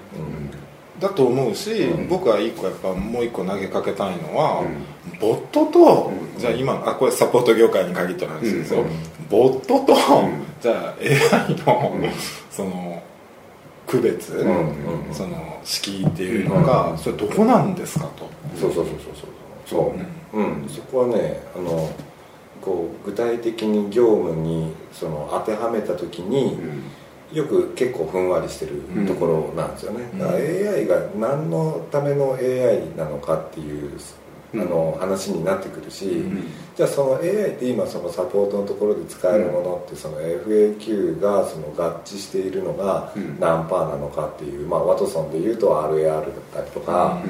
[1.00, 2.08] だと思うし、うん。
[2.08, 5.20] 僕は一個やっぱもう一個投げかけたいのは、うん。
[5.20, 6.40] ボットと、うん。
[6.40, 8.90] じゃあ今あこれサポート業界に限った話ですよ、うん。
[9.30, 10.44] ボットと、ん。
[10.62, 12.10] じゃあ AI の、うん。
[12.52, 13.04] その
[13.88, 15.08] 区別、うん。
[15.08, 15.14] うん。
[15.14, 18.30] その敷居っていうのが、それどこなんですかと。
[18.60, 19.30] そうそうそうそうそう。
[19.66, 20.20] そう。
[20.32, 21.90] うん、そこはねあの
[22.62, 26.58] こう具体的に業務にその当てはめた時に、
[27.34, 30.20] よく結構ふんわりしてるところなんですよね、うん。
[30.20, 33.92] だから AI が何のための AI なのかっていう、
[34.54, 34.62] うん。
[34.62, 36.44] あの話になってくるし、ん。
[36.76, 43.40] じゃあその AI って今そのサポートのところで使えるものってその FAQ がその合致しているのがうん。
[43.40, 46.24] 何パーなのかっていう、まあ、ワトソンでいうと RAR だっ
[46.54, 47.22] たりとか、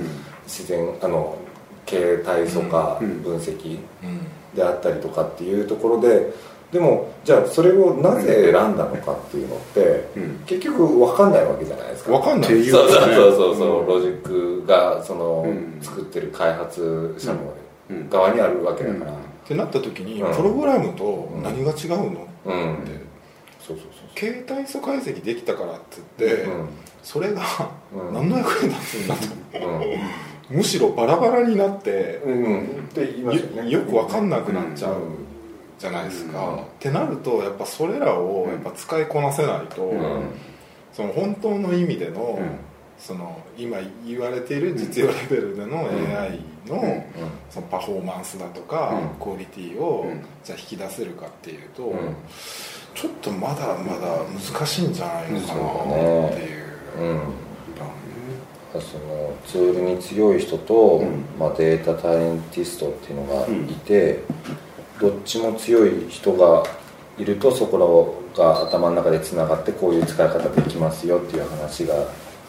[0.46, 1.38] 自然あの
[1.86, 3.22] 形態素化うん。
[3.22, 4.28] 分析うん。
[4.56, 6.32] であったりとかっていうところで
[6.72, 10.44] でもじゃあそれをなぜ選んだのかっていうのって、うん。
[10.46, 12.12] 結局分かんないわけじゃないですか。
[12.12, 12.52] 分かんない。
[12.52, 15.82] っていうそうそうそうそうロジックがその、うん。
[15.82, 17.40] 作ってる開発者の
[17.90, 18.10] うん。
[18.10, 19.12] 側にあるわけだから。
[19.12, 19.16] っ
[19.48, 20.36] てなった時に、うん。
[20.36, 22.92] プログラムと何が違うの、うん、って
[23.60, 25.82] そうそう携帯素解析できたからって
[26.20, 26.54] 言って、そう
[27.02, 27.42] それが
[27.96, 28.14] うん。
[28.14, 29.68] 何の役に立つんだと、
[30.52, 30.58] うん。
[30.58, 33.72] むしろバラバラになって、うん、うん、って言いますよね。
[33.72, 34.94] よよく分かんなくなっちゃう。
[34.94, 35.29] うん
[35.80, 36.58] じゃないですか、うん。
[36.58, 40.24] ってなるとやっぱそれらをやっぱ使いこなせないと、うん。
[40.94, 42.50] その本当の意味での,、うん。
[43.00, 47.04] その今言われている実用レベルでの AI の,、うん。
[47.50, 49.24] そのパフォーマンスだとか、うん。
[49.24, 50.22] クオリティを、うん。
[50.44, 52.16] じゃあ引き出せるかっていうと、うん。
[52.94, 56.70] ちょっとまだまだ難しいんじゃないのかなっていう。
[57.00, 57.22] うん。
[58.74, 61.24] そのツールに強い人と、うん。
[61.40, 64.20] まあ、データタレンティストっていうのがいて、
[65.00, 66.64] どっちも強い人が
[67.18, 71.96] いるとそこらが頭の中でつながってこういう使い方できますよっていう話が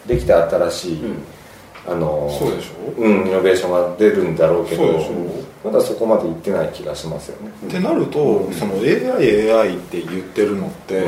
[0.07, 1.01] できて新しい、
[1.87, 3.01] あのそうでしょ？
[3.01, 5.13] うん、イノベーションが出るんだろうけどそうでしょ。
[5.63, 11.05] まだそこまでいってない気がしますよね、ってなると、その AIAI って言ってるのって、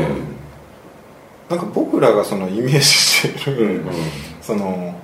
[1.48, 3.80] なんか僕らがそのイメージしている、
[4.42, 4.94] その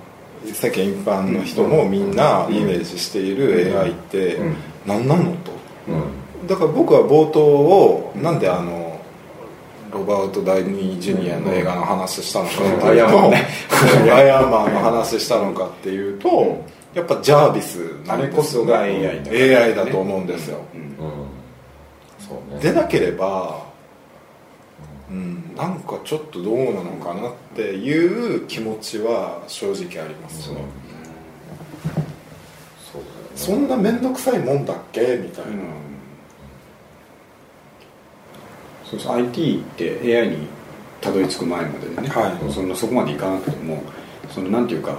[0.45, 4.57] 世間一般の人もみんなイメージしている AI ってうん。
[4.87, 5.53] 何なのと。
[5.89, 6.18] うん
[6.49, 8.99] だから僕は冒頭をなんであの
[9.93, 13.35] ロバート・ダイニー・ジュニアの映画の話したのかっていうと、うん
[14.11, 16.65] アイアンマンの話したのかっていうと
[16.95, 17.77] やっぱジャービス
[18.07, 20.81] なんこそが AI だね AI だと思うんですよ、うん。
[22.55, 22.61] うん。
[22.61, 23.63] でなければ、
[25.11, 30.51] うん、なんかちょっとどうなのかなっていう気持ちは正直あります。
[30.51, 30.57] ね。
[33.37, 35.53] そんな面倒くさいもんだっけみたいな、
[38.91, 40.47] そうそう IT って AI に
[41.01, 42.53] たどり着く前まででね、はい。
[42.53, 43.83] そのそこまでいかなくても
[44.31, 44.99] そのなんていうか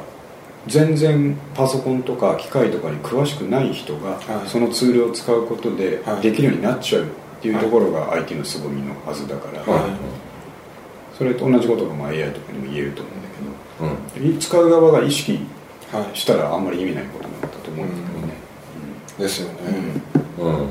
[0.68, 4.50] 全然パソコンとか機械とかに詳しくない人が、はい。
[4.50, 6.22] そのツールを使うことではい。
[6.22, 7.08] できるようになっちゃうっ
[7.42, 9.92] ていうところが IT の凄みのはずだから、はい。
[11.18, 13.28] それと同じことがまあ AI とかにも言えると思うんだ
[14.20, 14.40] けどうん。
[14.40, 15.40] 使う側が意識
[15.92, 16.18] はい。
[16.18, 18.34] したらあんまり意味ないことなんだと思うんだけどね、
[19.18, 19.60] ですよね、
[20.38, 20.70] うん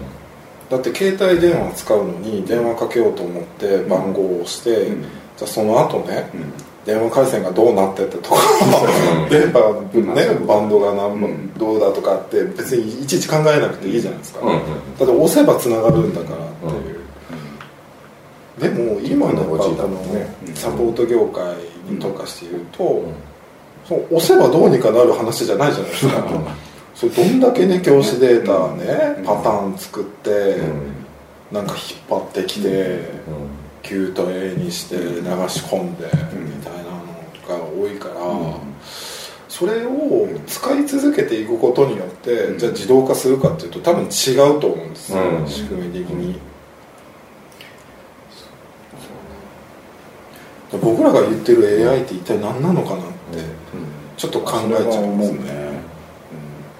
[0.70, 5.02] だって携帯電話使うのに電話かけようと思って番号を押して、うん。
[5.02, 6.52] じゃあその後ね、うん。
[6.88, 8.40] 電話回線がどうなってってとか
[9.28, 9.60] 電波
[9.92, 14.58] のねバンドが何どうだとかって別にいちいち考えなくていいじゃないですか、だっ
[14.96, 16.72] て押せばつながるんだからっ
[18.58, 19.64] ていう、でも今のこの
[20.54, 21.44] サポート業界
[21.90, 23.02] に特化して言うと、
[23.86, 26.24] そう押せばどうにかなる話じゃないじゃないですか、
[26.98, 29.24] それどんだけね教師データね、うん。
[29.24, 30.56] パターン作って、
[31.52, 32.98] なんか引っ張ってきて、
[33.84, 35.02] Q と A にして流
[35.48, 38.14] し込んで、みたいなのが多いから、
[39.48, 42.58] それを使い続けていくことによって、うん。
[42.58, 45.46] じゃあ自動化するかっていうと多分違うと思うんですよ、うん。
[45.46, 46.40] 仕組み的に、
[50.82, 53.08] 僕らが言ってる AI って一体何なのかなって
[54.16, 55.67] ちょっと考えちゃいますね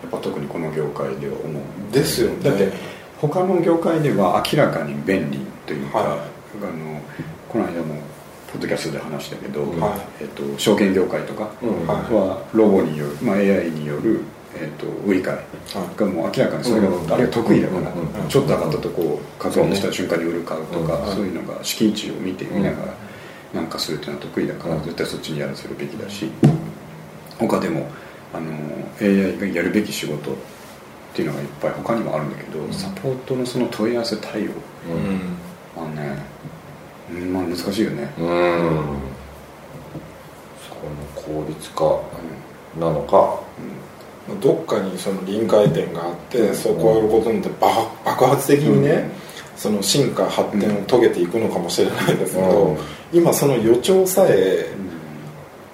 [0.09, 1.63] っぱ特にこの業界では思う。
[1.93, 2.37] ですよね。
[2.43, 2.73] だって
[3.21, 6.19] 他の業界では明らかに便利というか、はい。
[6.61, 7.01] あの
[7.49, 8.01] この間も
[8.51, 10.23] ポッドキャストで話したけど、はい。
[10.23, 11.87] えっと証券業界とかうん。
[11.87, 14.21] はロボによる、まあ、AI による、
[14.57, 15.39] えっと売り買い
[15.97, 17.13] がもう明らかにそれが、うん。
[17.13, 18.29] あれが得意だから、うん。
[18.29, 22.95] ちょっと上がったとこう確認した瞬間に売る買うとか、うんそういうのが敷地を見て見ながら
[23.55, 24.83] なんかするっていうのは得意だから、うん。
[24.83, 26.31] 絶対そっちにやらせるべきだし
[27.39, 27.89] 他でも
[28.33, 28.53] あの
[29.01, 30.35] AI がやるべき仕事っ
[31.15, 34.53] ていうのがいっぱい他にもあるんだけど、サポートのその問い合わせ対応。
[35.75, 35.83] うん。
[35.83, 36.19] はね、
[37.11, 38.27] うんまあ難しいよね、うん。
[40.69, 42.01] そこの効率化
[42.79, 43.41] なのか。
[44.43, 49.11] どっかにその臨界点があってそこをやることによって爆爆発的にね、
[49.57, 52.79] その進化発展を遂げていくのかもしれないですけど、うん。
[53.11, 54.67] 今その予兆さえ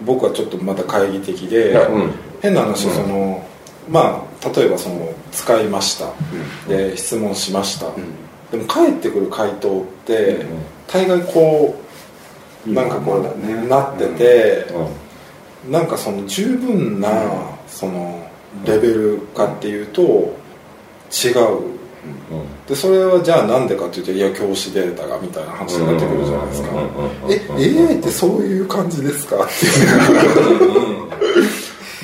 [0.07, 2.13] 僕はちょっとまた懐疑的で、いやうん
[2.45, 2.95] 変な話、うん。
[2.95, 3.49] その
[3.89, 6.13] まあ例えばその使いました、
[6.69, 7.87] で質問しました、
[8.51, 10.47] でも返ってくる回答って、うん。
[10.87, 11.75] 大概こ
[12.67, 14.67] うなんかこう、ねなってて、
[15.65, 15.73] うん。
[15.73, 17.09] なんかその十分な
[17.67, 18.29] その
[18.67, 21.75] レベルかっていうと違う。
[22.69, 26.69] でそれはじゃあなんでかっていうといや教師データがみたいな話になってくるじゃないですか。
[27.57, 29.69] え AI ってそういう感じですかってい
[30.99, 31.24] う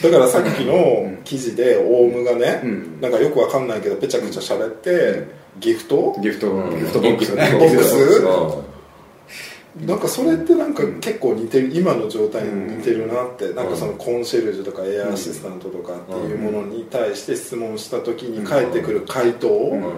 [0.02, 3.01] だからさっきの記事でオウムがね、うん。
[3.01, 5.27] なんかよくわかんないけどぺちゃくちゃ喋って、
[5.59, 6.16] ギフト？
[6.22, 6.78] ギフト、うん。
[6.78, 7.51] ギフトボックスね。
[7.59, 7.94] ボックス？
[7.94, 9.86] うん。
[9.86, 19.93] なんかそれってなんか結構似てる今の状態に似てるなって、なんかそのコンシェルジュとかエアアシスタントとかっていうものに対して質問した時に返ってくる回答を、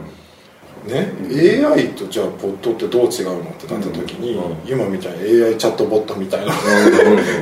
[0.85, 1.13] ね、
[1.65, 4.69] AI とじゃあボットってどう違うのってなった時に、うん。
[4.69, 6.53] 今みたいに AI チャットボットみたいな。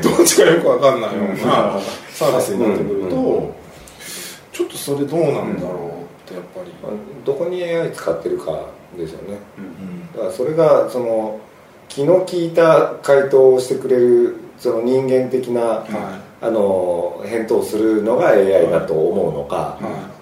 [0.02, 1.80] どっちかよく分かんないような
[2.10, 3.54] サービスになってくると、
[4.52, 6.72] ちょっとそれどうなんだろうってやっぱり、
[7.24, 9.38] どこに AI 使ってるかですよね。
[9.58, 11.40] うんだからそれがその
[11.88, 19.78] 気の利いた回答をしてくれるその人間的な、はあの返答をするのが AI だと思うのか、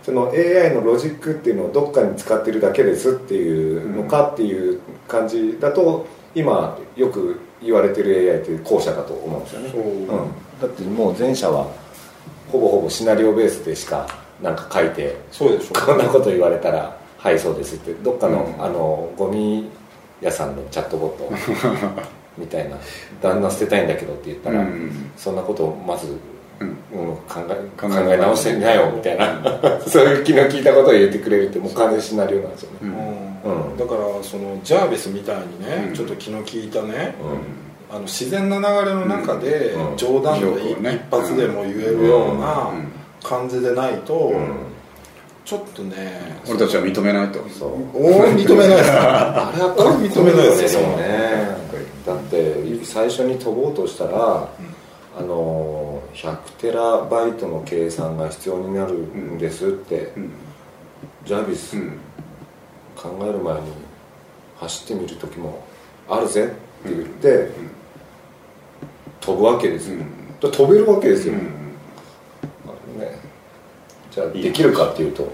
[0.08, 10.02] その AI のロジックっていうのをどっかに使ってるだけですっていうのかっていう感じだと今よく言われてる AI っていう後者だと思うんですよね、う。
[10.06, 10.08] ん、
[10.62, 11.70] だってもう前者は
[12.50, 14.08] ほぼほぼシナリオベースでしか
[14.40, 18.64] なんか書いてそうでしょこんなこと言われたら「はいそうです」ってどっかの,、うん。
[18.64, 19.68] あのゴミ
[20.22, 21.30] 屋さんのチャットボット
[22.38, 22.78] みたいな
[23.20, 25.10] 「旦那捨てたいんだけど」って言ったら、うん。
[25.18, 26.16] そんなことをまず、
[26.60, 26.68] うん。
[26.68, 28.92] うん考え考考ええ直してみなよ。
[28.94, 29.40] みたいな。
[29.86, 32.90] そういう気の利いたことを言ってくれるってもう完全にシナリオなんですよね、うん。
[32.90, 33.76] うん。
[33.76, 35.94] だからそのジャービスみたいにね、うん。
[35.94, 37.14] ちょっと気の利いたね、
[37.90, 39.96] うあの自然な流れの中でうん。
[39.96, 42.88] 冗談でうん一発でも言えるようなうん。
[43.22, 44.68] 感じでないと、ん。
[45.44, 47.40] ちょっとね俺たちは認めないと。
[47.48, 47.70] そう。
[47.94, 48.90] おー認めないです。
[48.92, 50.82] あれは俺認めないですよ。
[50.82, 51.56] よね。
[52.06, 52.54] だって
[52.84, 54.48] 最初に飛ぼうとしたら、
[55.18, 60.30] あの100テラバイトの計算が必要になるんですって、うん。
[61.24, 61.98] ジャービスうん。
[62.96, 63.60] 考える前に
[64.56, 65.64] 走ってみる時も
[66.08, 67.50] あるぜって言って、
[69.20, 69.98] 飛ぶわけですよ、
[70.40, 71.40] 飛べるわけですよ、ね、
[74.10, 75.30] じゃあできるかっていうと、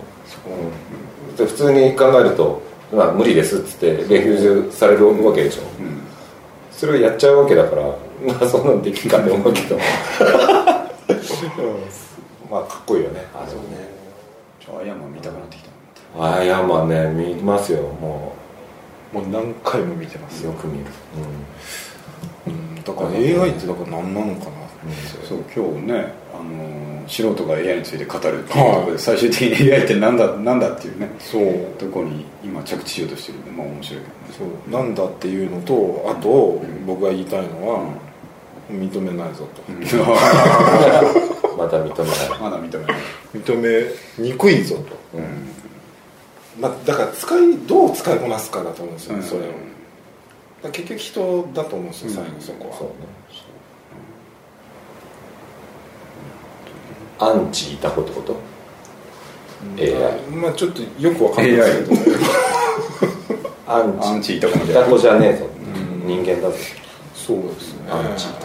[1.36, 6.00] 普通に考えるとまあ、無理ですっつってレフュージュされるわけでしょ、うん。
[6.70, 9.78] それをやっちゃうわけだからまあそんなんできるかって思うけど、う
[10.62, 10.63] ん
[12.50, 13.26] まあかっこいいよね。
[13.34, 13.88] あれもね。
[14.60, 15.70] ちょアイアンマン見たくなってきた
[16.36, 17.82] アイアンマンね見ますよ。
[17.82, 18.34] も
[19.12, 20.52] もう何回も見てますよ。
[20.52, 20.86] く見る、
[22.46, 22.82] うん。
[22.82, 24.64] だから AI ってだから何なのかな。
[25.26, 31.10] そう今日ね、あのー素人が AI について語るっていうところで最終的に AI ってなんだなんだっていうね。
[31.18, 31.66] そう。
[31.78, 34.06] とこに今着地しようとしてるんでまあ面白いけ
[34.38, 34.54] どね。
[34.70, 34.72] そう。
[34.72, 37.88] なんだっていうのとあと僕が言いたいのは
[38.70, 39.62] 認めないぞと。
[41.56, 42.40] まだ認めない。
[42.40, 42.96] まだ認めない。
[43.34, 43.60] 認
[44.18, 44.82] めにくいぞと。
[46.60, 49.22] まあだから使いどう使いこなすかだと思うんですようん。
[49.22, 49.42] それを。
[49.42, 49.52] だか
[50.64, 52.76] ら結局人だと思うんですよ最後そこは。
[52.78, 52.92] そうね。
[57.18, 58.36] アンチいた子ってこと？
[59.76, 59.80] うん。
[59.80, 62.16] AI まあちょっとよくわかんないですけど。
[63.72, 64.36] アンチ。
[64.38, 65.46] いた子みいたたいな子じゃねえぞ
[66.02, 66.06] うん。
[66.06, 66.56] 人間だぞ。
[67.14, 67.90] そうですね。
[67.90, 68.43] アンチいた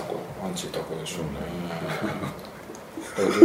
[0.67, 1.29] た子でしょうね。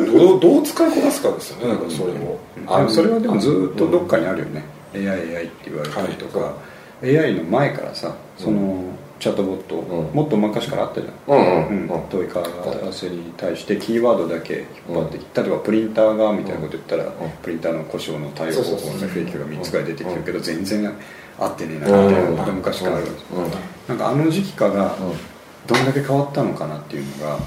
[0.06, 2.38] どうどう使いこなすかですよねだからそれを。
[2.66, 6.54] あのそれはでもずっとどっかにあるよね、AIAI って言われたりとか、
[7.02, 8.84] AI の前からさその、
[9.20, 10.14] チャットボット、うん。
[10.14, 11.88] もっと昔からあったじゃん、うんうん。
[11.88, 12.08] うん。
[12.08, 17.10] 問い合わせに対してキーワードだけ引っ張ってきて、例えばプリンターがみたいなこと言ったら、
[17.42, 20.92] プリンターの故障の対応方法のフェイクが3つぐらい出てきてるけど、全然
[21.38, 23.38] 合ってねえなみたいなことが昔からあるわけですよ。
[23.38, 23.50] うん。
[23.88, 25.33] なんかあの時期からうん
[25.66, 27.38] どんだけ変わったのかなっていうのが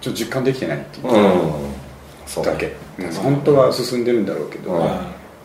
[0.00, 1.52] ちょっと実感できてないっていううん。
[2.26, 2.44] そう。
[2.44, 3.12] だけ、うん。
[3.14, 4.78] 本当は進んでるんだろうけど、うん。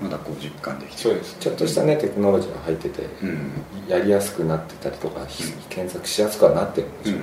[0.01, 1.37] まだこう実感できてそうです。
[1.39, 3.51] ちょっとしたねテクノロジーが入っててうん。
[3.87, 5.21] やりやすくなってたりとか
[5.69, 7.17] 検索しやすくはなってるんでしょ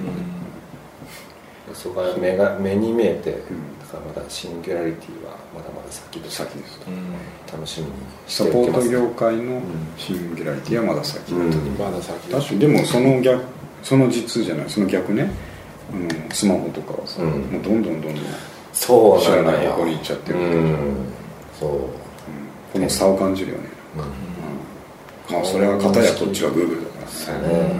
[1.74, 3.38] そこが目が目に見えてだ
[3.86, 6.78] からまだシンギュラリティはまだまだ先で先です。
[6.80, 6.86] と
[7.52, 7.92] 楽しみに
[8.26, 8.90] しサポートておきます。
[8.90, 9.62] 業界の
[9.96, 13.44] シンギュラリティはまだ先だと、うんまだ先確かにでもその逆
[13.84, 15.30] その実じゃないその逆ね。
[15.92, 17.28] あのスマホとかはさ、うん。
[17.28, 18.24] もうどんどんどんどん
[18.72, 20.76] そう知らない方向に行っちゃってるうん。
[21.60, 21.70] そう。
[22.72, 23.68] この差を感じるよね、
[25.30, 27.54] まあそれは片やこっちはグーグルだからね。
[27.54, 27.74] ね。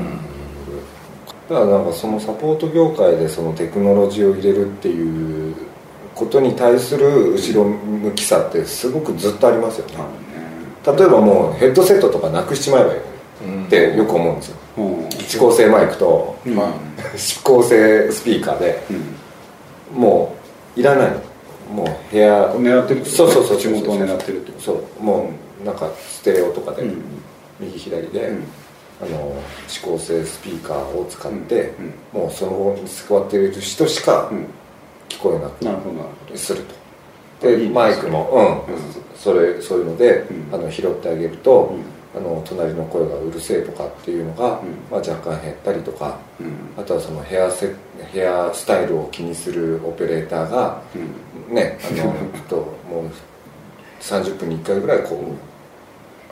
[1.49, 5.57] だからなんかそのサポート業界でそのテクノロジーを入れるっていう
[6.15, 9.95] ことに対する後ろ向きさってすごくずっとありますよね。
[10.87, 13.01] 例えばもうヘッドセットとかなくしちまえばいい
[13.67, 14.57] ってよく思うんですよ。
[14.79, 14.85] うん。
[15.11, 16.55] 指向性マイクとうん。
[17.63, 18.83] 性スピーカーで
[19.93, 20.01] うん。
[20.01, 20.37] も
[20.77, 21.11] ういらない。
[21.11, 21.21] の
[21.73, 23.57] もう部屋狙ってるそうそうそう。
[23.57, 25.03] 口元を狙ってるってそう。
[25.03, 25.31] も
[25.63, 27.03] うなんかステレオとかでうん。
[27.61, 28.45] 右左で、うん。
[29.03, 29.37] あの
[29.69, 31.75] 指向性スピーカーを使って、
[32.13, 32.21] うん。
[32.21, 34.47] もうそのに座っている人しかうん。
[35.09, 36.75] 聞こえなくすると。
[37.47, 38.83] でマイクもうん、うん。
[39.17, 40.55] それそういうので、うん。
[40.55, 44.69] あの拾ってあげると、うあの隣の声がうるせえとかっていうのが、うん。
[44.91, 46.81] まあ、若干減ったりとかうん。
[46.81, 47.75] あとはそのヘアセ
[48.13, 50.83] ヘアスタイルを気にするオペレーターが
[51.49, 51.55] うん。
[51.55, 52.15] ねあの
[52.49, 53.11] ともう
[54.01, 55.19] 30分に1回ぐらいこう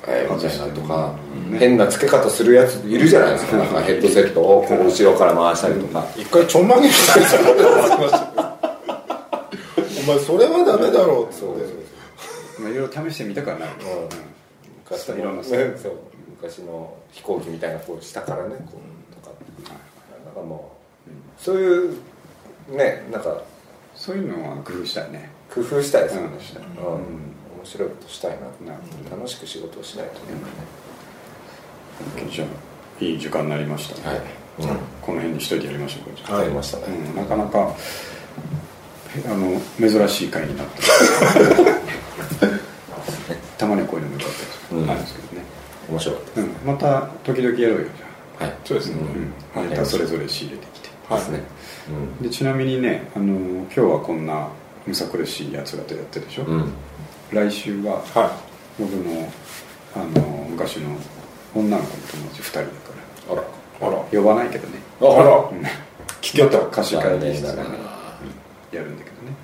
[0.06, 1.14] えーみたいなとか、
[1.50, 1.58] うん。
[1.58, 3.56] 変な付け方するやついるじゃないですか。
[3.56, 8.52] なんかヘッドセットをこう後ろから回したりとか、一回ちょんまげしたいじゃん
[10.02, 11.72] お前それはダメだろうっつそうって
[12.58, 14.31] まあいろいろ試してみたくはなるうん
[14.92, 15.48] 昔のいろんなね。
[15.48, 15.98] そう
[16.40, 19.36] 昔の飛行機みたいなこう下からねこうとか。
[20.24, 21.96] なんかもうそういう
[22.70, 23.42] ねなんか。
[23.94, 25.30] そういうのは工夫したいね。
[25.54, 26.28] 工夫したいですよね、
[26.78, 26.84] うん。
[26.86, 26.98] うん。
[26.98, 28.38] 面白いことしたいな。
[29.14, 30.20] 楽しく仕事をしないとね、
[32.30, 34.18] じゃあいい時間になりました、はい、
[34.60, 34.66] うん。
[35.02, 36.16] この辺にしといてやりましょうか。
[36.16, 36.38] じゃあ。
[36.38, 37.76] わかりましたね、うん、なかなか
[39.26, 40.82] あの珍しい回になって
[43.62, 44.36] たまにはこういうのもよかっ
[44.68, 45.44] たりうんなんですけどね、
[45.88, 48.56] 面白かったうん、また時々やろうよじはい。
[48.64, 48.96] そうですね。
[49.54, 50.88] ゃあ、うん、ネタそれぞれ仕入れてきて。
[51.08, 51.42] はいですね、
[52.22, 54.48] でちなみにねあの今日はこんな
[54.86, 56.56] むさ苦しいやつらとやってるでしょ、うん。
[56.56, 56.72] うん
[57.32, 58.38] 来週はは
[58.78, 59.32] 僕の
[59.94, 60.90] あの昔の
[61.54, 62.72] 女の子の友達2人だか
[63.30, 63.42] あら。
[63.42, 63.44] い
[63.80, 63.96] あら。
[63.96, 64.78] ら呼ばないけどね。
[65.00, 65.36] あら。
[65.36, 65.62] うん。
[66.20, 67.56] 聞けた貸し会議室でね。
[67.56, 67.92] 残念だな
[68.72, 69.34] やるんだけどね。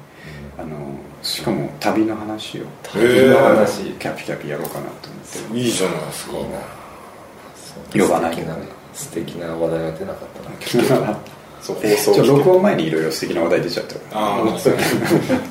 [0.58, 0.88] あの
[1.28, 3.82] しかも旅の話を旅の話。
[3.98, 6.36] キャピキャピやろうかなと思っていいじゃないですか。
[6.38, 8.66] いいな呼ばないけどね。
[8.94, 10.28] 素敵な話題が出なかっ
[10.78, 11.18] たな。
[11.60, 14.20] そう放ち送ょ録音前にいろいろ素敵な話題出ちゃったから。
[14.20, 14.42] あ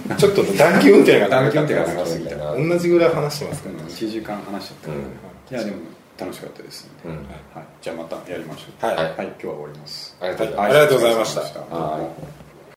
[0.09, 3.81] あ ちょっと短期運転が短期運転が長すぎた同じぐらい話してますからね。
[3.89, 5.65] 1時間話しちゃったから、うん。
[5.65, 5.77] いやでも
[6.19, 7.15] 楽しかったですんで、うん。
[7.53, 8.85] はい、じゃあまたやりましょう。
[8.85, 8.95] はい。
[8.95, 10.17] はい、今日は終わります。
[10.21, 10.65] ありがとうございます。
[10.65, 12.46] ありがとうございました